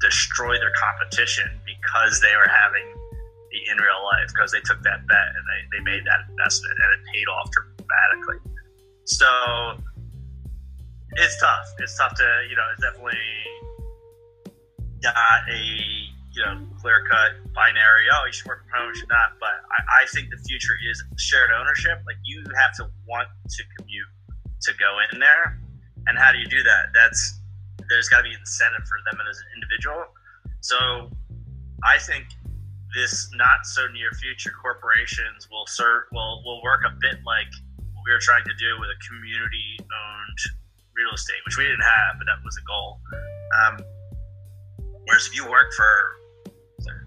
destroy 0.00 0.58
their 0.58 0.72
competition 0.76 1.48
because 1.64 2.20
they 2.20 2.34
were 2.36 2.50
having 2.50 2.84
the 3.50 3.70
in 3.70 3.78
real 3.78 4.02
life, 4.04 4.28
because 4.28 4.50
they 4.50 4.60
took 4.60 4.82
that 4.82 5.06
bet 5.06 5.28
and 5.36 5.44
they, 5.46 5.78
they 5.78 5.82
made 5.84 6.04
that 6.04 6.28
investment 6.28 6.74
and 6.74 7.00
it 7.00 7.12
paid 7.12 7.28
off 7.28 7.50
dramatically. 7.50 8.40
So 9.04 9.28
it's 11.12 11.38
tough. 11.40 11.66
It's 11.78 11.96
tough 11.96 12.14
to, 12.16 12.46
you 12.48 12.56
know, 12.56 12.66
it's 12.72 12.82
definitely 12.82 13.20
not 15.02 15.48
a 15.48 16.12
you 16.32 16.42
know, 16.42 16.66
clear 16.80 17.04
cut 17.10 17.32
binary. 17.52 18.06
Oh, 18.12 18.24
you 18.26 18.32
should 18.32 18.46
work 18.48 18.64
from 18.64 18.80
home, 18.80 18.88
you 18.88 19.00
should 19.00 19.08
not. 19.08 19.36
But 19.38 19.60
I, 19.70 20.02
I 20.02 20.06
think 20.14 20.30
the 20.30 20.40
future 20.48 20.74
is 20.90 21.04
shared 21.18 21.50
ownership. 21.52 22.00
Like 22.06 22.16
you 22.24 22.42
have 22.56 22.74
to 22.76 22.88
want 23.06 23.28
to 23.48 23.62
commute 23.76 24.08
to 24.62 24.72
go 24.78 24.98
in 25.12 25.20
there. 25.20 25.58
And 26.06 26.18
how 26.18 26.32
do 26.32 26.38
you 26.38 26.46
do 26.46 26.62
that? 26.62 26.90
That's 26.94 27.40
there's 27.88 28.08
got 28.08 28.18
to 28.18 28.22
be 28.24 28.34
incentive 28.34 28.86
for 28.88 28.98
them 29.10 29.20
as 29.28 29.38
an 29.38 29.48
individual. 29.54 30.04
So 30.60 31.10
I 31.84 31.98
think 31.98 32.26
this 32.94 33.30
not 33.34 33.64
so 33.64 33.86
near 33.88 34.10
future 34.12 34.52
corporations 34.60 35.48
will 35.50 35.66
serve 35.66 36.04
will 36.12 36.42
will 36.44 36.62
work 36.62 36.82
a 36.86 36.94
bit 37.00 37.18
like 37.26 37.50
what 37.78 38.02
we 38.06 38.12
were 38.12 38.22
trying 38.22 38.44
to 38.44 38.54
do 38.58 38.78
with 38.80 38.90
a 38.90 38.98
community 39.06 39.78
owned 39.80 40.40
real 40.94 41.14
estate, 41.14 41.40
which 41.46 41.56
we 41.56 41.64
didn't 41.64 41.84
have, 41.84 42.18
but 42.18 42.26
that 42.26 42.44
was 42.44 42.54
the 42.54 42.62
goal. 42.68 43.00
Um, 43.56 43.74
whereas 45.06 45.26
if 45.26 45.34
you 45.36 45.48
work 45.48 45.72
for 45.76 46.22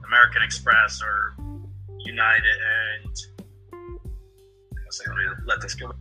American 0.07 0.41
Express 0.41 1.01
or 1.01 1.35
United 1.99 2.57
and 3.03 3.15
let 5.45 5.61
this 5.61 5.75
go. 5.75 5.91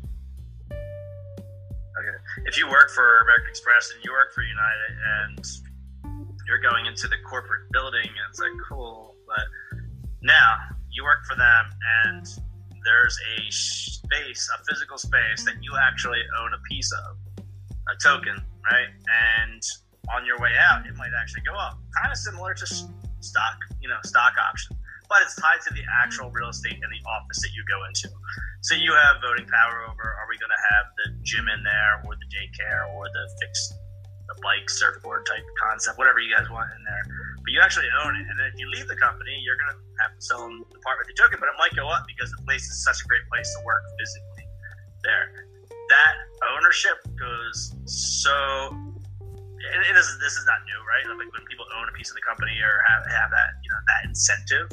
If 2.47 2.59
you 2.59 2.69
work 2.69 2.91
for 2.91 3.21
American 3.21 3.49
Express 3.49 3.91
and 3.95 4.05
you 4.05 4.13
work 4.13 4.35
for 4.35 4.43
United 4.43 4.93
and 5.25 5.47
you're 6.47 6.61
going 6.61 6.85
into 6.85 7.09
the 7.09 7.17
corporate 7.25 7.71
building 7.73 8.05
and 8.05 8.25
it's 8.29 8.39
like 8.39 8.53
cool, 8.69 9.17
but 9.27 9.47
now 10.21 10.57
you 10.91 11.05
work 11.05 11.25
for 11.25 11.37
them 11.37 11.71
and 12.05 12.27
there's 12.85 13.19
a 13.39 13.51
space, 13.51 14.51
a 14.55 14.65
physical 14.65 14.99
space 14.99 15.45
that 15.47 15.55
you 15.63 15.73
actually 15.81 16.21
own 16.39 16.53
a 16.53 16.61
piece 16.69 16.93
of, 16.93 17.17
a 17.89 17.97
token, 18.03 18.37
right? 18.71 18.89
And 19.49 19.63
on 20.15 20.27
your 20.27 20.39
way 20.39 20.53
out, 20.61 20.87
it 20.87 20.97
might 20.97 21.13
actually 21.19 21.43
go 21.43 21.55
up. 21.55 21.79
Kind 21.97 22.13
of 22.13 22.19
similar 22.19 22.53
to 22.53 22.67
stock, 22.67 23.57
you 23.81 23.89
know, 23.89 23.99
stock 24.05 24.35
option. 24.39 24.77
But 25.09 25.23
it's 25.23 25.37
tied 25.37 25.61
to 25.69 25.75
the 25.75 25.85
actual 26.03 26.31
real 26.31 26.49
estate 26.49 26.81
and 26.81 26.91
the 26.91 27.03
office 27.09 27.41
that 27.45 27.53
you 27.53 27.63
go 27.69 27.85
into. 27.85 28.09
So 28.63 28.75
you 28.75 28.93
have 28.97 29.21
voting 29.21 29.47
power 29.47 29.85
over 29.85 30.03
are 30.03 30.27
we 30.29 30.41
going 30.41 30.53
to 30.53 30.65
have 30.73 30.87
the 30.97 31.07
gym 31.23 31.47
in 31.53 31.61
there 31.63 32.01
or 32.09 32.17
the 32.17 32.29
daycare 32.33 32.89
or 32.97 33.05
the 33.13 33.25
fixed 33.41 33.77
the 34.29 34.37
bike 34.41 34.69
surfboard 34.71 35.27
type 35.27 35.45
concept, 35.61 35.99
whatever 35.99 36.19
you 36.19 36.33
guys 36.33 36.49
want 36.49 36.73
in 36.73 36.83
there. 36.85 37.05
But 37.45 37.53
you 37.53 37.61
actually 37.61 37.93
own 38.05 38.17
it. 38.17 38.25
And 38.25 38.37
then 38.41 38.49
if 38.49 38.57
you 38.57 38.69
leave 38.73 38.89
the 38.89 38.97
company, 38.97 39.37
you're 39.45 39.61
going 39.61 39.77
to 39.77 39.81
have 40.01 40.17
to 40.17 40.23
sell 40.25 40.49
them 40.49 40.65
the 40.73 40.81
part 40.81 40.97
with 40.97 41.13
the 41.13 41.17
token, 41.17 41.37
but 41.41 41.49
it 41.53 41.59
might 41.61 41.77
go 41.77 41.89
up 41.93 42.09
because 42.09 42.33
the 42.33 42.41
place 42.49 42.65
is 42.65 42.81
such 42.81 43.05
a 43.05 43.07
great 43.09 43.25
place 43.29 43.53
to 43.53 43.61
work 43.65 43.85
physically 44.01 44.49
there. 45.05 45.29
That 45.69 46.15
ownership 46.57 46.97
goes 47.21 47.77
so. 47.85 48.33
And 49.65 49.81
it 49.81 49.97
is, 49.97 50.05
this 50.21 50.37
is 50.37 50.45
not 50.45 50.61
new, 50.69 50.77
right? 50.85 51.05
Like 51.09 51.33
when 51.33 51.45
people 51.49 51.65
own 51.81 51.89
a 51.89 51.95
piece 51.97 52.13
of 52.13 52.17
the 52.17 52.25
company 52.25 52.53
or 52.61 52.85
have, 52.85 53.05
have 53.09 53.31
that 53.33 53.51
you 53.65 53.71
know 53.73 53.81
that 53.81 54.01
incentive. 54.09 54.69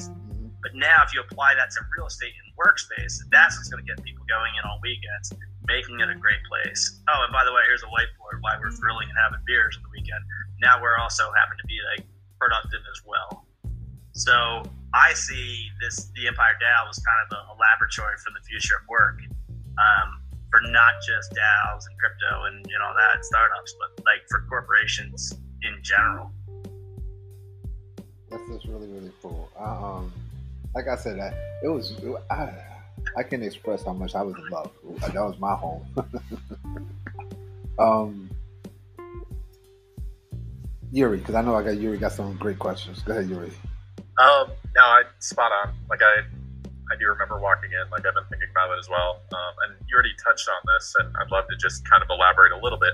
But 0.61 0.77
now, 0.77 1.01
if 1.03 1.13
you 1.13 1.21
apply 1.21 1.55
that 1.55 1.71
to 1.73 1.79
real 1.97 2.05
estate 2.05 2.33
and 2.37 2.53
workspace, 2.53 3.17
that's 3.33 3.57
what's 3.57 3.69
going 3.69 3.83
to 3.83 3.87
get 3.87 3.97
people 4.05 4.25
going 4.29 4.53
in 4.53 4.63
on 4.63 4.77
weekends, 4.81 5.33
making 5.65 5.99
it 5.99 6.09
a 6.09 6.15
great 6.15 6.41
place. 6.45 7.01
Oh, 7.09 7.25
and 7.25 7.33
by 7.33 7.43
the 7.43 7.51
way, 7.51 7.65
here's 7.65 7.81
a 7.81 7.89
whiteboard 7.89 8.41
why 8.41 8.57
we're 8.61 8.71
thrilling 8.71 9.09
and 9.09 9.17
having 9.17 9.41
beers 9.45 9.75
on 9.77 9.83
the 9.83 9.93
weekend. 9.93 10.21
Now 10.61 10.81
we're 10.81 10.97
also 10.97 11.33
happen 11.33 11.57
to 11.57 11.65
be 11.65 11.77
like 11.93 12.05
productive 12.37 12.81
as 12.85 13.01
well. 13.05 13.45
So 14.13 14.63
I 14.93 15.13
see 15.13 15.69
this 15.81 16.11
the 16.15 16.27
Empire 16.27 16.57
DAO 16.61 16.87
was 16.87 17.01
kind 17.01 17.19
of 17.25 17.29
a, 17.33 17.41
a 17.51 17.55
laboratory 17.57 18.17
for 18.21 18.29
the 18.33 18.43
future 18.45 18.77
of 18.77 18.85
work. 18.87 19.17
Um, 19.81 20.21
for 20.51 20.59
not 20.67 20.95
just 21.07 21.31
DAOs 21.31 21.87
and 21.87 21.97
crypto 21.97 22.43
and 22.43 22.65
you 22.67 22.77
know 22.77 22.91
that 22.93 23.23
startups, 23.23 23.73
but 23.79 24.05
like 24.05 24.21
for 24.29 24.45
corporations 24.49 25.33
in 25.63 25.79
general. 25.81 26.29
That's 28.29 28.47
just 28.47 28.65
really 28.67 28.87
really 28.87 29.11
cool. 29.21 29.49
um, 29.57 30.11
like 30.73 30.87
I 30.87 30.95
said, 30.95 31.19
I, 31.19 31.33
it 31.63 31.67
was 31.67 31.93
I 32.29 32.51
I 33.17 33.23
can't 33.23 33.43
express 33.43 33.83
how 33.83 33.93
much 33.93 34.15
I 34.15 34.21
was 34.21 34.35
in 34.35 34.49
love. 34.49 34.71
That 34.99 35.15
was 35.15 35.37
my 35.39 35.55
home. 35.55 35.85
um, 37.79 38.29
Yuri, 40.91 41.17
because 41.17 41.35
I 41.35 41.41
know 41.41 41.55
I 41.55 41.63
got 41.63 41.77
Yuri 41.77 41.97
got 41.97 42.11
some 42.11 42.35
great 42.37 42.59
questions. 42.59 43.01
Go 43.03 43.13
ahead, 43.13 43.29
Yuri. 43.29 43.51
Um, 44.19 44.51
no, 44.75 44.81
I 44.81 45.03
spot 45.19 45.51
on. 45.51 45.73
Like 45.89 46.01
I 46.01 46.21
I 46.91 46.95
do 46.99 47.07
remember 47.07 47.39
walking 47.39 47.71
in, 47.71 47.89
like 47.89 48.05
I've 48.05 48.13
been 48.13 48.27
thinking 48.29 48.49
about 48.51 48.69
it 48.75 48.79
as 48.79 48.89
well. 48.89 49.21
Um, 49.31 49.53
and 49.65 49.75
you 49.87 49.95
already 49.95 50.15
touched 50.23 50.47
on 50.49 50.61
this, 50.75 50.93
and 50.99 51.15
I'd 51.17 51.31
love 51.31 51.47
to 51.47 51.55
just 51.55 51.87
kind 51.89 52.03
of 52.03 52.09
elaborate 52.09 52.51
a 52.51 52.59
little 52.59 52.79
bit, 52.79 52.93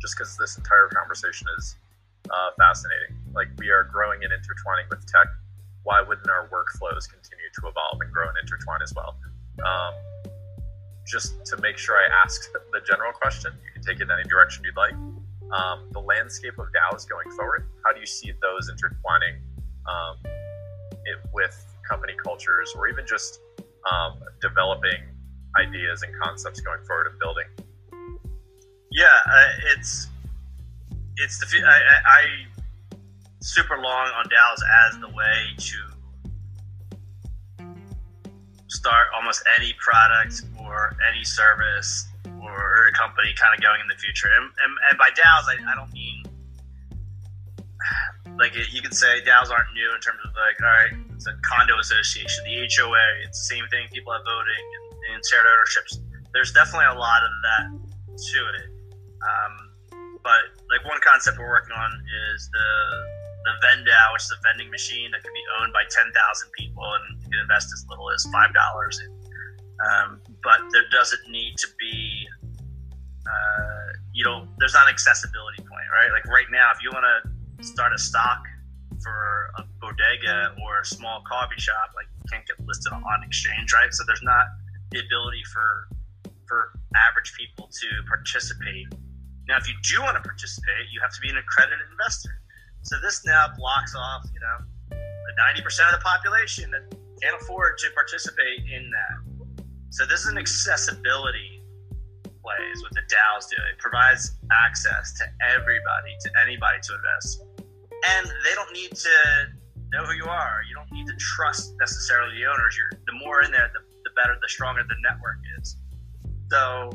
just 0.00 0.16
because 0.16 0.36
this 0.36 0.56
entire 0.56 0.88
conversation 0.94 1.46
is 1.58 1.76
uh, 2.30 2.50
fascinating. 2.58 3.18
Like 3.34 3.48
we 3.58 3.70
are 3.70 3.84
growing 3.84 4.22
and 4.22 4.32
intertwining 4.32 4.86
with 4.90 5.04
tech. 5.06 5.26
Why 5.88 6.02
wouldn't 6.02 6.28
our 6.28 6.46
workflows 6.52 7.08
continue 7.08 7.48
to 7.60 7.68
evolve 7.68 8.02
and 8.02 8.12
grow 8.12 8.28
and 8.28 8.36
intertwine 8.42 8.82
as 8.82 8.92
well? 8.94 9.16
Um, 9.64 9.94
just 11.06 11.46
to 11.46 11.56
make 11.62 11.78
sure 11.78 11.96
I 11.96 12.06
ask 12.22 12.52
the 12.72 12.80
general 12.86 13.10
question, 13.12 13.52
you 13.64 13.72
can 13.72 13.80
take 13.80 13.96
it 13.96 14.02
in 14.02 14.10
any 14.10 14.28
direction 14.28 14.64
you'd 14.66 14.76
like. 14.76 14.92
Um, 14.92 15.88
the 15.92 16.00
landscape 16.00 16.58
of 16.58 16.66
DAOs 16.76 17.08
going 17.08 17.30
forward, 17.30 17.70
how 17.86 17.94
do 17.94 18.00
you 18.00 18.06
see 18.06 18.32
those 18.42 18.68
intertwining 18.68 19.40
um, 19.88 20.16
it 21.06 21.16
with 21.32 21.56
company 21.88 22.12
cultures 22.22 22.74
or 22.76 22.86
even 22.88 23.06
just 23.06 23.40
um, 23.90 24.20
developing 24.42 25.00
ideas 25.58 26.02
and 26.02 26.12
concepts 26.20 26.60
going 26.60 26.84
forward 26.84 27.06
and 27.06 27.18
building? 27.18 27.48
Yeah, 28.92 29.06
uh, 29.06 29.48
it's 29.72 30.08
it's 31.16 31.38
the 31.40 31.66
I, 31.66 31.80
I 32.04 32.24
super 33.40 33.78
long 33.78 34.08
on 34.16 34.24
DAOs 34.24 34.62
as 34.88 34.98
the 35.00 35.08
way 35.08 35.54
to 35.58 35.76
start 38.68 39.08
almost 39.14 39.42
any 39.56 39.74
product 39.78 40.42
or 40.60 40.96
any 41.10 41.24
service 41.24 42.08
or 42.42 42.88
a 42.88 42.92
company 42.92 43.32
kind 43.38 43.54
of 43.54 43.62
going 43.62 43.80
in 43.80 43.88
the 43.88 43.96
future. 43.96 44.28
And, 44.28 44.44
and, 44.44 44.72
and 44.90 44.98
by 44.98 45.08
DAOs, 45.10 45.46
I, 45.48 45.72
I 45.72 45.74
don't 45.74 45.92
mean 45.92 46.24
like 48.38 48.54
you 48.54 48.82
could 48.82 48.94
say 48.94 49.20
DAOs 49.22 49.50
aren't 49.50 49.72
new 49.74 49.90
in 49.94 50.00
terms 50.00 50.20
of 50.24 50.30
like, 50.34 50.58
all 50.62 50.68
right, 50.68 50.94
it's 51.14 51.26
a 51.26 51.34
condo 51.42 51.78
association, 51.78 52.44
the 52.44 52.68
HOA, 52.70 53.26
it's 53.26 53.48
the 53.48 53.54
same 53.56 53.66
thing. 53.70 53.88
People 53.92 54.12
have 54.12 54.22
voting 54.22 54.66
and, 54.76 55.14
and 55.14 55.22
shared 55.26 55.46
ownerships. 55.46 55.98
There's 56.32 56.52
definitely 56.52 56.86
a 56.94 56.98
lot 56.98 57.22
of 57.24 57.32
that 57.42 57.66
to 58.18 58.38
it. 58.62 58.70
Um, 59.18 59.52
but 60.22 60.54
like 60.70 60.84
one 60.84 61.00
concept 61.02 61.38
we're 61.38 61.48
working 61.48 61.74
on 61.74 61.90
is 62.30 62.50
the 62.52 63.17
the 63.48 63.56
Vendow, 63.64 64.12
which 64.12 64.28
is 64.28 64.32
a 64.36 64.40
vending 64.44 64.70
machine 64.70 65.10
that 65.12 65.24
can 65.24 65.32
be 65.32 65.44
owned 65.60 65.72
by 65.72 65.82
10,000 65.88 66.12
people 66.52 66.84
and 66.84 67.22
you 67.24 67.30
can 67.32 67.40
invest 67.40 67.72
as 67.72 67.84
little 67.88 68.10
as 68.12 68.24
five 68.28 68.52
dollars. 68.52 69.00
Um, 69.78 70.20
but 70.42 70.60
there 70.72 70.84
doesn't 70.90 71.30
need 71.30 71.56
to 71.58 71.68
be, 71.78 72.26
uh, 73.24 73.88
you 74.12 74.24
know, 74.24 74.46
there's 74.58 74.74
not 74.74 74.88
an 74.88 74.92
accessibility 74.92 75.62
point, 75.62 75.86
right? 75.94 76.10
Like 76.10 76.26
right 76.26 76.50
now, 76.50 76.72
if 76.74 76.82
you 76.82 76.90
want 76.90 77.06
to 77.06 77.64
start 77.64 77.92
a 77.94 77.98
stock 77.98 78.42
for 79.00 79.50
a 79.56 79.62
bodega 79.80 80.54
or 80.66 80.80
a 80.80 80.84
small 80.84 81.22
coffee 81.30 81.60
shop, 81.62 81.94
like 81.94 82.06
you 82.10 82.26
can't 82.30 82.46
get 82.46 82.58
listed 82.66 82.92
on 82.92 83.22
exchange, 83.22 83.72
right? 83.72 83.94
So 83.94 84.02
there's 84.06 84.22
not 84.22 84.46
the 84.90 84.98
ability 84.98 85.42
for 85.52 85.88
for 86.46 86.72
average 86.96 87.32
people 87.38 87.68
to 87.70 87.88
participate. 88.08 88.88
Now, 89.46 89.58
if 89.58 89.68
you 89.68 89.74
do 89.84 90.02
want 90.02 90.16
to 90.16 90.22
participate, 90.22 90.90
you 90.90 91.00
have 91.00 91.12
to 91.12 91.20
be 91.20 91.28
an 91.28 91.36
accredited 91.36 91.86
investor. 91.92 92.40
So 92.82 92.96
this 93.02 93.24
now 93.24 93.46
blocks 93.56 93.94
off, 93.94 94.26
you 94.32 94.40
know, 94.40 94.64
the 94.90 95.60
90% 95.60 95.64
of 95.92 95.98
the 95.98 96.04
population 96.04 96.70
that 96.70 96.94
can't 97.22 97.40
afford 97.40 97.78
to 97.78 97.90
participate 97.94 98.60
in 98.70 98.90
that. 98.90 99.64
So 99.90 100.06
this 100.06 100.20
is 100.20 100.26
an 100.26 100.38
accessibility 100.38 101.62
plays 102.24 102.82
what 102.82 102.92
the 102.92 103.02
DAOs 103.12 103.48
do. 103.50 103.56
It 103.70 103.78
provides 103.78 104.36
access 104.64 105.12
to 105.18 105.24
everybody, 105.44 106.16
to 106.22 106.30
anybody 106.40 106.78
to 106.82 106.94
invest 106.94 107.42
and 108.06 108.26
they 108.26 108.54
don't 108.54 108.72
need 108.72 108.94
to 108.94 109.10
know 109.92 110.04
who 110.04 110.12
you 110.12 110.26
are. 110.26 110.60
You 110.68 110.74
don't 110.74 110.90
need 110.92 111.06
to 111.06 111.16
trust 111.16 111.74
necessarily 111.80 112.38
the 112.38 112.46
owners. 112.46 112.76
You're 112.76 113.00
the 113.06 113.12
more 113.24 113.42
in 113.42 113.50
there, 113.50 113.70
the, 113.72 113.80
the 114.04 114.10
better, 114.14 114.36
the 114.40 114.48
stronger 114.48 114.82
the 114.82 114.96
network 115.02 115.38
is. 115.58 115.76
So 116.50 116.90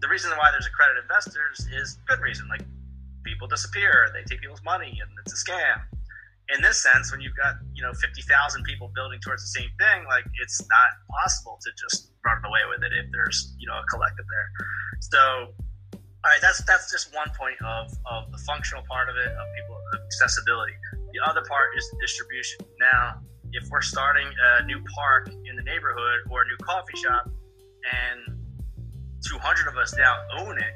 the 0.00 0.08
reason 0.08 0.30
why 0.32 0.50
there's 0.52 0.66
accredited 0.66 1.02
investors 1.02 1.66
is 1.72 1.98
good 2.06 2.20
reason. 2.20 2.46
Like 2.48 2.62
people 3.36 3.48
disappear, 3.48 4.08
they 4.16 4.24
take 4.24 4.40
people's 4.40 4.64
money, 4.64 4.96
and 4.96 5.10
it's 5.20 5.36
a 5.36 5.40
scam. 5.44 5.84
In 6.56 6.62
this 6.62 6.80
sense, 6.80 7.12
when 7.12 7.20
you've 7.20 7.36
got 7.36 7.60
you 7.74 7.82
know 7.82 7.92
fifty 8.00 8.22
thousand 8.22 8.64
people 8.64 8.90
building 8.94 9.20
towards 9.20 9.44
the 9.44 9.52
same 9.60 9.68
thing, 9.76 10.08
like 10.08 10.24
it's 10.40 10.64
not 10.72 10.88
possible 11.20 11.60
to 11.60 11.68
just 11.76 12.12
run 12.24 12.40
away 12.48 12.64
with 12.70 12.80
it 12.80 12.96
if 12.96 13.12
there's 13.12 13.52
you 13.58 13.66
know 13.68 13.76
a 13.76 13.84
collective 13.92 14.24
there. 14.24 14.48
So 15.00 15.52
all 16.26 16.32
right, 16.32 16.40
that's 16.40 16.64
that's 16.64 16.90
just 16.90 17.14
one 17.14 17.28
point 17.38 17.60
of, 17.62 17.92
of 18.06 18.32
the 18.32 18.38
functional 18.38 18.82
part 18.88 19.08
of 19.08 19.16
it, 19.16 19.28
of 19.28 19.44
people 19.58 19.76
of 19.76 20.00
accessibility. 20.06 20.72
The 21.12 21.20
other 21.28 21.42
part 21.46 21.76
is 21.76 21.84
the 21.92 21.98
distribution. 22.00 22.64
Now, 22.80 23.20
if 23.52 23.68
we're 23.68 23.82
starting 23.82 24.26
a 24.26 24.64
new 24.64 24.82
park 24.94 25.28
in 25.28 25.54
the 25.54 25.62
neighborhood 25.62 26.26
or 26.30 26.42
a 26.42 26.46
new 26.46 26.56
coffee 26.62 26.96
shop, 26.96 27.28
and 27.86 28.38
200 29.28 29.68
of 29.68 29.76
us 29.76 29.94
now 29.96 30.18
own 30.38 30.58
it, 30.58 30.74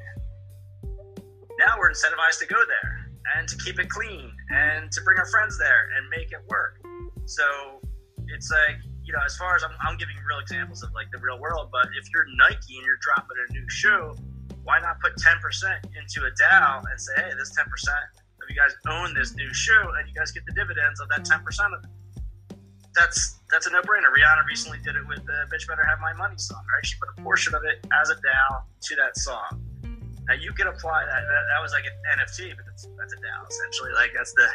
now 1.61 1.77
we're 1.79 1.93
incentivized 1.93 2.41
to 2.41 2.47
go 2.47 2.57
there 2.65 3.13
and 3.37 3.47
to 3.47 3.57
keep 3.61 3.79
it 3.79 3.89
clean 3.89 4.33
and 4.51 4.91
to 4.91 5.01
bring 5.03 5.19
our 5.19 5.29
friends 5.29 5.59
there 5.59 5.93
and 5.97 6.09
make 6.09 6.33
it 6.33 6.41
work. 6.49 6.81
So 7.27 7.45
it's 8.27 8.51
like 8.51 8.81
you 9.05 9.13
know, 9.13 9.21
as 9.25 9.37
far 9.37 9.57
as 9.57 9.65
I'm, 9.65 9.75
I'm 9.83 9.97
giving 9.97 10.15
real 10.29 10.39
examples 10.39 10.83
of 10.83 10.91
like 10.95 11.11
the 11.11 11.19
real 11.19 11.39
world, 11.41 11.69
but 11.73 11.87
if 11.99 12.07
you're 12.15 12.27
Nike 12.37 12.79
and 12.79 12.87
you're 12.87 13.01
dropping 13.03 13.37
a 13.49 13.53
new 13.53 13.69
shoe 13.69 14.15
why 14.65 14.79
not 14.81 15.01
put 15.01 15.17
10% 15.17 15.41
into 15.99 16.27
a 16.27 16.31
DAO 16.31 16.83
and 16.91 17.01
say, 17.01 17.13
hey, 17.17 17.31
this 17.39 17.53
10% 17.59 17.65
of 17.65 18.49
you 18.49 18.57
guys 18.57 18.73
own 18.89 19.15
this 19.15 19.35
new 19.35 19.53
shoe 19.53 19.89
and 19.99 20.09
you 20.09 20.15
guys 20.15 20.31
get 20.31 20.45
the 20.47 20.53
dividends 20.53 21.01
of 21.01 21.09
that 21.09 21.25
10% 21.25 21.41
of 21.77 21.85
it. 21.85 21.91
That's 22.97 23.39
that's 23.51 23.69
a 23.69 23.71
no-brainer. 23.71 24.11
Rihanna 24.11 24.45
recently 24.49 24.79
did 24.85 24.97
it 24.97 25.07
with 25.07 25.25
the 25.25 25.47
"Bitch 25.47 25.67
Better 25.69 25.85
Have 25.85 26.01
My 26.01 26.13
Money" 26.13 26.37
song. 26.39 26.61
Right? 26.75 26.85
She 26.85 26.99
put 26.99 27.09
a 27.17 27.23
portion 27.23 27.55
of 27.55 27.63
it 27.63 27.87
as 28.03 28.11
a 28.11 28.17
DAO 28.17 28.63
to 28.83 28.97
that 28.97 29.17
song. 29.17 29.63
Now 30.31 30.39
you 30.39 30.55
can 30.55 30.71
apply 30.71 31.03
that. 31.11 31.23
That, 31.27 31.45
that 31.51 31.59
was 31.59 31.75
like 31.75 31.83
an 31.91 31.99
NFT, 32.15 32.55
but 32.55 32.63
that's, 32.63 32.87
that's 32.95 33.11
a 33.11 33.19
DAO 33.19 33.43
essentially. 33.51 33.91
Like 33.99 34.15
that's 34.15 34.31
the, 34.39 34.47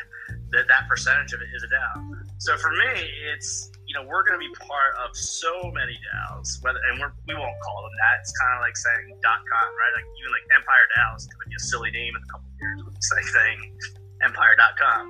the 0.55 0.63
that 0.71 0.87
percentage 0.87 1.35
of 1.35 1.43
it 1.43 1.51
is 1.51 1.67
a 1.67 1.69
DAO. 1.75 2.15
So 2.39 2.55
for 2.55 2.71
me, 2.71 2.95
it's 3.35 3.75
you 3.83 3.91
know 3.91 4.07
we're 4.07 4.23
going 4.23 4.39
to 4.39 4.43
be 4.43 4.47
part 4.63 4.95
of 5.03 5.11
so 5.11 5.51
many 5.75 5.99
DAOs, 5.99 6.63
whether 6.63 6.79
and 6.87 6.95
we're, 7.03 7.11
we 7.27 7.35
won't 7.35 7.59
call 7.59 7.83
them 7.83 7.91
that. 7.91 8.23
It's 8.23 8.31
kind 8.39 8.55
of 8.55 8.63
like 8.63 8.79
saying 8.79 9.19
dot 9.19 9.43
com, 9.43 9.67
right? 9.75 9.93
Like 9.99 10.07
even 10.15 10.31
like 10.31 10.47
Empire 10.55 10.87
DAO 10.95 11.11
is 11.19 11.27
going 11.27 11.43
to 11.43 11.49
be 11.51 11.59
a 11.59 11.65
silly 11.67 11.91
name 11.91 12.15
in 12.15 12.23
a 12.23 12.29
couple 12.31 12.47
of 12.47 12.55
years. 12.55 12.79
It's 12.95 13.11
like 13.11 13.27
saying 13.27 13.59
Empire.com. 14.23 15.03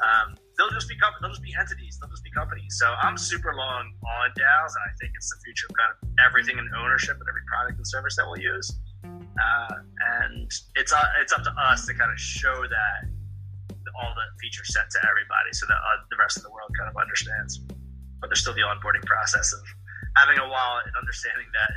Um, 0.00 0.28
they'll 0.56 0.72
just 0.72 0.88
be 0.88 0.96
they'll 0.96 1.28
just 1.28 1.44
be 1.44 1.52
entities. 1.60 2.00
They'll 2.00 2.08
just 2.08 2.24
be 2.24 2.32
companies. 2.32 2.72
So 2.80 2.88
I'm 3.04 3.20
super 3.20 3.52
long 3.52 3.92
on 4.00 4.32
DAOs, 4.32 4.72
and 4.72 4.84
I 4.88 4.92
think 4.96 5.12
it's 5.12 5.28
the 5.28 5.44
future 5.44 5.68
of 5.68 5.76
kind 5.76 5.92
of 5.92 5.96
everything 6.24 6.56
in 6.56 6.64
ownership 6.72 7.20
and 7.20 7.28
every 7.28 7.44
product 7.44 7.76
and 7.76 7.84
service 7.84 8.16
that 8.16 8.24
we'll 8.24 8.40
use. 8.40 8.72
Uh, 9.36 9.74
and 10.24 10.50
it's 10.74 10.92
uh, 10.92 11.20
it's 11.20 11.32
up 11.32 11.44
to 11.44 11.52
us 11.60 11.86
to 11.86 11.94
kind 11.94 12.10
of 12.10 12.18
show 12.18 12.62
that 12.64 13.08
all 13.96 14.12
the 14.12 14.26
feature 14.40 14.64
set 14.64 14.88
to 14.90 14.98
everybody 15.08 15.52
so 15.52 15.64
that 15.66 15.76
uh, 15.76 16.00
the 16.10 16.16
rest 16.16 16.36
of 16.36 16.42
the 16.42 16.50
world 16.50 16.72
kind 16.76 16.88
of 16.88 16.96
understands. 16.96 17.60
But 18.20 18.28
there's 18.28 18.40
still 18.40 18.56
the 18.56 18.64
onboarding 18.64 19.04
process 19.04 19.52
of 19.52 19.60
having 20.16 20.40
a 20.40 20.48
wallet 20.48 20.88
and 20.88 20.96
understanding 20.96 21.48
that 21.52 21.72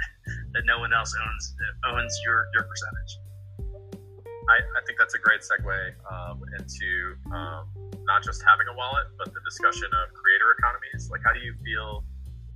that 0.55 0.63
no 0.65 0.79
one 0.79 0.93
else 0.93 1.15
owns 1.15 1.55
owns 1.91 2.13
your 2.23 2.47
your 2.55 2.63
percentage. 2.63 3.11
I, 4.49 4.57
I 4.65 4.81
think 4.87 4.97
that's 4.97 5.13
a 5.13 5.21
great 5.21 5.45
segue 5.45 5.93
um, 6.09 6.41
into 6.57 7.13
um, 7.29 7.69
not 8.09 8.25
just 8.25 8.41
having 8.41 8.65
a 8.65 8.73
wallet, 8.73 9.05
but 9.13 9.29
the 9.29 9.41
discussion 9.45 9.85
of 9.93 10.09
creator 10.17 10.57
economies. 10.57 11.05
Like, 11.13 11.21
how 11.21 11.37
do 11.37 11.39
you 11.39 11.53
feel 11.61 12.01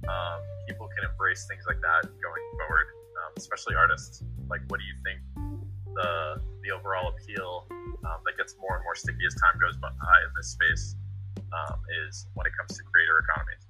um, 0.10 0.42
people 0.66 0.90
can 0.98 1.06
embrace 1.06 1.46
things 1.46 1.64
like 1.70 1.78
that 1.86 2.10
going 2.10 2.44
forward, 2.58 2.88
especially 3.38 3.76
artists? 3.76 4.24
like 4.50 4.62
what 4.68 4.80
do 4.80 4.86
you 4.86 4.98
think 5.04 5.20
the 5.96 6.42
the 6.64 6.72
overall 6.72 7.10
appeal 7.10 7.68
um, 8.06 8.20
that 8.26 8.38
gets 8.38 8.56
more 8.60 8.76
and 8.76 8.84
more 8.84 8.96
sticky 8.96 9.26
as 9.26 9.36
time 9.36 9.58
goes 9.60 9.76
by 9.78 9.90
in 9.90 10.32
this 10.36 10.54
space 10.54 10.96
um, 11.54 11.80
is 12.06 12.28
when 12.34 12.46
it 12.46 12.54
comes 12.58 12.78
to 12.78 12.84
creator 12.84 13.18
economies? 13.26 13.66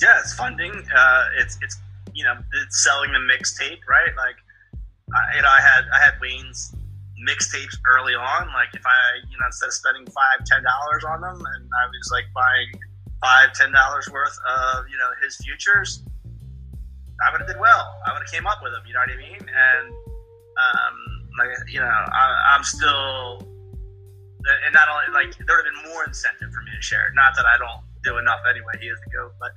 Yeah, 0.00 0.18
it's 0.20 0.34
funding. 0.34 0.72
Uh, 0.72 1.24
it's 1.38 1.58
it's 1.62 1.76
you 2.14 2.24
know 2.24 2.34
it's 2.62 2.82
selling 2.82 3.12
the 3.12 3.20
mixtape, 3.20 3.84
right? 3.88 4.14
Like, 4.16 4.38
I, 5.12 5.36
you 5.36 5.42
know, 5.42 5.50
I 5.50 5.60
had 5.60 5.84
I 5.92 5.98
had 6.00 6.14
Wayne's 6.20 6.74
mixtapes 7.20 7.76
early 7.86 8.14
on. 8.14 8.48
Like, 8.54 8.72
if 8.72 8.86
I 8.86 9.26
you 9.28 9.36
know 9.38 9.46
instead 9.46 9.68
of 9.68 9.74
spending 9.74 10.06
five 10.06 10.46
ten 10.46 10.62
dollars 10.62 11.04
on 11.04 11.20
them, 11.20 11.36
and 11.36 11.62
I 11.68 11.84
was 11.86 12.08
like 12.10 12.26
buying 12.34 12.70
five 13.20 13.52
ten 13.52 13.72
dollars 13.72 14.08
worth 14.10 14.38
of 14.48 14.88
you 14.88 14.96
know 14.96 15.10
his 15.22 15.36
futures, 15.36 16.02
I 17.26 17.32
would 17.32 17.40
have 17.40 17.48
did 17.48 17.60
well. 17.60 18.00
I 18.06 18.12
would 18.12 18.22
have 18.22 18.32
came 18.32 18.46
up 18.46 18.60
with 18.62 18.72
them. 18.72 18.82
You 18.86 18.94
know 18.94 19.04
what 19.04 19.12
I 19.12 19.18
mean? 19.18 19.42
And 19.44 19.86
um, 20.56 20.96
like 21.38 21.52
you 21.68 21.80
know, 21.80 21.88
I, 21.88 22.54
I'm 22.56 22.64
still, 22.64 23.40
and 24.44 24.72
not 24.72 24.88
only 24.88 25.12
like 25.12 25.36
there 25.46 25.56
would 25.56 25.66
have 25.66 25.74
been 25.74 25.92
more 25.92 26.04
incentive 26.04 26.52
for 26.52 26.62
me 26.62 26.72
to 26.76 26.82
share. 26.82 27.12
Not 27.14 27.36
that 27.36 27.46
I 27.46 27.56
don't 27.58 27.84
do 28.04 28.18
enough 28.18 28.40
anyway. 28.48 28.76
He 28.80 28.88
is 28.88 28.98
the 29.04 29.10
goat, 29.12 29.32
but 29.40 29.52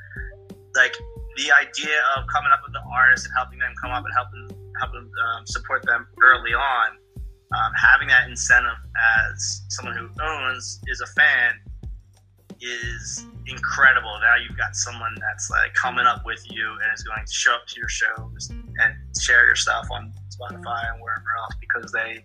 like 0.76 0.96
the 1.38 1.52
idea 1.52 1.98
of 2.16 2.28
coming 2.28 2.52
up 2.52 2.62
with 2.64 2.74
the 2.74 2.84
artists 2.92 3.26
and 3.26 3.34
helping 3.36 3.60
them 3.60 3.74
come 3.82 3.92
up 3.92 4.04
and 4.04 4.14
helping 4.14 4.46
helping 4.80 5.06
um, 5.06 5.46
support 5.46 5.86
them 5.86 6.08
early 6.22 6.54
on, 6.54 6.88
um, 7.56 7.72
having 7.78 8.08
that 8.08 8.30
incentive 8.30 8.78
as 9.30 9.64
someone 9.70 9.96
who 9.96 10.10
owns 10.22 10.82
is 10.88 11.02
a 11.02 11.08
fan 11.20 11.56
is 12.64 13.26
incredible. 13.48 14.16
Now 14.22 14.36
you've 14.40 14.58
got 14.58 14.76
someone 14.76 15.16
that's 15.20 15.50
like 15.50 15.74
coming 15.74 16.06
up 16.06 16.26
with 16.26 16.40
you 16.50 16.64
and 16.64 16.88
is 16.96 17.04
going 17.04 17.26
to 17.26 17.34
show 17.34 17.54
up 17.54 17.68
to 17.68 17.80
your 17.80 17.90
shows 17.90 18.50
and 18.50 18.96
share 19.20 19.46
your 19.46 19.56
stuff 19.56 19.86
on 19.92 20.14
Spotify 20.32 20.92
and 20.92 21.02
wherever 21.02 21.28
else 21.40 21.56
because 21.60 21.92
they, 21.92 22.24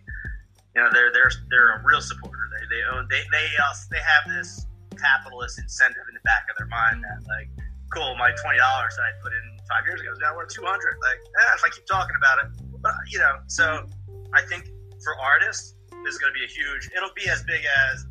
you 0.75 0.83
know, 0.83 0.89
they're 0.93 1.13
they're 1.13 1.33
they're 1.51 1.71
a 1.77 1.83
real 1.85 2.01
supporter. 2.01 2.49
They 2.55 2.77
they 2.77 2.83
own 2.87 3.09
they 3.11 3.23
they 3.33 3.47
uh, 3.59 3.75
they 3.91 3.99
have 3.99 4.31
this 4.37 4.67
capitalist 4.97 5.59
incentive 5.59 6.07
in 6.09 6.15
the 6.15 6.25
back 6.25 6.47
of 6.51 6.57
their 6.57 6.67
mind 6.67 7.03
that 7.03 7.27
like, 7.27 7.51
cool, 7.93 8.15
my 8.17 8.31
twenty 8.43 8.59
dollars 8.59 8.95
that 8.97 9.03
I 9.03 9.13
put 9.23 9.33
in 9.33 9.59
five 9.69 9.83
years 9.87 10.01
ago 10.01 10.13
is 10.13 10.19
now 10.23 10.35
worth 10.37 10.55
two 10.55 10.65
hundred. 10.65 10.95
Like, 11.03 11.19
eh, 11.19 11.55
if 11.59 11.65
I 11.67 11.69
keep 11.75 11.87
talking 11.87 12.17
about 12.17 12.39
it, 12.45 12.81
but 12.81 12.95
you 13.11 13.19
know, 13.19 13.43
so 13.47 13.87
I 14.35 14.43
think 14.43 14.71
for 15.03 15.19
artists, 15.19 15.75
this 16.05 16.15
is 16.15 16.19
going 16.19 16.33
to 16.33 16.39
be 16.39 16.45
a 16.45 16.51
huge. 16.51 16.91
It'll 16.95 17.15
be 17.15 17.29
as 17.29 17.43
big 17.43 17.63
as 17.91 18.07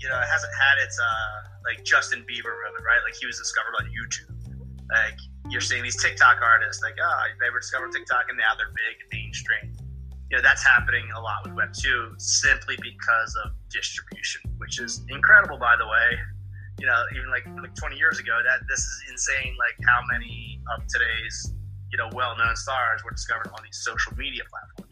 you 0.00 0.08
know, 0.08 0.18
it 0.18 0.28
hasn't 0.30 0.52
had 0.54 0.78
its 0.82 0.98
uh, 0.98 1.48
like 1.66 1.84
Justin 1.84 2.22
Bieber 2.22 2.54
moment, 2.64 2.84
right? 2.86 3.02
Like 3.04 3.14
he 3.18 3.26
was 3.26 3.38
discovered 3.38 3.74
on 3.78 3.90
YouTube. 3.90 4.30
Like 4.90 5.18
you're 5.50 5.60
seeing 5.60 5.82
these 5.82 6.00
TikTok 6.00 6.38
artists, 6.42 6.82
like 6.82 6.96
oh, 7.02 7.22
they 7.40 7.50
were 7.50 7.60
discovered 7.60 7.92
TikTok 7.92 8.26
and 8.28 8.38
now 8.38 8.54
they're 8.56 8.72
big 8.72 8.96
and 9.02 9.08
mainstream. 9.12 9.74
You 10.30 10.36
know, 10.36 10.42
that's 10.42 10.62
happening 10.62 11.08
a 11.16 11.20
lot 11.20 11.44
with 11.44 11.54
Web 11.54 11.72
two, 11.72 12.14
simply 12.18 12.76
because 12.80 13.36
of 13.44 13.52
distribution, 13.70 14.42
which 14.58 14.80
is 14.80 15.04
incredible, 15.08 15.58
by 15.58 15.76
the 15.76 15.86
way. 15.86 16.18
You 16.78 16.86
know, 16.86 17.02
even 17.16 17.30
like 17.30 17.44
like 17.60 17.74
20 17.74 17.96
years 17.96 18.18
ago, 18.18 18.38
that 18.44 18.60
this 18.68 18.80
is 18.80 19.02
insane. 19.10 19.56
Like 19.58 19.76
how 19.84 20.00
many 20.12 20.60
of 20.72 20.86
today's 20.86 21.54
you 21.90 21.98
know 21.98 22.08
well-known 22.12 22.54
stars 22.56 23.02
were 23.04 23.10
discovered 23.10 23.48
on 23.48 23.60
these 23.64 23.80
social 23.82 24.14
media 24.16 24.42
platforms. 24.48 24.87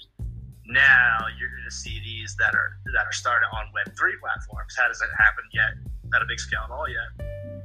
Now 0.66 1.30
you're 1.38 1.50
going 1.50 1.68
to 1.68 1.74
see 1.74 2.02
these 2.02 2.34
that 2.42 2.54
are 2.54 2.74
that 2.94 3.06
are 3.06 3.14
started 3.14 3.46
on 3.54 3.70
Web 3.70 3.94
three 3.94 4.18
platforms. 4.18 4.74
How 4.74 4.88
does 4.88 4.98
that 4.98 5.14
happen 5.14 5.46
yet 5.54 5.78
at 6.14 6.22
a 6.22 6.26
big 6.26 6.40
scale 6.42 6.66
at 6.66 6.70
all 6.74 6.90
yet? 6.90 7.06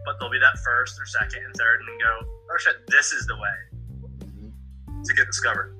But 0.06 0.20
they'll 0.20 0.30
be 0.30 0.38
that 0.38 0.58
first 0.62 1.02
or 1.02 1.06
second 1.06 1.42
and 1.46 1.54
third, 1.58 1.82
and 1.82 1.90
go, 1.98 2.14
oh 2.22 2.58
shit, 2.62 2.78
this 2.88 3.12
is 3.12 3.26
the 3.26 3.38
way 3.38 3.58
mm-hmm. 4.22 5.02
to 5.02 5.12
get 5.14 5.26
discovered. 5.26 5.74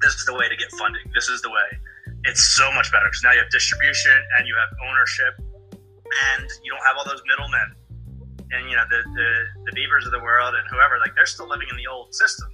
This 0.00 0.12
is 0.12 0.24
the 0.24 0.34
way 0.34 0.48
to 0.48 0.56
get 0.56 0.68
funding. 0.76 1.08
This 1.14 1.28
is 1.28 1.40
the 1.40 1.50
way. 1.50 1.68
It's 2.24 2.44
so 2.56 2.70
much 2.72 2.92
better 2.92 3.08
because 3.08 3.24
now 3.24 3.32
you 3.32 3.40
have 3.40 3.50
distribution 3.50 4.16
and 4.38 4.46
you 4.46 4.56
have 4.60 4.70
ownership, 4.92 5.40
and 6.36 6.46
you 6.64 6.68
don't 6.68 6.84
have 6.84 7.00
all 7.00 7.08
those 7.08 7.22
middlemen. 7.24 7.76
And 8.52 8.68
you 8.68 8.76
know 8.76 8.84
the, 8.92 9.00
the 9.16 9.30
the 9.64 9.72
Biebers 9.72 10.04
of 10.04 10.12
the 10.12 10.20
world 10.20 10.52
and 10.52 10.68
whoever, 10.68 11.00
like 11.00 11.16
they're 11.16 11.24
still 11.24 11.48
living 11.48 11.68
in 11.72 11.80
the 11.80 11.88
old 11.88 12.12
system 12.12 12.52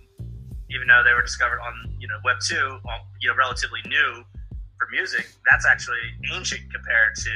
even 0.70 0.87
though 0.88 1.02
they 1.04 1.12
were 1.12 1.22
discovered 1.22 1.61
on 1.61 1.72
you 1.98 2.09
know 2.09 2.18
Web 2.24 2.37
two, 2.44 2.78
you 3.20 3.28
know 3.28 3.37
relatively 3.37 3.81
new 3.87 4.24
for 4.78 4.87
music. 4.90 5.26
That's 5.50 5.66
actually 5.66 6.00
ancient 6.33 6.72
compared 6.72 7.14
to 7.16 7.33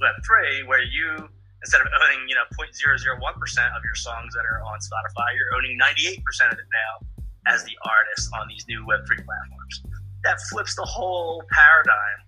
Web 0.00 0.14
three, 0.24 0.62
where 0.64 0.82
you 0.82 1.28
instead 1.62 1.80
of 1.80 1.88
owning 1.90 2.28
you 2.28 2.34
know 2.34 2.46
0.001 2.54 3.18
percent 3.40 3.72
of 3.76 3.82
your 3.84 3.96
songs 3.96 4.34
that 4.34 4.44
are 4.44 4.62
on 4.62 4.78
Spotify, 4.78 5.34
you're 5.34 5.56
owning 5.56 5.76
98 5.76 6.24
percent 6.24 6.52
of 6.52 6.58
it 6.58 6.68
now 6.70 7.06
as 7.48 7.64
the 7.64 7.76
artist 7.84 8.28
on 8.34 8.46
these 8.48 8.64
new 8.68 8.84
Web 8.86 9.06
three 9.06 9.16
platforms. 9.16 9.82
That 10.24 10.38
flips 10.50 10.74
the 10.74 10.84
whole 10.84 11.42
paradigm 11.50 12.18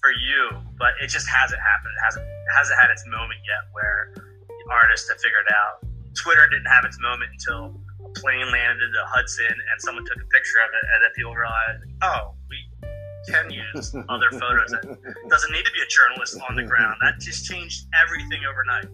for 0.00 0.12
you, 0.12 0.50
but 0.78 0.94
it 1.02 1.08
just 1.08 1.26
hasn't 1.26 1.60
happened. 1.60 1.92
It 1.96 2.04
hasn't 2.04 2.26
hasn't 2.54 2.78
had 2.78 2.90
its 2.90 3.04
moment 3.06 3.40
yet 3.42 3.66
where 3.72 4.14
the 4.14 4.64
artists 4.70 5.08
have 5.08 5.18
figured 5.18 5.50
out. 5.50 5.82
Twitter 6.14 6.48
didn't 6.48 6.70
have 6.70 6.84
its 6.84 6.98
moment 7.00 7.30
until 7.32 7.74
plane 8.20 8.50
landed 8.50 8.82
into 8.82 9.02
Hudson 9.06 9.52
and 9.52 9.76
someone 9.78 10.04
took 10.04 10.16
a 10.16 10.28
picture 10.32 10.60
of 10.64 10.70
it, 10.72 10.84
and 10.94 10.98
then 11.04 11.10
people 11.14 11.34
realized, 11.34 11.82
oh, 12.02 12.34
we 12.48 12.58
can 13.28 13.50
use 13.50 13.94
other 14.08 14.30
photos. 14.30 14.72
It 14.72 15.28
doesn't 15.28 15.52
need 15.52 15.64
to 15.64 15.72
be 15.72 15.82
a 15.82 15.90
journalist 15.90 16.38
on 16.48 16.56
the 16.56 16.62
ground. 16.62 16.96
That 17.02 17.18
just 17.18 17.44
changed 17.46 17.86
everything 17.94 18.42
overnight. 18.48 18.86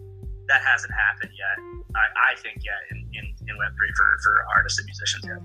That 0.47 0.61
hasn't 0.61 0.91
happened 0.91 1.31
yet, 1.31 1.55
I, 1.95 2.33
I 2.33 2.41
think, 2.41 2.63
yet 2.65 2.81
in, 2.91 2.97
in, 3.13 3.25
in 3.47 3.55
Web3 3.55 3.79
for, 3.95 4.17
for 4.23 4.45
artists 4.55 4.79
and 4.79 4.85
musicians 4.85 5.23
yet. 5.23 5.39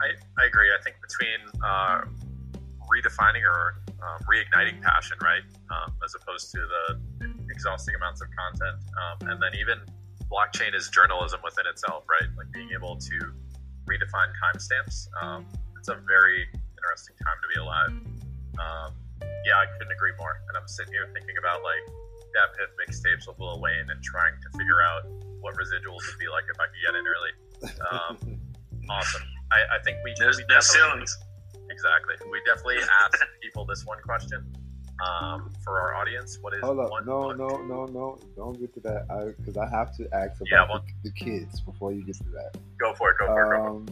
I, 0.00 0.42
I 0.42 0.46
agree. 0.46 0.70
I 0.70 0.80
think 0.82 0.96
between 1.02 1.40
uh, 1.62 2.02
redefining 2.86 3.42
or 3.42 3.82
um, 4.02 4.20
reigniting 4.30 4.80
passion, 4.82 5.16
right, 5.22 5.42
um, 5.70 5.92
as 6.04 6.14
opposed 6.14 6.52
to 6.52 6.60
the 6.60 7.34
exhausting 7.50 7.94
amounts 7.94 8.20
of 8.20 8.28
content, 8.36 8.78
um, 8.94 9.28
and 9.30 9.42
then 9.42 9.52
even 9.58 9.80
blockchain 10.30 10.74
is 10.74 10.88
journalism 10.88 11.40
within 11.42 11.66
itself, 11.66 12.04
right? 12.08 12.28
Like 12.36 12.50
being 12.52 12.70
able 12.74 12.96
to 12.96 13.16
redefine 13.86 14.32
timestamps. 14.40 15.08
Um, 15.22 15.46
it's 15.78 15.88
a 15.88 15.98
very 16.06 16.48
interesting 16.52 17.16
time 17.24 17.36
to 17.42 17.48
be 17.52 17.60
alive. 17.60 17.92
Um, 18.58 18.90
yeah, 19.44 19.60
I 19.60 19.66
couldn't 19.76 19.92
agree 19.92 20.12
more. 20.18 20.40
And 20.48 20.56
I'm 20.56 20.68
sitting 20.68 20.92
here 20.92 21.08
thinking 21.12 21.36
about 21.38 21.62
like 21.62 21.84
Dap 22.32 22.56
Hit 22.56 22.72
mixtapes 22.80 23.28
with 23.28 23.38
Lil 23.38 23.60
Wayne 23.60 23.88
and 23.90 24.02
trying 24.02 24.34
to 24.40 24.58
figure 24.58 24.80
out 24.80 25.04
what 25.40 25.54
residuals 25.54 26.00
would 26.08 26.18
be 26.18 26.28
like 26.32 26.44
if 26.48 26.58
I 26.58 26.66
could 26.72 26.82
get 26.82 26.94
in 26.96 27.04
early. 27.04 27.32
Um, 27.92 28.40
awesome. 28.90 29.22
I, 29.52 29.76
I, 29.76 29.78
think 29.84 29.98
we, 30.02 30.14
there's, 30.18 30.38
we 30.38 30.44
there's 30.48 30.66
ceilings. 30.66 31.16
Exactly. 31.70 32.16
We 32.30 32.40
definitely 32.46 32.80
asked 33.04 33.22
people 33.42 33.64
this 33.64 33.84
one 33.84 33.98
question 34.02 34.53
um, 35.00 35.52
for 35.64 35.80
our 35.80 35.94
audience? 35.96 36.38
What 36.40 36.54
is 36.54 36.60
Hold 36.62 36.78
up. 36.80 36.90
one 36.90 37.06
no, 37.06 37.28
book? 37.28 37.38
no, 37.38 37.56
no, 37.62 37.84
no. 37.86 38.18
Don't 38.36 38.58
get 38.60 38.72
to 38.74 38.80
that 38.80 39.34
because 39.38 39.56
I, 39.56 39.68
have 39.68 39.96
to 39.96 40.04
ask 40.14 40.40
about 40.40 40.48
Yeah, 40.50 40.66
well- 40.68 40.84
the, 41.02 41.10
the 41.10 41.14
kids 41.14 41.60
before 41.60 41.92
you 41.92 42.02
get 42.04 42.16
to 42.16 42.24
that. 42.30 42.56
Go 42.78 42.94
for 42.94 43.10
it. 43.10 43.18
Go 43.18 43.26
for 43.26 43.54
it. 43.54 43.58
Go 43.58 43.64
for 43.64 43.66
it. 43.66 43.70
Um, 43.70 43.86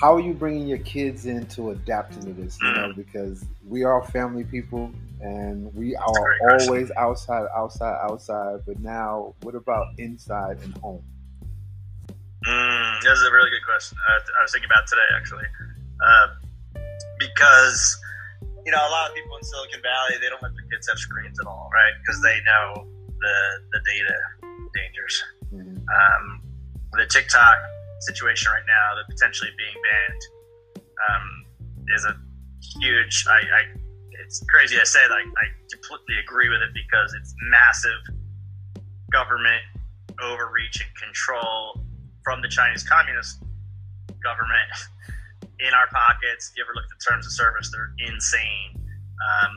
how 0.00 0.14
are 0.16 0.20
you 0.20 0.34
bringing 0.34 0.66
your 0.66 0.78
kids 0.78 1.26
into 1.26 1.70
adapting 1.70 2.24
to 2.24 2.32
this? 2.32 2.58
You 2.60 2.68
Mm. 2.68 2.74
know, 2.88 2.92
because 2.94 3.44
we 3.66 3.84
are 3.84 4.02
family 4.08 4.42
people 4.44 4.92
and 5.20 5.72
we 5.74 5.94
are 5.94 6.12
great 6.12 6.40
question. 6.40 6.68
always 6.68 6.90
outside, 6.96 7.46
outside, 7.54 7.96
outside. 8.02 8.60
But 8.66 8.80
now, 8.80 9.34
what 9.42 9.54
about 9.54 9.86
inside 9.98 10.58
and 10.64 10.76
home? 10.78 11.04
Mm, 12.44 13.00
this 13.02 13.12
is 13.18 13.22
a 13.24 13.30
really 13.32 13.50
good 13.50 13.64
question. 13.64 13.96
I, 14.08 14.14
I 14.14 14.42
was 14.42 14.50
thinking 14.50 14.68
about 14.68 14.88
today 14.88 15.06
actually, 15.16 15.44
uh, 16.04 16.26
because 17.20 17.96
you 18.64 18.72
know 18.72 18.78
a 18.78 18.90
lot 18.90 19.10
of 19.10 19.14
people 19.14 19.36
in 19.36 19.42
Silicon 19.44 19.82
Valley 19.82 20.18
they 20.20 20.28
don't 20.28 20.42
let 20.42 20.54
their 20.54 20.66
kids 20.70 20.88
have 20.88 20.98
screens 20.98 21.38
at 21.40 21.46
all, 21.46 21.70
right? 21.72 21.92
Because 22.00 22.22
they 22.22 22.38
know 22.46 22.86
the 23.20 23.36
the 23.72 23.80
data 23.86 24.16
dangers. 24.74 25.22
Mhm. 25.52 25.84
Um, 25.84 26.42
the 26.92 27.06
TikTok 27.06 27.56
situation 28.00 28.52
right 28.52 28.66
now, 28.66 28.94
that 28.96 29.08
potentially 29.08 29.50
being 29.56 29.76
banned, 29.82 30.22
um, 31.08 31.26
is 31.94 32.04
a 32.04 32.14
huge. 32.80 33.24
I, 33.28 33.38
I 33.38 33.62
it's 34.24 34.44
crazy 34.48 34.78
I 34.80 34.84
say 34.84 35.02
like 35.08 35.26
I 35.26 35.46
completely 35.70 36.18
agree 36.22 36.48
with 36.48 36.62
it 36.62 36.72
because 36.74 37.14
it's 37.14 37.34
massive 37.50 38.00
government 39.10 39.62
overreach 40.22 40.80
and 40.80 40.94
control 40.96 41.84
from 42.24 42.40
the 42.40 42.48
Chinese 42.48 42.82
Communist 42.82 43.42
government 44.22 44.70
in 45.42 45.72
our 45.74 45.88
pockets. 45.90 46.50
If 46.50 46.58
You 46.58 46.64
ever 46.64 46.74
look 46.74 46.84
at 46.86 46.94
the 46.94 47.02
terms 47.02 47.26
of 47.26 47.32
service? 47.32 47.70
They're 47.70 47.92
insane. 48.06 48.78
Um, 49.22 49.54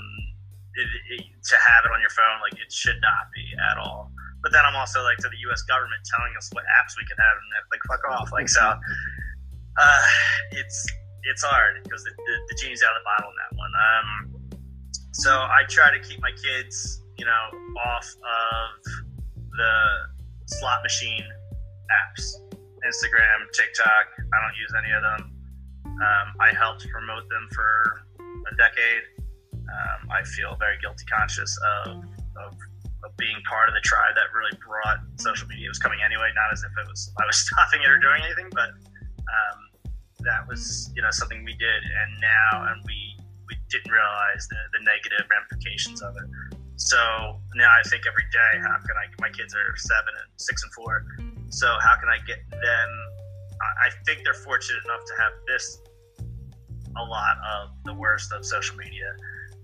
it, 0.76 0.88
it, 1.15 1.21
to 1.24 1.56
have 1.56 1.86
it 1.86 1.91
on 1.91 2.02
your 2.02 2.12
phone, 2.12 2.41
like 2.43 2.60
it 2.60 2.71
should 2.71 3.00
not 3.02 3.32
be 3.34 3.45
at 3.71 3.78
all. 3.78 4.12
But 4.43 4.52
then 4.52 4.62
I'm 4.65 4.76
also 4.76 5.02
like 5.02 5.17
to 5.26 5.30
the 5.30 5.41
U.S. 5.50 5.63
government 5.63 6.02
telling 6.06 6.34
us 6.38 6.50
what 6.54 6.63
apps 6.69 6.93
we 6.98 7.06
can 7.10 7.17
have, 7.17 7.36
and 7.39 7.48
like 7.74 7.82
fuck 7.89 8.04
off. 8.12 8.30
Like 8.32 8.50
so, 8.50 8.62
uh, 8.62 10.06
it's 10.52 10.86
it's 11.24 11.43
hard 11.43 11.82
because 11.84 12.04
the, 12.04 12.12
the, 12.12 12.36
the 12.50 12.56
genie's 12.62 12.84
out 12.84 12.93
of 12.93 13.02
the 13.02 13.08
bottle 13.10 13.34
on 13.34 13.38
that 13.41 13.52
one. 13.58 13.74
Um, 13.74 14.62
so 15.13 15.32
I 15.32 15.63
try 15.69 15.89
to 15.89 16.00
keep 16.04 16.21
my 16.21 16.32
kids, 16.32 17.02
you 17.17 17.26
know, 17.26 17.43
off 17.88 18.06
of 18.06 18.84
the 19.58 19.74
slot 20.45 20.84
machine 20.84 21.26
apps, 21.89 22.36
Instagram, 22.86 23.50
TikTok. 23.54 24.06
I 24.19 24.38
don't 24.41 24.58
use 24.60 24.74
any 24.78 24.91
of 24.93 25.02
them. 25.02 25.35
Um, 25.95 26.27
I 26.41 26.51
helped 26.51 26.88
promote 26.89 27.23
them 27.29 27.47
for 27.55 28.03
a 28.19 28.55
decade. 28.55 29.03
Um, 29.55 30.12
I 30.12 30.23
feel 30.36 30.55
very 30.60 30.77
guilty 30.81 31.05
conscious 31.05 31.58
of, 31.88 32.03
of, 32.38 32.51
of 33.03 33.10
being 33.17 33.39
part 33.49 33.69
of 33.69 33.75
the 33.75 33.81
tribe 33.81 34.13
that 34.15 34.29
really 34.36 34.53
brought 34.60 34.99
social 35.17 35.47
media. 35.47 35.65
It 35.65 35.73
was 35.73 35.79
coming 35.79 35.99
anyway, 36.03 36.29
not 36.36 36.51
as 36.51 36.62
if 36.63 36.71
it 36.77 36.88
was 36.88 37.12
I 37.17 37.25
was 37.25 37.38
stopping 37.47 37.81
it 37.81 37.89
or 37.89 37.97
doing 37.97 38.21
anything, 38.21 38.51
but 38.51 38.69
um, 39.25 39.60
that 40.27 40.45
was 40.47 40.91
you 40.95 41.01
know 41.01 41.12
something 41.12 41.43
we 41.43 41.55
did, 41.55 41.81
and 41.81 42.10
now 42.21 42.69
and 42.69 42.84
we 42.86 42.97
we 43.47 43.55
didn't 43.69 43.91
realize 43.91 44.47
the, 44.49 44.60
the 44.73 44.81
negative 44.84 45.25
ramifications 45.29 46.01
of 46.01 46.13
it. 46.17 46.27
So 46.75 46.99
now 47.55 47.71
I 47.71 47.81
think 47.88 48.03
every 48.05 48.27
day, 48.36 48.51
how 48.62 48.77
can 48.84 48.99
I? 48.99 49.08
My 49.21 49.29
kids 49.29 49.55
are 49.55 49.75
seven 49.77 50.12
and 50.12 50.29
six 50.36 50.62
and 50.62 50.71
four. 50.73 51.08
So 51.49 51.71
how 51.81 51.95
can 51.95 52.10
I 52.10 52.19
get 52.27 52.43
them? 52.51 52.89
I 53.62 53.89
think 54.05 54.21
they're 54.25 54.36
fortunate 54.43 54.84
enough 54.84 54.99
to 55.08 55.13
have 55.23 55.31
this 55.47 55.79
a 56.97 57.03
lot 57.03 57.38
of 57.43 57.69
the 57.86 57.93
worst 57.93 58.31
of 58.31 58.45
social 58.45 58.75
media, 58.75 59.12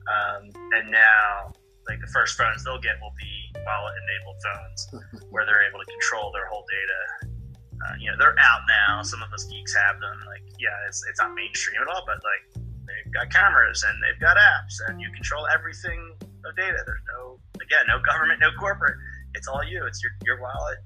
um, 0.08 0.50
and 0.74 0.92
now 0.92 1.54
like 1.88 2.00
the 2.00 2.08
first 2.08 2.38
phones 2.38 2.64
they'll 2.64 2.82
get 2.82 2.96
will 3.02 3.14
be 3.18 3.52
wallet 3.66 3.94
enabled 4.06 4.40
phones 4.42 4.80
where 5.30 5.46
they're 5.46 5.68
able 5.68 5.80
to 5.80 5.86
control 5.86 6.32
their 6.32 6.48
whole 6.48 6.66
data. 6.70 7.34
Uh, 7.82 7.96
you 8.00 8.10
know, 8.12 8.18
they're 8.18 8.38
out 8.38 8.62
now. 8.70 9.02
Some 9.02 9.24
of 9.24 9.34
us 9.34 9.46
geeks 9.46 9.74
have 9.76 10.00
them. 10.00 10.18
Like, 10.28 10.46
yeah, 10.60 10.76
it's, 10.88 11.02
it's 11.10 11.20
not 11.20 11.34
mainstream 11.34 11.82
at 11.82 11.88
all, 11.88 12.04
but 12.06 12.22
like 12.22 12.64
they've 12.86 13.14
got 13.14 13.34
cameras 13.34 13.84
and 13.84 13.98
they've 14.04 14.20
got 14.22 14.38
apps 14.38 14.78
and 14.88 15.02
you 15.02 15.10
control 15.12 15.48
everything 15.54 16.14
of 16.22 16.56
data. 16.56 16.78
There's 16.86 17.06
no, 17.18 17.40
again, 17.58 17.86
no 17.88 17.98
government, 18.00 18.40
no 18.40 18.52
corporate. 18.60 18.98
It's 19.34 19.48
all 19.48 19.64
you. 19.64 19.86
It's 19.86 20.02
your, 20.04 20.12
your 20.26 20.42
wallet 20.42 20.78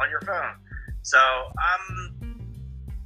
on 0.00 0.08
your 0.08 0.22
phone. 0.22 0.56
So 1.02 1.18
I'm 1.18 2.27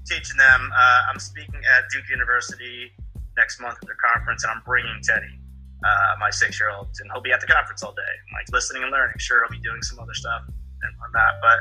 teaching 0.07 0.37
them. 0.37 0.71
Uh, 0.75 1.01
I'm 1.11 1.19
speaking 1.19 1.61
at 1.77 1.85
Duke 1.93 2.09
University 2.11 2.91
next 3.37 3.61
month 3.61 3.79
at 3.81 3.87
their 3.87 3.99
conference, 4.01 4.45
and 4.45 4.53
I'm 4.53 4.63
bringing 4.65 5.01
Teddy, 5.03 5.41
uh, 5.85 6.15
my 6.19 6.31
six-year-old, 6.31 6.89
and 7.01 7.11
he'll 7.13 7.23
be 7.23 7.33
at 7.33 7.41
the 7.41 7.47
conference 7.47 7.83
all 7.83 7.93
day, 7.93 8.15
like 8.35 8.47
listening 8.53 8.83
and 8.83 8.93
learning. 8.93 9.17
Sure, 9.19 9.43
he'll 9.43 9.57
be 9.57 9.63
doing 9.63 9.83
some 9.83 9.99
other 9.99 10.15
stuff 10.15 10.43
and 10.49 10.93
whatnot, 10.99 11.35
but 11.41 11.59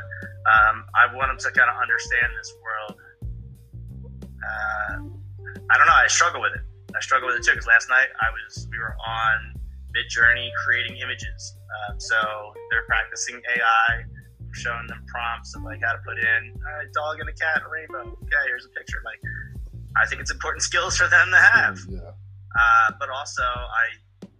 um, 0.50 0.84
I 0.94 1.14
want 1.14 1.30
him 1.30 1.38
to 1.38 1.50
kind 1.52 1.70
of 1.70 1.76
understand 1.80 2.32
this 2.36 2.52
world. 2.62 2.98
Uh, 4.42 4.94
I 5.70 5.78
don't 5.78 5.86
know. 5.86 5.94
I 5.94 6.06
struggle 6.08 6.40
with 6.40 6.52
it. 6.54 6.64
I 6.94 7.00
struggle 7.00 7.28
with 7.28 7.36
it 7.38 7.44
too 7.44 7.52
because 7.52 7.66
last 7.66 7.88
night 7.88 8.08
I 8.20 8.28
was 8.28 8.66
we 8.70 8.78
were 8.78 8.96
on 9.00 9.54
Midjourney 9.96 10.50
creating 10.64 10.96
images. 10.98 11.56
Um, 11.88 12.00
so 12.00 12.16
they're 12.70 12.84
practicing 12.84 13.40
AI, 13.56 14.04
showing 14.52 14.86
them 14.86 15.04
prompts 15.06 15.54
of 15.56 15.62
like 15.62 15.80
how 15.82 15.92
to 15.92 16.02
put 16.04 16.18
in 16.18 16.54
a 16.56 16.92
dog 16.92 17.20
and 17.20 17.28
a 17.28 17.32
cat, 17.32 17.62
and 17.62 17.66
a 17.66 17.70
rainbow. 17.70 18.16
Okay, 18.22 18.44
here's 18.46 18.64
a 18.64 18.70
picture. 18.70 19.02
Like 19.04 19.20
I 19.96 20.06
think 20.06 20.20
it's 20.20 20.30
important 20.30 20.62
skills 20.62 20.96
for 20.96 21.08
them 21.08 21.28
to 21.30 21.36
have. 21.36 21.78
Yeah. 21.88 22.00
Uh, 22.00 22.92
but 22.98 23.08
also 23.08 23.42
I 23.42 23.86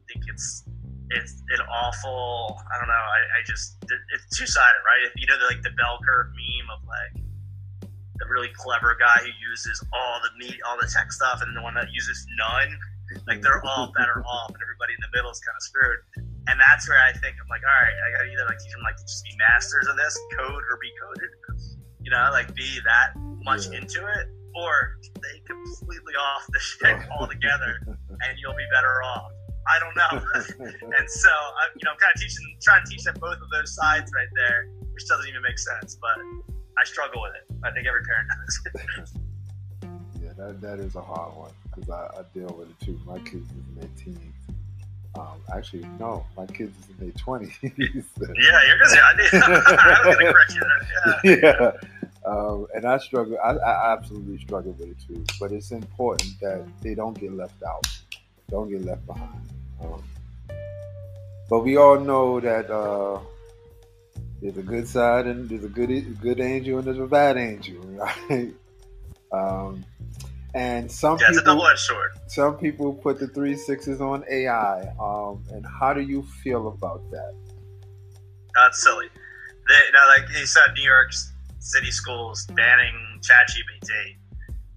think 0.09 0.25
it's 0.29 0.65
it's 1.11 1.43
an 1.53 1.65
awful. 1.69 2.61
I 2.73 2.79
don't 2.79 2.89
know. 2.89 2.95
I, 2.95 3.21
I 3.37 3.41
just 3.47 3.77
it's 3.83 4.37
two 4.37 4.47
sided, 4.47 4.81
right? 4.87 5.03
If 5.05 5.13
you 5.17 5.27
know 5.27 5.39
the, 5.39 5.47
like 5.47 5.63
the 5.63 5.75
bell 5.77 5.99
curve 6.05 6.29
meme 6.33 6.69
of 6.73 6.81
like 6.89 7.23
the 8.17 8.27
really 8.31 8.51
clever 8.55 8.97
guy 8.99 9.21
who 9.21 9.33
uses 9.51 9.85
all 9.93 10.21
the 10.23 10.33
meat, 10.39 10.61
all 10.67 10.77
the 10.81 10.89
tech 10.89 11.13
stuff, 11.13 11.43
and 11.43 11.57
the 11.57 11.63
one 11.63 11.75
that 11.75 11.93
uses 11.93 12.27
none. 12.39 12.79
Like 13.27 13.43
they're 13.43 13.63
all 13.67 13.93
better 13.97 14.25
off, 14.25 14.49
and 14.49 14.63
everybody 14.63 14.95
in 14.95 15.03
the 15.03 15.13
middle 15.17 15.31
is 15.31 15.41
kind 15.41 15.57
of 15.57 15.63
screwed. 15.63 16.32
And 16.49 16.59
that's 16.59 16.89
where 16.89 16.99
I 16.99 17.13
think 17.13 17.39
I'm 17.39 17.49
like, 17.49 17.63
all 17.63 17.79
right, 17.87 17.95
I 17.95 18.07
got 18.17 18.25
to 18.25 18.29
either 18.31 18.47
like 18.49 18.59
teach 18.59 18.73
them 18.73 18.83
like 18.83 18.97
to 18.97 19.07
just 19.07 19.23
be 19.25 19.31
masters 19.39 19.87
of 19.87 19.97
this, 19.97 20.19
code 20.39 20.63
or 20.67 20.79
be 20.81 20.91
coded. 20.99 21.31
You 22.03 22.11
know, 22.11 22.29
like 22.33 22.53
be 22.55 22.81
that 22.83 23.15
much 23.47 23.71
yeah. 23.71 23.79
into 23.79 24.03
it, 24.03 24.27
or 24.55 24.99
stay 25.01 25.39
completely 25.47 26.15
off 26.19 26.43
the 26.51 26.59
shit 26.59 26.99
altogether, 27.19 27.79
and 27.87 28.33
you'll 28.43 28.59
be 28.59 28.67
better 28.75 29.03
off. 29.03 29.31
I 29.69 29.79
don't 29.79 29.97
know. 29.97 30.15
and 30.99 31.07
so, 31.09 31.31
I, 31.31 31.71
you 31.77 31.85
know, 31.85 31.93
I'm 31.93 31.99
kind 31.99 32.13
of 32.15 32.21
teaching, 32.21 32.59
trying 32.61 32.85
to 32.85 32.91
teach 32.91 33.05
them 33.05 33.15
both 33.21 33.39
of 33.39 33.49
those 33.53 33.75
sides 33.75 34.11
right 34.15 34.29
there, 34.35 34.67
which 34.93 35.07
doesn't 35.07 35.29
even 35.29 35.43
make 35.43 35.59
sense. 35.59 35.97
But 36.01 36.19
I 36.79 36.85
struggle 36.85 37.23
with 37.23 37.33
it. 37.37 37.47
I 37.65 37.71
think 37.71 37.87
every 37.87 38.03
parent 38.03 38.29
does. 38.29 39.15
yeah, 40.23 40.33
that, 40.37 40.61
that 40.61 40.79
is 40.81 40.97
a 40.97 41.03
hard 41.03 41.37
one 41.37 41.53
because 41.67 41.91
I, 41.91 42.07
I, 42.19 42.23
deal 42.35 42.55
with 42.59 42.71
it 42.71 42.85
too. 42.85 43.01
My 43.07 43.19
kids 43.19 43.51
is 43.51 43.69
in 43.69 43.75
their 43.77 43.91
teens. 43.97 44.42
Um, 45.19 45.41
actually, 45.55 45.87
no, 45.99 46.25
my 46.37 46.47
kids 46.47 46.75
is 46.79 46.89
in 46.91 46.97
their 46.99 47.13
twenties. 47.13 47.53
yeah, 47.63 47.71
you're 47.77 48.79
gonna 48.79 48.89
say 48.89 49.01
I 49.01 49.15
did. 49.17 49.35
I 49.43 50.07
was 50.07 50.17
gonna 50.17 50.33
correct 50.33 50.55
you. 50.55 51.33
Yeah. 51.43 51.55
yeah. 51.63 51.73
Um, 52.25 52.67
and 52.75 52.85
I 52.87 52.99
struggle. 52.99 53.37
I, 53.45 53.51
I, 53.51 53.93
absolutely 53.93 54.39
struggle 54.39 54.73
with 54.73 54.89
it 54.89 54.97
too. 55.07 55.25
But 55.41 55.53
it's 55.53 55.73
important 55.73 56.39
that 56.41 56.65
they 56.81 56.95
don't 56.95 57.19
get 57.19 57.33
left 57.33 57.63
out. 57.63 57.87
Don't 58.49 58.71
get 58.71 58.85
left 58.85 59.05
behind. 59.07 59.51
Um, 59.83 60.03
but 61.51 61.61
we 61.61 61.77
all 61.77 61.99
know 61.99 62.41
that 62.41 62.71
uh, 62.71 63.19
there's 64.41 64.57
a 64.57 64.63
good 64.63 64.89
side 64.89 65.27
and 65.27 65.49
there's 65.49 65.65
a 65.65 65.69
good 65.69 66.21
good 66.21 66.41
angel 66.41 66.79
and 66.79 66.87
there's 66.87 66.99
a 66.99 67.07
bad 67.07 67.37
angel, 67.37 67.83
right? 67.83 68.53
And 70.55 70.91
some 70.91 71.19
yeah, 71.19 71.31
people, 71.31 71.67
sword. 71.77 72.11
Some 72.27 72.57
people 72.59 72.93
put 72.93 73.19
the 73.19 73.29
three 73.29 73.57
sixes 73.57 74.01
on 74.01 74.25
AI. 74.29 74.83
Um, 75.01 75.43
and 75.51 75.65
how 75.67 75.95
do 75.95 76.03
you 76.03 76.23
feel 76.43 76.69
about 76.69 77.03
that? 77.11 77.35
That's 78.55 78.83
silly. 78.83 79.09
They, 79.69 79.75
you 79.75 79.93
know, 79.93 80.07
like 80.09 80.29
you 80.39 80.45
said, 80.45 80.75
New 80.77 80.85
York 80.85 81.13
City 81.59 81.91
schools 81.91 82.47
banning 82.55 82.95
ChatGPT. 83.21 84.17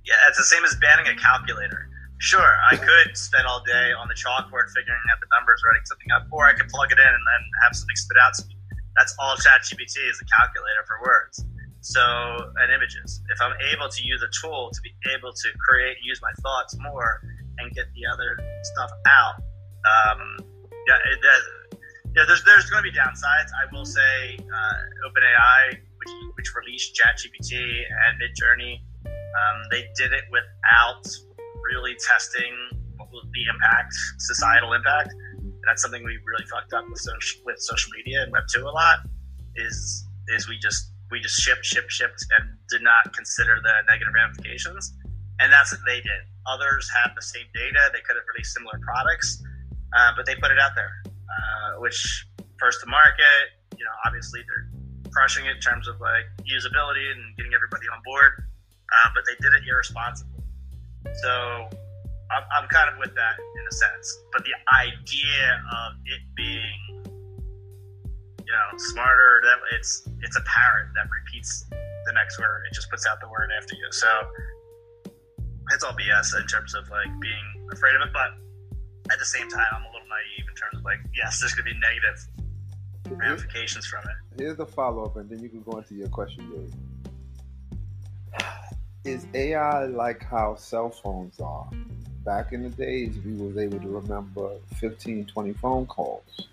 Yeah, 0.06 0.16
it's 0.30 0.38
the 0.38 0.46
same 0.46 0.64
as 0.64 0.76
banning 0.76 1.08
a 1.08 1.20
calculator. 1.20 1.90
Sure, 2.20 2.56
I 2.72 2.78
could 2.78 3.18
spend 3.18 3.46
all 3.46 3.62
day 3.66 3.92
on 3.92 4.08
the 4.08 4.14
chalkboard 4.14 4.72
figuring 4.72 5.02
out 5.12 5.20
the 5.20 5.28
numbers, 5.38 5.62
writing 5.68 5.84
something 5.84 6.12
up, 6.16 6.28
or 6.32 6.46
I 6.46 6.54
could 6.54 6.70
plug 6.70 6.92
it 6.92 7.00
in 7.00 7.06
and 7.06 7.14
then 7.28 7.42
have 7.64 7.76
something 7.76 7.96
spit 7.96 8.18
out 8.24 8.34
to 8.36 8.48
me 8.48 8.56
that's 8.96 9.16
all 9.20 9.36
ChatGPT 9.36 10.10
is 10.10 10.22
a 10.22 10.26
calculator 10.26 10.84
for 10.88 10.98
words. 11.04 11.46
So, 11.86 12.02
and 12.02 12.74
images. 12.74 13.22
If 13.30 13.38
I'm 13.40 13.54
able 13.70 13.90
to 13.94 14.02
use 14.02 14.26
a 14.26 14.32
tool 14.42 14.72
to 14.74 14.82
be 14.82 14.90
able 15.14 15.32
to 15.32 15.48
create, 15.62 15.98
use 16.02 16.20
my 16.20 16.34
thoughts 16.42 16.76
more, 16.82 17.22
and 17.60 17.70
get 17.78 17.86
the 17.94 18.10
other 18.10 18.42
stuff 18.64 18.90
out, 19.06 19.36
um, 19.86 20.20
yeah, 20.90 20.98
it, 21.14 21.22
that, 21.22 21.78
yeah, 22.18 22.24
there's 22.26 22.44
there's 22.44 22.66
going 22.74 22.82
to 22.84 22.90
be 22.90 22.96
downsides. 22.98 23.54
I 23.54 23.70
will 23.72 23.86
say, 23.86 24.34
uh, 24.34 24.82
OpenAI, 25.06 25.78
which 25.78 26.10
which 26.34 26.50
released 26.58 26.98
ChatGPT 26.98 27.54
and 27.54 28.18
Midjourney, 28.18 28.82
um, 29.06 29.58
they 29.70 29.86
did 29.96 30.12
it 30.12 30.24
without 30.32 31.06
really 31.70 31.94
testing 32.02 32.50
what 32.98 33.12
was 33.12 33.28
the 33.32 33.46
impact, 33.46 33.94
societal 34.18 34.74
impact 34.74 35.14
And 35.38 35.54
that's 35.68 35.84
something 35.84 36.04
we 36.04 36.18
really 36.26 36.46
fucked 36.50 36.74
up 36.74 36.86
with 36.90 36.98
social, 36.98 37.42
with 37.46 37.60
social 37.60 37.92
media 37.96 38.24
and 38.24 38.32
Web 38.32 38.46
two 38.52 38.66
a 38.66 38.74
lot. 38.74 39.06
Is 39.56 40.08
is 40.30 40.50
we 40.50 40.58
just 40.58 40.95
we 41.12 41.20
just 41.20 41.40
shipped, 41.40 41.66
shipped, 41.66 41.92
shipped, 41.92 42.26
and 42.38 42.50
did 42.70 42.82
not 42.82 43.14
consider 43.14 43.60
the 43.62 43.74
negative 43.90 44.14
ramifications. 44.14 44.94
And 45.40 45.52
that's 45.52 45.72
what 45.72 45.82
they 45.86 46.02
did. 46.02 46.22
Others 46.48 46.90
had 46.90 47.12
the 47.16 47.22
same 47.22 47.46
data; 47.54 47.92
they 47.94 48.02
could 48.02 48.16
have 48.16 48.26
released 48.34 48.54
similar 48.54 48.80
products, 48.82 49.44
uh, 49.98 50.12
but 50.16 50.26
they 50.26 50.36
put 50.36 50.52
it 50.52 50.60
out 50.60 50.72
there, 50.76 50.92
uh, 51.06 51.82
which 51.82 52.26
first 52.60 52.82
to 52.82 52.88
market. 52.88 53.54
You 53.78 53.84
know, 53.84 53.96
obviously 54.06 54.42
they're 54.48 54.70
crushing 55.12 55.46
it 55.46 55.56
in 55.56 55.62
terms 55.62 55.88
of 55.88 56.00
like 56.00 56.26
usability 56.44 57.12
and 57.12 57.36
getting 57.36 57.54
everybody 57.54 57.88
on 57.92 58.00
board, 58.06 58.44
uh, 58.92 59.10
but 59.14 59.24
they 59.28 59.36
did 59.44 59.54
it 59.54 59.68
irresponsibly. 59.68 60.44
So 61.22 61.70
I'm, 62.32 62.44
I'm 62.52 62.68
kind 62.70 62.90
of 62.90 62.98
with 63.00 63.14
that 63.16 63.36
in 63.40 63.64
a 63.68 63.72
sense. 63.72 64.18
But 64.34 64.44
the 64.44 64.56
idea 64.74 65.62
of 65.72 65.94
it 66.06 66.22
being, 66.36 67.05
you 68.46 68.52
know, 68.52 68.78
smarter, 68.78 69.42
that 69.44 69.58
it's 69.76 70.08
it's 70.22 70.36
a 70.36 70.42
parrot 70.42 70.88
that 70.96 71.10
repeats 71.10 71.66
the 72.06 72.14
next 72.14 72.40
word. 72.40 72.64
It 72.70 72.74
just 72.74 72.90
puts 72.90 73.06
out 73.08 73.20
the 73.22 73.30
word 73.30 73.50
after 73.58 73.76
you. 73.76 73.88
So 73.92 74.08
it's 75.72 75.84
all 75.84 75.94
BS 75.94 76.40
in 76.40 76.48
terms 76.48 76.76
of 76.76 76.90
like 76.90 77.10
being 77.20 77.68
afraid 77.72 77.96
of 77.96 78.02
it. 78.02 78.14
But 78.14 78.32
at 79.12 79.20
the 79.20 79.26
same 79.26 79.50
time, 79.50 79.66
I'm 79.74 79.84
a 79.84 79.88
little 79.88 80.08
naive 80.08 80.48
in 80.48 80.56
terms 80.56 80.78
of 80.78 80.84
like, 80.84 81.00
yes, 81.16 81.40
there's 81.40 81.54
going 81.54 81.68
to 81.68 81.74
be 81.74 81.80
negative 81.80 82.28
ramifications 83.20 83.86
from 83.86 84.04
it. 84.04 84.42
Here's 84.42 84.58
the 84.58 84.66
follow 84.66 85.06
up, 85.06 85.16
and 85.18 85.30
then 85.30 85.40
you 85.40 85.50
can 85.50 85.62
go 85.62 85.78
into 85.78 85.96
your 85.96 86.10
question, 86.10 86.50
Dave. 86.50 86.74
Is 89.06 89.28
AI 89.36 89.86
like 89.86 90.24
how 90.24 90.56
cell 90.56 90.90
phones 90.90 91.40
are? 91.40 91.70
back 92.26 92.52
in 92.52 92.64
the 92.64 92.70
days, 92.70 93.18
we 93.24 93.34
was 93.34 93.56
able 93.56 93.80
to 93.80 93.88
remember 93.88 94.50
15, 94.78 95.26
20 95.26 95.54
phone 95.54 95.86
calls. 95.86 96.48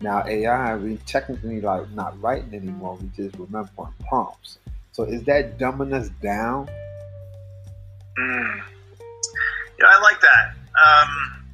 Now 0.00 0.24
AI, 0.26 0.76
we 0.76 0.96
technically 1.06 1.60
like 1.60 1.90
not 1.90 2.20
writing 2.22 2.54
anymore. 2.54 2.98
We 3.00 3.08
just 3.16 3.36
remember 3.36 3.70
prompts. 4.08 4.58
So 4.92 5.04
is 5.04 5.22
that 5.24 5.58
dumbing 5.58 5.92
us 5.92 6.08
down? 6.22 6.68
Mm. 8.18 8.62
Yeah, 9.78 9.86
I 9.86 10.00
like 10.02 10.20
that. 10.20 10.54
Um, 10.76 11.44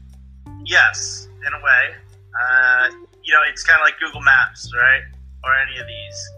yes, 0.64 1.28
in 1.46 1.52
a 1.52 1.58
way. 1.58 1.94
Uh, 2.40 2.90
you 3.24 3.32
know, 3.32 3.40
it's 3.50 3.64
kind 3.64 3.80
of 3.80 3.84
like 3.84 3.98
Google 3.98 4.20
Maps, 4.20 4.70
right? 4.76 5.02
Or 5.44 5.54
any 5.54 5.80
of 5.80 5.86
these. 5.86 6.30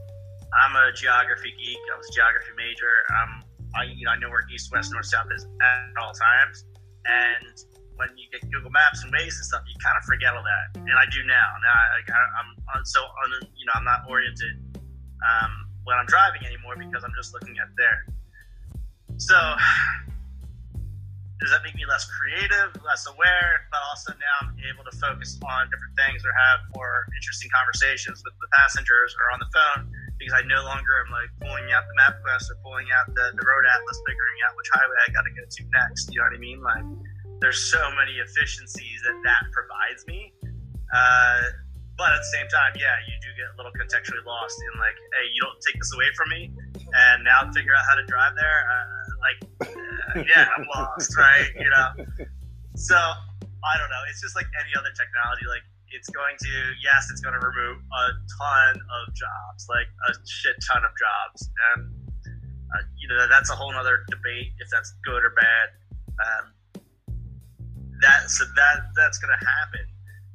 I'm 0.65 0.77
a 0.77 0.93
geography 0.95 1.53
geek. 1.59 1.79
I 1.93 1.97
was 1.97 2.09
a 2.09 2.13
geography 2.13 2.53
major. 2.57 3.05
I'm 3.11 3.43
I 3.75 3.85
you 3.85 4.05
know 4.05 4.13
I 4.13 4.19
know 4.19 4.31
where 4.31 4.45
east, 4.53 4.73
west, 4.73 4.93
north, 4.93 5.07
south 5.07 5.27
is 5.35 5.45
at 5.45 6.03
all 6.03 6.13
times, 6.13 6.65
and 7.05 7.65
when 7.99 8.15
you 8.15 8.31
get 8.31 8.47
Google 8.51 8.71
Maps 8.71 9.03
and 9.03 9.11
Waze 9.13 9.35
and 9.35 9.47
stuff, 9.47 9.67
you 9.67 9.75
kind 9.83 9.99
of 9.99 10.07
forget 10.07 10.33
all 10.33 10.43
that, 10.47 10.79
and 10.79 10.95
I 10.95 11.05
do 11.11 11.21
now. 11.27 11.47
Now 11.61 11.75
I, 11.75 12.79
am 12.79 12.85
so 12.87 13.03
on 13.03 13.29
you 13.59 13.67
know 13.67 13.75
I'm 13.75 13.85
not 13.85 14.07
oriented 14.09 14.55
um, 15.21 15.67
when 15.85 15.99
I'm 15.99 16.07
driving 16.07 16.47
anymore 16.47 16.79
because 16.79 17.03
I'm 17.03 17.15
just 17.19 17.35
looking 17.35 17.59
at 17.59 17.69
there. 17.77 18.07
So 19.19 19.35
does 21.43 21.51
that 21.55 21.63
make 21.63 21.75
me 21.79 21.87
less 21.87 22.07
creative, 22.07 22.75
less 22.83 23.07
aware, 23.07 23.67
but 23.71 23.79
also 23.91 24.11
now 24.19 24.47
I'm 24.47 24.59
able 24.67 24.83
to 24.87 24.95
focus 24.99 25.39
on 25.47 25.71
different 25.71 25.95
things 25.95 26.23
or 26.27 26.35
have 26.35 26.67
more 26.75 27.07
interesting 27.15 27.47
conversations 27.55 28.23
with 28.27 28.35
the 28.43 28.51
passengers 28.59 29.15
or 29.15 29.31
on 29.31 29.39
the 29.39 29.51
phone 29.55 29.91
because 30.19 30.35
I 30.35 30.43
no 30.51 30.67
longer 30.67 30.99
am 30.99 31.15
like 31.15 31.31
pulling 31.39 31.71
out 31.71 31.87
the 31.87 31.95
MapQuest 31.95 32.51
or 32.51 32.59
pulling 32.67 32.91
out 32.91 33.07
the, 33.15 33.39
the 33.39 33.45
road 33.47 33.65
atlas, 33.71 33.99
figuring 34.03 34.39
out 34.47 34.59
which 34.59 34.67
highway 34.75 34.99
I 35.07 35.15
got 35.15 35.23
to 35.31 35.33
go 35.35 35.47
to 35.47 35.63
next. 35.79 36.11
You 36.11 36.19
know 36.19 36.27
what 36.27 36.35
I 36.35 36.43
mean? 36.43 36.59
Like, 36.59 36.87
there's 37.41 37.71
so 37.71 37.81
many 37.95 38.19
efficiencies 38.19 39.03
that 39.05 39.17
that 39.25 39.45
provides 39.53 40.07
me. 40.07 40.33
Uh, 40.95 41.43
but 41.97 42.15
at 42.15 42.23
the 42.23 42.33
same 42.33 42.47
time, 42.49 42.73
yeah, 42.79 42.95
you 43.11 43.15
do 43.19 43.29
get 43.35 43.51
a 43.51 43.55
little 43.59 43.75
contextually 43.75 44.25
lost 44.25 44.55
in 44.63 44.79
like, 44.79 44.95
hey, 45.19 45.27
you 45.35 45.43
don't 45.43 45.59
take 45.67 45.75
this 45.75 45.93
away 45.95 46.07
from 46.15 46.31
me, 46.31 46.51
and 46.95 47.25
now 47.25 47.43
figure 47.51 47.75
out 47.75 47.85
how 47.91 47.97
to 47.99 48.07
drive 48.07 48.35
there. 48.39 48.61
Uh, 48.63 49.03
like, 49.19 49.39
uh, 49.67 50.23
yeah, 50.31 50.47
I'm 50.57 50.65
lost, 50.75 51.17
right? 51.19 51.51
You 51.59 51.71
know. 51.71 51.89
So 52.79 52.95
I 52.95 53.75
don't 53.83 53.91
know. 53.91 54.03
It's 54.11 54.23
just 54.23 54.39
like 54.39 54.47
any 54.63 54.71
other 54.79 54.95
technology. 54.95 55.47
Like 55.51 55.67
it's 55.91 56.09
going 56.11 56.39
to, 56.39 56.53
yes, 56.79 57.11
it's 57.11 57.21
going 57.21 57.35
to 57.35 57.43
remove 57.43 57.83
a 57.83 58.05
ton 58.39 58.79
of 58.79 59.05
jobs, 59.15 59.67
like 59.69 59.91
a 60.07 60.15
shit 60.23 60.55
ton 60.71 60.87
of 60.87 60.95
jobs, 60.95 61.51
and 61.75 61.91
uh, 62.25 62.85
you 62.95 63.09
know 63.11 63.27
that's 63.27 63.51
a 63.51 63.57
whole 63.59 63.75
other 63.75 64.07
debate 64.09 64.55
if 64.63 64.71
that's 64.71 64.95
good 65.03 65.25
or 65.27 65.35
bad. 65.35 65.67
Um, 66.23 66.55
that 68.01 68.31
so 68.31 68.45
that 68.57 68.91
that's 68.97 69.19
going 69.19 69.35
to 69.39 69.45
happen, 69.47 69.87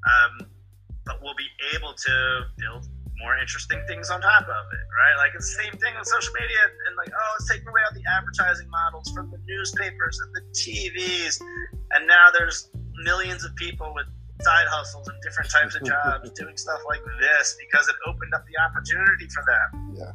um, 0.08 0.48
but 1.06 1.22
we'll 1.22 1.36
be 1.36 1.50
able 1.76 1.94
to 1.94 2.14
build 2.58 2.88
more 3.24 3.38
interesting 3.38 3.80
things 3.88 4.10
on 4.10 4.20
top 4.22 4.44
of 4.44 4.66
it, 4.74 4.86
right? 4.92 5.16
Like 5.18 5.32
it's 5.36 5.56
the 5.56 5.64
same 5.64 5.74
thing 5.80 5.94
with 5.98 6.08
social 6.08 6.34
media 6.34 6.58
and, 6.64 6.76
and 6.88 6.94
like, 6.98 7.12
oh, 7.16 7.32
it's 7.40 7.50
taking 7.50 7.68
away 7.68 7.82
all 7.88 7.96
the 7.96 8.04
advertising 8.12 8.70
models 8.70 9.10
from 9.16 9.32
the 9.32 9.40
newspapers 9.48 10.20
and 10.20 10.36
the 10.36 10.44
TVs. 10.52 11.40
And 11.92 12.08
now 12.08 12.30
there's 12.34 12.70
millions 13.04 13.46
of 13.46 13.56
people 13.56 13.94
with 13.96 14.08
side 14.42 14.68
hustles 14.68 15.08
and 15.08 15.18
different 15.22 15.50
types 15.52 15.76
of 15.76 15.84
jobs 15.88 16.30
doing 16.32 16.58
stuff 16.58 16.82
like 16.88 17.02
this 17.20 17.56
because 17.64 17.88
it 17.88 17.96
opened 18.06 18.34
up 18.34 18.44
the 18.46 18.60
opportunity 18.60 19.28
for 19.30 19.44
them. 19.48 19.96
Yeah. 19.96 20.12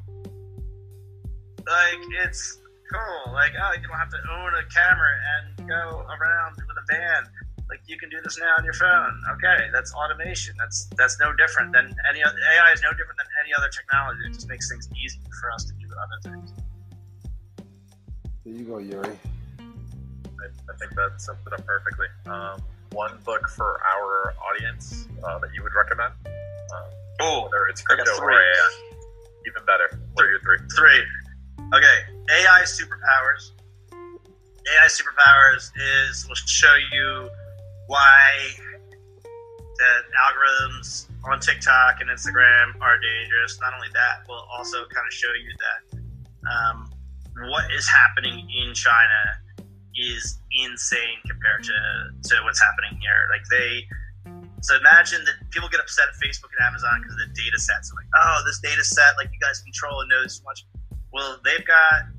Like 1.65 2.03
it's 2.25 2.61
cool. 2.93 3.33
Like, 3.33 3.53
oh, 3.55 3.73
you 3.77 3.87
don't 3.87 3.99
have 3.99 4.11
to 4.11 4.23
own 4.33 4.53
a 4.55 4.65
camera 4.73 5.15
and 5.37 5.69
go 5.69 6.05
around 6.09 6.57
with 6.57 6.77
a 6.77 6.87
van 6.89 7.25
like 7.69 7.81
you 7.87 7.99
can 7.99 8.09
do 8.09 8.17
this 8.23 8.39
now 8.39 8.55
on 8.59 8.65
your 8.65 8.73
phone. 8.73 9.23
Okay, 9.37 9.69
that's 9.73 9.93
automation. 9.93 10.55
That's 10.59 10.89
that's 10.97 11.19
no 11.21 11.33
different 11.37 11.73
than 11.73 11.95
any 12.09 12.23
other 12.23 12.37
AI 12.55 12.73
is 12.73 12.83
no 12.83 12.91
different 12.91 13.19
than 13.19 13.27
any 13.45 13.53
other 13.57 13.69
technology. 13.69 14.21
It 14.27 14.35
just 14.35 14.49
makes 14.49 14.71
things 14.71 14.89
easier 14.97 15.21
for 15.41 15.53
us 15.53 15.65
to 15.65 15.73
do 15.75 15.87
other 15.93 16.33
things. 16.33 16.53
There 18.45 18.55
you 18.55 18.65
go, 18.65 18.79
Yuri. 18.79 19.17
I, 19.61 20.47
I 20.73 20.77
think 20.79 20.95
that 20.95 21.21
sums 21.21 21.41
it 21.47 21.53
up 21.53 21.67
perfectly. 21.67 22.07
Um, 22.27 22.63
one 22.93 23.19
book 23.25 23.49
for 23.49 23.81
our 23.85 24.35
audience 24.49 25.07
uh, 25.23 25.39
that 25.39 25.51
you 25.55 25.63
would 25.63 25.75
recommend? 25.75 26.15
Um, 26.25 26.89
oh, 27.21 27.43
whether 27.43 27.67
it's 27.69 27.83
crypto 27.83 28.11
or 28.19 28.33
AI, 28.33 28.71
even 29.47 29.65
better. 29.67 30.01
What 30.15 30.25
are 30.25 30.31
your 30.31 30.41
three? 30.41 30.59
Three. 30.75 31.05
Okay, 31.75 31.99
AI 32.31 32.63
superpowers. 32.65 33.53
AI 33.93 34.89
superpowers 34.89 35.71
is 36.09 36.27
will 36.27 36.35
show 36.35 36.75
you 36.93 37.29
why 37.89 38.57
that 39.77 40.03
algorithms 40.17 41.09
on 41.25 41.39
TikTok 41.41 42.01
and 42.01 42.09
Instagram 42.09 42.73
are 42.81 42.97
dangerous. 42.97 43.59
Not 43.61 43.75
only 43.75 43.89
that, 43.93 44.27
will 44.29 44.49
also 44.51 44.79
kind 44.89 45.07
of 45.07 45.13
show 45.13 45.29
you 45.37 45.53
that 45.61 46.01
um, 46.49 46.91
what 47.51 47.71
is 47.73 47.87
happening 47.87 48.49
in 48.49 48.73
China 48.73 49.37
is 49.95 50.41
insane 50.65 51.21
compared 51.29 51.65
to, 51.65 52.31
to 52.31 52.43
what's 52.45 52.63
happening 52.63 52.99
here. 52.99 53.29
Like 53.29 53.45
they, 53.51 53.85
so 54.63 54.75
imagine 54.77 55.21
that 55.27 55.37
people 55.51 55.69
get 55.69 55.81
upset 55.81 56.09
at 56.09 56.17
Facebook 56.17 56.49
and 56.57 56.65
Amazon 56.65 57.03
because 57.03 57.13
of 57.21 57.29
the 57.29 57.35
data 57.37 57.59
sets. 57.61 57.93
Like, 57.93 58.09
oh, 58.25 58.41
this 58.47 58.59
data 58.61 58.83
set, 58.83 59.21
like 59.21 59.29
you 59.33 59.39
guys 59.39 59.61
control 59.61 60.01
and 60.01 60.09
know 60.09 60.27
so 60.27 60.43
much. 60.45 60.65
Well, 61.13 61.39
they've 61.45 61.67
got 61.67 62.11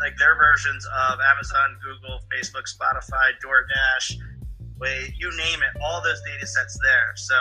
like 0.00 0.16
their 0.18 0.34
versions 0.36 0.86
of 0.86 1.18
Amazon, 1.20 1.76
Google, 1.84 2.20
Facebook, 2.32 2.64
Spotify, 2.66 3.36
DoorDash, 3.44 4.16
way, 4.78 5.14
you 5.16 5.30
name 5.36 5.60
it, 5.62 5.80
all 5.80 6.02
those 6.02 6.20
data 6.26 6.46
sets 6.46 6.78
there. 6.82 7.12
So 7.14 7.36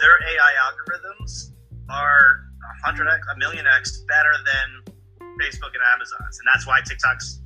their 0.00 0.16
AI 0.20 0.52
algorithms 0.68 1.52
are 1.88 2.44
100x, 2.84 3.20
a 3.34 3.38
million 3.38 3.66
x 3.66 4.04
better 4.08 4.34
than 4.44 4.94
Facebook 5.40 5.72
and 5.72 5.84
Amazon's. 5.94 6.38
And 6.38 6.46
that's 6.52 6.66
why 6.66 6.80
TikTok's 6.84 7.40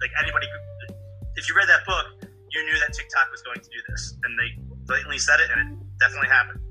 like 0.00 0.10
anybody, 0.22 0.46
if 1.36 1.48
you 1.48 1.54
read 1.56 1.68
that 1.68 1.86
book, 1.86 2.06
you 2.50 2.64
knew 2.64 2.78
that 2.80 2.92
TikTok 2.92 3.30
was 3.30 3.42
going 3.42 3.58
to 3.58 3.70
do 3.70 3.80
this. 3.88 4.14
And 4.24 4.38
they 4.38 4.62
blatantly 4.86 5.18
said 5.18 5.40
it, 5.40 5.50
and 5.50 5.58
it 5.58 5.98
definitely 5.98 6.28
happened. 6.28 6.61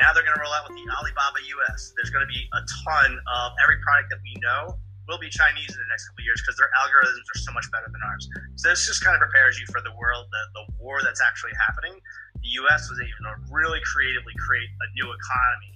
Now 0.00 0.12
they're 0.16 0.24
going 0.24 0.36
to 0.36 0.40
roll 0.40 0.52
out 0.56 0.64
with 0.64 0.76
the 0.76 0.86
Alibaba 0.88 1.40
US. 1.60 1.92
There's 1.96 2.08
going 2.08 2.24
to 2.24 2.32
be 2.32 2.48
a 2.56 2.62
ton 2.84 3.10
of 3.12 3.52
every 3.60 3.76
product 3.84 4.08
that 4.08 4.20
we 4.24 4.32
know 4.40 4.76
will 5.10 5.18
be 5.18 5.28
Chinese 5.28 5.68
in 5.68 5.80
the 5.82 5.90
next 5.90 6.08
couple 6.08 6.24
years 6.24 6.40
because 6.40 6.56
their 6.56 6.70
algorithms 6.78 7.26
are 7.28 7.40
so 7.42 7.52
much 7.52 7.68
better 7.74 7.90
than 7.90 8.00
ours. 8.06 8.24
So 8.56 8.70
this 8.70 8.86
just 8.86 9.02
kind 9.04 9.12
of 9.12 9.20
prepares 9.20 9.58
you 9.58 9.66
for 9.68 9.82
the 9.82 9.92
world, 9.98 10.30
the, 10.30 10.42
the 10.56 10.64
war 10.78 11.02
that's 11.02 11.20
actually 11.20 11.52
happening. 11.58 11.98
The 12.40 12.50
U.S. 12.64 12.88
was 12.88 13.02
able 13.02 13.22
to 13.28 13.34
really 13.52 13.82
creatively 13.84 14.32
create 14.38 14.70
a 14.70 14.86
new 14.96 15.10
economy 15.10 15.74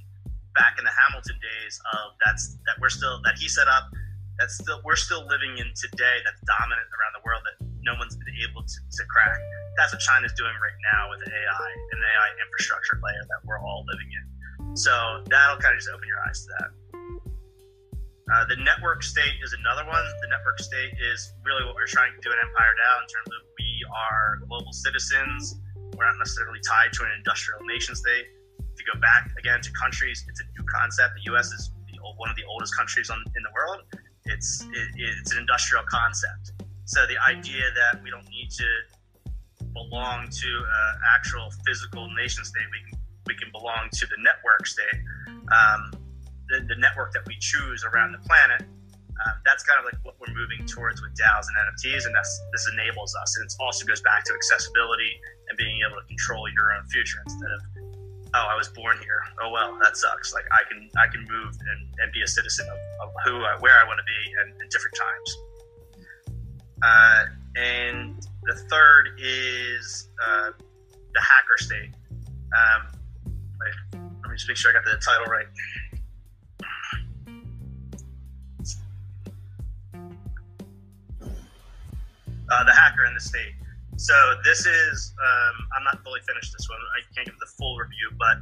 back 0.56 0.80
in 0.80 0.84
the 0.88 0.94
Hamilton 0.94 1.36
days 1.36 1.76
of 1.92 2.16
that's 2.24 2.56
that 2.64 2.80
we're 2.80 2.90
still 2.90 3.20
that 3.28 3.36
he 3.36 3.46
set 3.46 3.68
up. 3.68 3.92
That's 4.38 4.56
still 4.56 4.80
we're 4.84 4.96
still 4.96 5.26
living 5.28 5.58
in 5.58 5.68
today. 5.76 6.24
That's 6.24 6.40
dominant 6.48 6.88
around 6.96 7.12
the 7.12 7.24
world 7.26 7.44
that 7.44 7.56
no 7.86 7.94
one's 7.94 8.18
been 8.18 8.34
able 8.42 8.66
to, 8.66 8.78
to 8.82 9.02
crack. 9.06 9.38
That's 9.78 9.94
what 9.94 10.02
China's 10.02 10.34
doing 10.34 10.52
right 10.58 10.78
now 10.92 11.08
with 11.08 11.22
AI 11.22 11.70
and 11.94 11.98
the 12.02 12.08
AI 12.10 12.28
infrastructure 12.42 12.98
layer 12.98 13.22
that 13.22 13.40
we're 13.46 13.62
all 13.62 13.86
living 13.86 14.10
in. 14.10 14.24
So 14.76 15.22
that'll 15.30 15.62
kind 15.62 15.72
of 15.72 15.78
just 15.78 15.88
open 15.94 16.10
your 16.10 16.18
eyes 16.26 16.42
to 16.44 16.48
that. 16.58 16.70
Uh, 18.26 18.44
the 18.50 18.58
network 18.66 19.06
state 19.06 19.38
is 19.38 19.54
another 19.54 19.86
one. 19.86 20.02
The 20.02 20.28
network 20.34 20.58
state 20.58 20.90
is 20.98 21.30
really 21.46 21.62
what 21.62 21.78
we're 21.78 21.86
trying 21.86 22.10
to 22.10 22.20
do 22.20 22.34
at 22.34 22.42
Empire 22.42 22.74
DAO 22.74 22.94
in 22.98 23.06
terms 23.06 23.30
of 23.30 23.40
we 23.54 23.70
are 23.86 24.42
global 24.50 24.74
citizens. 24.74 25.62
We're 25.94 26.10
not 26.10 26.18
necessarily 26.18 26.58
tied 26.66 26.90
to 26.98 27.06
an 27.06 27.14
industrial 27.14 27.62
nation 27.70 27.94
state. 27.94 28.26
If 28.58 28.82
you 28.82 28.86
go 28.92 28.98
back 28.98 29.30
again 29.38 29.62
to 29.62 29.70
countries, 29.78 30.26
it's 30.26 30.42
a 30.42 30.46
new 30.58 30.66
concept. 30.66 31.14
The 31.22 31.30
U.S. 31.32 31.54
is 31.54 31.70
the, 31.86 32.02
one 32.18 32.28
of 32.28 32.34
the 32.34 32.44
oldest 32.50 32.74
countries 32.74 33.08
on, 33.14 33.22
in 33.22 33.42
the 33.46 33.52
world. 33.54 33.86
It's 34.26 34.66
it, 34.74 34.88
it's 34.98 35.30
an 35.30 35.38
industrial 35.38 35.84
concept. 35.86 36.65
So 36.86 37.04
the 37.06 37.18
idea 37.28 37.66
that 37.74 38.02
we 38.02 38.10
don't 38.10 38.28
need 38.30 38.50
to 38.50 38.68
belong 39.74 40.28
to 40.30 40.48
an 40.48 41.00
actual 41.14 41.50
physical 41.66 42.08
nation 42.14 42.44
state, 42.44 42.64
we 42.70 42.90
can 42.90 42.98
we 43.26 43.34
can 43.34 43.50
belong 43.50 43.90
to 43.90 44.06
the 44.06 44.16
network 44.22 44.66
state. 44.66 45.02
Um, 45.26 45.90
the, 46.48 46.62
the 46.62 46.78
network 46.78 47.12
that 47.12 47.26
we 47.26 47.36
choose 47.40 47.84
around 47.84 48.12
the 48.12 48.22
planet. 48.22 48.62
Um, 48.62 49.34
that's 49.44 49.64
kind 49.64 49.80
of 49.80 49.84
like 49.84 49.98
what 50.04 50.14
we're 50.20 50.34
moving 50.34 50.62
towards 50.66 51.02
with 51.02 51.10
DAOs 51.18 51.48
and 51.48 51.56
NFTs, 51.66 52.06
and 52.06 52.14
that's 52.14 52.30
this 52.52 52.68
enables 52.72 53.16
us. 53.16 53.34
And 53.36 53.46
it 53.46 53.54
also 53.58 53.86
goes 53.86 54.00
back 54.02 54.22
to 54.24 54.32
accessibility 54.32 55.10
and 55.48 55.58
being 55.58 55.80
able 55.82 55.98
to 55.98 56.06
control 56.06 56.46
your 56.52 56.70
own 56.70 56.86
future 56.86 57.18
instead 57.24 57.50
of, 57.50 57.60
oh, 58.34 58.46
I 58.46 58.54
was 58.54 58.68
born 58.68 58.98
here. 59.02 59.22
Oh 59.42 59.50
well, 59.50 59.78
that 59.82 59.96
sucks. 59.96 60.34
Like 60.34 60.44
I 60.52 60.62
can 60.70 60.90
I 60.96 61.08
can 61.08 61.26
move 61.26 61.50
and, 61.50 61.80
and 61.98 62.12
be 62.12 62.22
a 62.22 62.28
citizen 62.28 62.68
of, 62.68 63.08
of 63.08 63.14
who 63.24 63.42
I, 63.42 63.56
where 63.58 63.74
I 63.74 63.84
want 63.88 63.98
to 63.98 64.06
be 64.06 64.20
and 64.44 64.62
in 64.62 64.68
different 64.68 64.94
times. 64.94 65.28
Uh, 66.82 67.24
and 67.56 68.26
the 68.44 68.54
third 68.70 69.18
is 69.18 70.08
uh, 70.24 70.50
the 71.14 71.20
hacker 71.20 71.56
state. 71.56 71.90
Um, 72.56 72.88
wait, 73.60 74.00
let 74.22 74.30
me 74.30 74.36
just 74.36 74.48
make 74.48 74.56
sure 74.56 74.70
I 74.70 74.74
got 74.74 74.84
the 74.84 74.98
title 74.98 75.26
right. 75.26 75.46
uh, 82.50 82.64
the 82.64 82.72
hacker 82.72 83.04
in 83.04 83.14
the 83.14 83.20
state. 83.20 83.54
So 83.96 84.14
this 84.44 84.66
is 84.66 85.14
um, 85.18 85.68
I'm 85.76 85.84
not 85.84 86.02
fully 86.04 86.20
finished 86.26 86.52
this 86.56 86.68
one. 86.68 86.78
I 86.92 87.00
can't 87.14 87.26
give 87.26 87.38
the 87.40 87.50
full 87.58 87.76
review, 87.76 88.12
but 88.18 88.38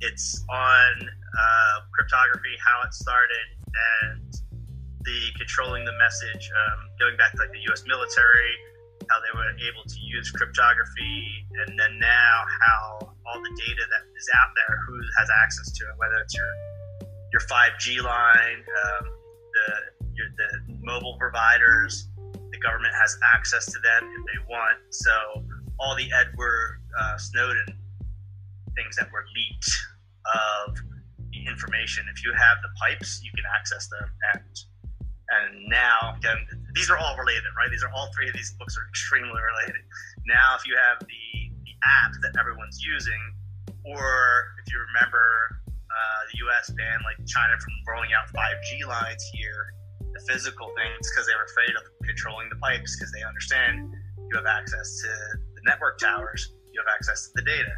it's 0.00 0.44
on 0.50 1.08
uh, 1.08 1.80
cryptography, 1.92 2.56
how 2.64 2.86
it 2.86 2.94
started, 2.94 3.46
and 4.02 4.40
the 5.04 5.20
controlling 5.36 5.84
the 5.84 5.96
message, 6.00 6.50
um, 6.50 6.78
going 6.98 7.16
back 7.16 7.32
to 7.32 7.38
like 7.38 7.52
the 7.52 7.60
U.S. 7.70 7.84
military, 7.86 8.52
how 9.08 9.20
they 9.20 9.32
were 9.36 9.52
able 9.60 9.84
to 9.84 9.98
use 10.00 10.30
cryptography, 10.30 11.46
and 11.64 11.78
then 11.78 11.98
now 11.98 12.34
how 12.60 12.98
all 13.26 13.40
the 13.40 13.52
data 13.56 13.84
that 13.90 14.04
is 14.16 14.28
out 14.36 14.50
there, 14.56 14.76
who 14.88 14.96
has 15.18 15.28
access 15.42 15.70
to 15.72 15.84
it, 15.84 15.94
whether 15.96 16.16
it's 16.22 16.34
your 16.34 16.52
your 17.32 17.42
5G 17.42 18.02
line, 18.02 18.60
um, 18.64 19.04
the 19.52 19.66
your, 20.14 20.28
the 20.36 20.48
mobile 20.82 21.16
providers. 21.18 22.08
The 22.32 22.60
government 22.60 22.94
has 22.94 23.18
access 23.34 23.66
to 23.66 23.78
them 23.82 24.08
if 24.14 24.22
they 24.30 24.40
want. 24.48 24.78
So 24.90 25.10
all 25.80 25.96
the 25.96 26.08
Edward 26.14 26.80
uh, 26.98 27.18
Snowden 27.18 27.66
things 28.76 28.96
that 28.96 29.10
were 29.12 29.24
leaked 29.34 29.70
of 30.34 30.78
information, 31.46 32.06
if 32.14 32.24
you 32.24 32.32
have 32.32 32.58
the 32.62 32.70
pipes, 32.80 33.20
you 33.22 33.30
can 33.34 33.44
access 33.56 33.88
them. 33.88 34.08
And 34.34 34.56
and 35.30 35.68
now, 35.68 36.14
again, 36.18 36.36
these 36.74 36.90
are 36.90 36.98
all 36.98 37.16
related, 37.16 37.48
right? 37.56 37.70
These 37.70 37.82
are 37.82 37.92
all 37.94 38.10
three 38.14 38.28
of 38.28 38.34
these 38.34 38.52
books 38.58 38.76
are 38.76 38.86
extremely 38.88 39.40
related. 39.40 39.80
Now, 40.26 40.56
if 40.56 40.66
you 40.66 40.76
have 40.76 41.00
the, 41.00 41.26
the 41.64 41.74
app 41.84 42.12
that 42.22 42.38
everyone's 42.38 42.82
using, 42.84 43.20
or 43.84 44.52
if 44.64 44.72
you 44.72 44.78
remember 44.92 45.60
uh, 45.88 46.20
the 46.32 46.38
U.S. 46.48 46.70
banned 46.76 47.04
like 47.04 47.16
China 47.26 47.56
from 47.56 47.72
rolling 47.88 48.12
out 48.12 48.28
5G 48.32 48.86
lines 48.86 49.24
here, 49.32 49.72
the 50.12 50.20
physical 50.28 50.70
things 50.76 51.10
because 51.10 51.26
they 51.26 51.34
were 51.34 51.48
afraid 51.48 51.74
of 51.76 51.82
controlling 52.06 52.48
the 52.48 52.56
pipes 52.56 52.96
because 52.96 53.10
they 53.12 53.22
understand 53.26 53.92
you 54.30 54.36
have 54.36 54.46
access 54.46 55.00
to 55.02 55.08
the 55.56 55.62
network 55.66 55.98
towers, 55.98 56.52
you 56.72 56.80
have 56.80 56.92
access 56.92 57.28
to 57.28 57.30
the 57.34 57.42
data. 57.42 57.74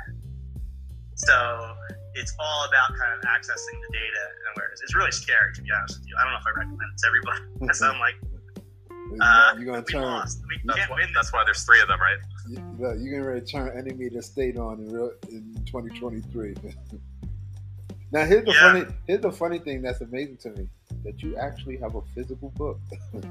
So 1.14 1.74
it's 2.16 2.34
all 2.38 2.64
about 2.68 2.88
kind 2.98 3.12
of 3.14 3.20
accessing 3.28 3.76
the 3.86 3.92
data 3.92 4.22
and 4.28 4.56
awareness. 4.56 4.80
It's 4.82 4.94
really 4.94 5.12
scary, 5.12 5.52
to 5.54 5.62
be 5.62 5.68
honest 5.70 5.98
with 6.00 6.08
you. 6.08 6.14
I 6.18 6.24
don't 6.24 6.32
know 6.32 6.38
if 6.40 6.46
I 6.46 6.50
recommend 6.58 6.80
it 6.92 6.98
to 6.98 7.06
everybody. 7.06 7.40
I 7.70 7.72
sound 7.74 7.98
like 8.00 8.14
uh, 9.20 9.54
you're 9.56 9.66
gonna 9.66 9.84
we 9.86 9.92
turn. 9.92 10.02
lost. 10.02 10.42
We 10.48 10.60
That's 10.64 10.78
can't 10.78 10.90
why, 10.90 10.96
win 10.98 11.12
that's 11.14 11.28
this. 11.28 11.32
why 11.32 11.44
there's 11.44 11.62
three 11.64 11.80
of 11.80 11.88
them, 11.88 12.00
right? 12.00 12.18
you- 12.48 13.04
You're 13.04 13.18
gonna 13.20 13.30
ready 13.34 13.40
to 13.44 13.46
turn 13.46 13.68
enemy 13.78 14.10
to 14.10 14.22
state 14.22 14.56
on 14.58 14.80
in, 14.80 14.92
real, 14.92 15.12
in 15.30 15.54
2023. 15.66 16.54
now 18.12 18.24
here's 18.24 18.44
the 18.44 18.52
Yeah. 18.52 18.60
funny. 18.72 18.84
Here's 19.06 19.20
the 19.20 19.32
funny 19.32 19.58
thing 19.58 19.82
that's 19.82 20.00
amazing 20.00 20.38
to 20.38 20.50
me 20.50 20.68
that 21.04 21.22
you 21.22 21.36
actually 21.36 21.76
have 21.78 21.94
a 21.94 22.02
physical 22.14 22.50
book. 22.56 22.78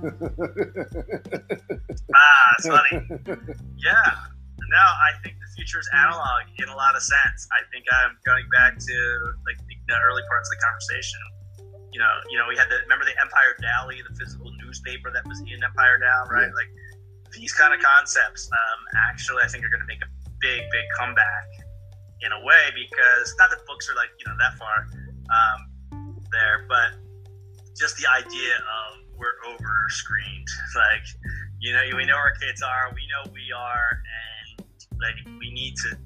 Ah, 2.14 2.56
it's 2.58 2.68
funny. 2.68 3.02
Yeah. 3.78 4.12
No, 4.70 4.82
I 4.82 5.14
think 5.24 5.38
the 5.38 5.50
future 5.56 5.80
is 5.80 5.90
analog 5.94 6.50
in 6.58 6.70
a 6.70 6.76
lot 6.76 6.96
of 6.96 7.04
sense. 7.04 7.48
I 7.54 7.62
think 7.70 7.86
I'm 7.92 8.18
going 8.26 8.46
back 8.50 8.78
to 8.78 8.98
like 9.46 9.60
the, 9.68 9.76
the 9.88 9.98
early 10.02 10.24
parts 10.28 10.50
of 10.50 10.58
the 10.58 10.62
conversation. 10.64 11.22
You 11.94 12.00
know, 12.04 12.14
you 12.30 12.38
know, 12.38 12.46
we 12.50 12.58
had 12.58 12.68
the 12.68 12.82
remember 12.84 13.06
the 13.06 13.16
Empire 13.22 13.56
Daily, 13.62 14.04
the 14.04 14.14
physical 14.18 14.52
newspaper 14.60 15.12
that 15.14 15.24
was 15.24 15.40
in 15.48 15.64
Empire 15.64 16.02
DAO, 16.02 16.28
right? 16.28 16.52
Yeah. 16.52 16.60
Like 16.60 16.72
these 17.32 17.54
kind 17.54 17.74
of 17.74 17.80
concepts. 17.80 18.50
Um, 18.52 18.80
actually, 19.10 19.44
I 19.44 19.48
think 19.48 19.64
are 19.64 19.72
going 19.72 19.86
to 19.86 19.90
make 19.90 20.04
a 20.04 20.12
big, 20.42 20.68
big 20.72 20.88
comeback 20.98 21.48
in 22.22 22.32
a 22.32 22.42
way 22.44 22.74
because 22.74 23.36
not 23.38 23.50
that 23.50 23.64
books 23.68 23.88
are 23.90 23.96
like 23.96 24.12
you 24.20 24.26
know 24.28 24.36
that 24.40 24.58
far 24.60 24.88
um, 25.32 26.24
there, 26.32 26.66
but 26.68 27.00
just 27.76 27.98
the 27.98 28.08
idea 28.08 28.56
of 28.60 29.06
we're 29.18 29.40
over 29.48 29.88
screened. 29.90 30.48
Like, 30.76 31.08
you 31.62 31.72
know, 31.72 31.80
we 31.96 32.04
know 32.04 32.20
our 32.20 32.36
kids 32.36 32.62
are, 32.62 32.92
we 32.94 33.08
know 33.08 33.32
we 33.32 33.48
are, 33.56 33.90
and 33.96 34.35
like 35.02 35.18
we 35.40 35.52
need 35.52 35.76
to 35.78 35.98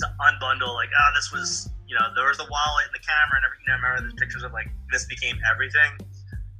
to 0.00 0.06
unbundle. 0.20 0.74
Like, 0.74 0.90
oh, 0.92 1.10
this 1.14 1.32
was, 1.32 1.70
you 1.88 1.94
know, 1.94 2.12
there 2.14 2.28
was 2.28 2.36
the 2.36 2.48
wallet 2.50 2.86
and 2.86 2.94
the 2.94 3.04
camera 3.04 3.40
and 3.40 3.44
everything. 3.44 3.64
You 3.66 3.72
know, 3.72 3.80
remember 3.80 4.00
there's 4.02 4.18
pictures 4.20 4.42
of 4.42 4.52
like 4.52 4.68
this 4.92 5.06
became 5.06 5.38
everything. 5.48 5.96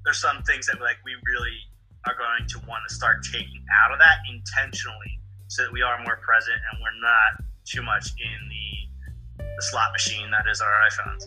There's 0.04 0.20
some 0.20 0.42
things 0.42 0.66
that 0.66 0.80
like 0.80 0.96
we 1.04 1.12
really 1.26 1.58
are 2.06 2.14
going 2.14 2.46
to 2.46 2.58
want 2.68 2.86
to 2.88 2.94
start 2.94 3.24
taking 3.24 3.64
out 3.82 3.92
of 3.92 3.98
that 3.98 4.22
intentionally, 4.30 5.20
so 5.48 5.64
that 5.64 5.72
we 5.72 5.82
are 5.82 5.98
more 6.04 6.16
present 6.22 6.56
and 6.56 6.80
we're 6.80 6.96
not 7.02 7.42
too 7.64 7.82
much 7.82 8.14
in 8.16 8.38
the 8.48 9.44
the 9.56 9.62
slot 9.62 9.92
machine 9.92 10.30
that 10.30 10.44
is 10.48 10.60
our 10.60 10.72
iPhones. 10.88 11.26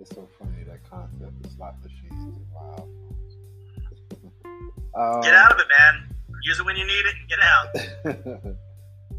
It's 0.00 0.10
so 0.14 0.28
funny 0.38 0.64
that 0.66 0.82
concept 0.88 1.44
of 1.44 1.52
slot 1.52 1.74
machines. 1.82 2.38
Wow. 2.52 2.88
Um, 4.94 5.20
Get 5.22 5.34
out 5.34 5.52
of 5.52 5.58
it, 5.58 5.66
man. 5.78 6.08
Use 6.42 6.60
it 6.60 6.66
when 6.66 6.76
you 6.76 6.86
need 6.86 6.92
it 6.92 7.14
and 7.18 7.28
get 7.28 7.38
out. 7.40 8.54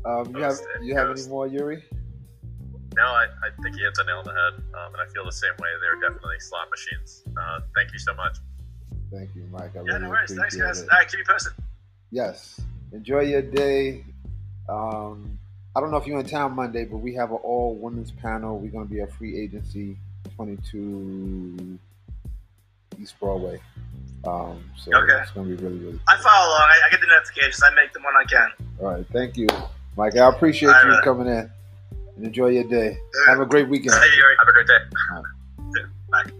um, 0.05 0.35
you 0.35 0.41
have 0.43 0.55
you 0.81 0.95
have 0.95 1.09
any 1.11 1.27
more, 1.27 1.47
Yuri? 1.47 1.83
No, 2.95 3.03
I, 3.03 3.25
I 3.25 3.49
think 3.61 3.75
he 3.75 3.81
hit 3.81 3.93
the 3.95 4.03
nail 4.05 4.19
on 4.19 4.23
the 4.23 4.31
head, 4.31 4.53
um, 4.73 4.93
and 4.93 5.01
I 5.01 5.05
feel 5.13 5.25
the 5.25 5.31
same 5.31 5.51
way. 5.59 5.67
They're 5.81 5.99
definitely 5.99 6.39
slot 6.39 6.69
machines. 6.69 7.23
Uh, 7.37 7.59
thank 7.75 7.91
you 7.91 7.99
so 7.99 8.13
much. 8.13 8.37
Thank 9.11 9.35
you, 9.35 9.43
Mike. 9.51 9.71
I 9.75 9.79
Yeah, 9.79 9.81
really 9.81 9.99
no 10.03 10.09
worries. 10.09 10.29
Thanks, 10.33 10.55
appreciate 10.55 10.65
guys. 10.65 10.81
it. 10.81 10.89
All 10.91 10.97
right, 10.99 11.07
keep 11.09 11.19
me 11.19 11.25
posted. 11.27 11.53
Yes. 12.11 12.61
Enjoy 12.93 13.19
your 13.21 13.41
day. 13.41 14.05
Um, 14.69 15.37
I 15.75 15.81
don't 15.81 15.91
know 15.91 15.97
if 15.97 16.07
you're 16.07 16.17
in 16.19 16.25
town 16.25 16.53
Monday, 16.55 16.85
but 16.85 16.97
we 16.99 17.13
have 17.15 17.31
an 17.31 17.37
all 17.43 17.75
women's 17.75 18.11
panel. 18.11 18.57
We're 18.59 18.71
going 18.71 18.87
to 18.87 18.93
be 18.93 19.01
at 19.01 19.11
Free 19.11 19.37
Agency 19.37 19.97
22 20.37 21.77
East 23.01 23.19
Broadway. 23.19 23.59
Um, 24.25 24.63
so 24.77 24.91
Okay. 24.95 25.21
it's 25.21 25.31
going 25.31 25.49
to 25.49 25.55
be 25.57 25.61
really, 25.63 25.77
really 25.79 25.99
I 26.07 26.15
follow 26.17 26.47
along. 26.47 26.61
I, 26.69 26.79
I 26.87 26.89
get 26.91 27.01
the 27.01 27.07
notifications. 27.07 27.61
I 27.61 27.73
make 27.75 27.91
them 27.93 28.03
when 28.03 28.15
I 28.15 28.23
can. 28.23 28.49
All 28.79 28.93
right. 28.93 29.05
Thank 29.11 29.35
you, 29.37 29.47
Mike. 29.97 30.15
I 30.17 30.29
appreciate 30.29 30.69
All 30.69 30.83
you 30.83 30.89
right. 30.91 31.03
coming 31.03 31.27
in 31.27 31.49
and 32.17 32.25
enjoy 32.25 32.47
your 32.47 32.65
day. 32.65 32.97
Have 33.27 33.39
a 33.39 33.45
great 33.45 33.69
weekend. 33.69 33.95
Yuri. 34.17 34.35
Have 34.39 34.49
a 34.49 34.53
great 34.53 34.67
day. 34.67 34.77
Bye. 36.11 36.31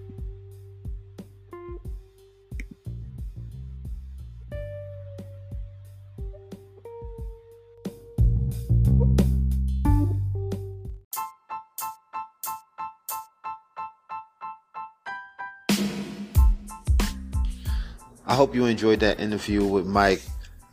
I 18.27 18.33
hope 18.33 18.55
you 18.55 18.65
enjoyed 18.65 18.99
that 19.01 19.19
interview 19.19 19.63
with 19.63 19.85
Mike. 19.85 20.21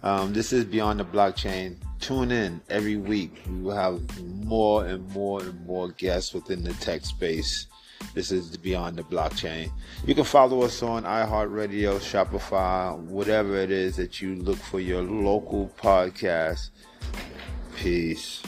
Um, 0.02 0.32
this 0.32 0.52
is 0.52 0.64
Beyond 0.64 0.98
the 1.00 1.04
Blockchain. 1.04 1.76
Tune 2.02 2.32
in 2.32 2.60
every 2.68 2.96
week. 2.96 3.40
We 3.46 3.60
will 3.60 3.76
have 3.76 4.20
more 4.44 4.84
and 4.84 5.08
more 5.14 5.40
and 5.40 5.64
more 5.64 5.90
guests 5.90 6.34
within 6.34 6.64
the 6.64 6.72
tech 6.74 7.04
space. 7.04 7.68
This 8.12 8.32
is 8.32 8.56
Beyond 8.56 8.96
the 8.96 9.04
Blockchain. 9.04 9.70
You 10.04 10.16
can 10.16 10.24
follow 10.24 10.62
us 10.62 10.82
on 10.82 11.04
iHeartRadio, 11.04 12.00
Spotify, 12.00 12.98
whatever 12.98 13.56
it 13.56 13.70
is 13.70 13.94
that 13.98 14.20
you 14.20 14.34
look 14.34 14.58
for 14.58 14.80
your 14.80 15.00
local 15.00 15.72
podcast. 15.80 16.70
Peace. 17.76 18.42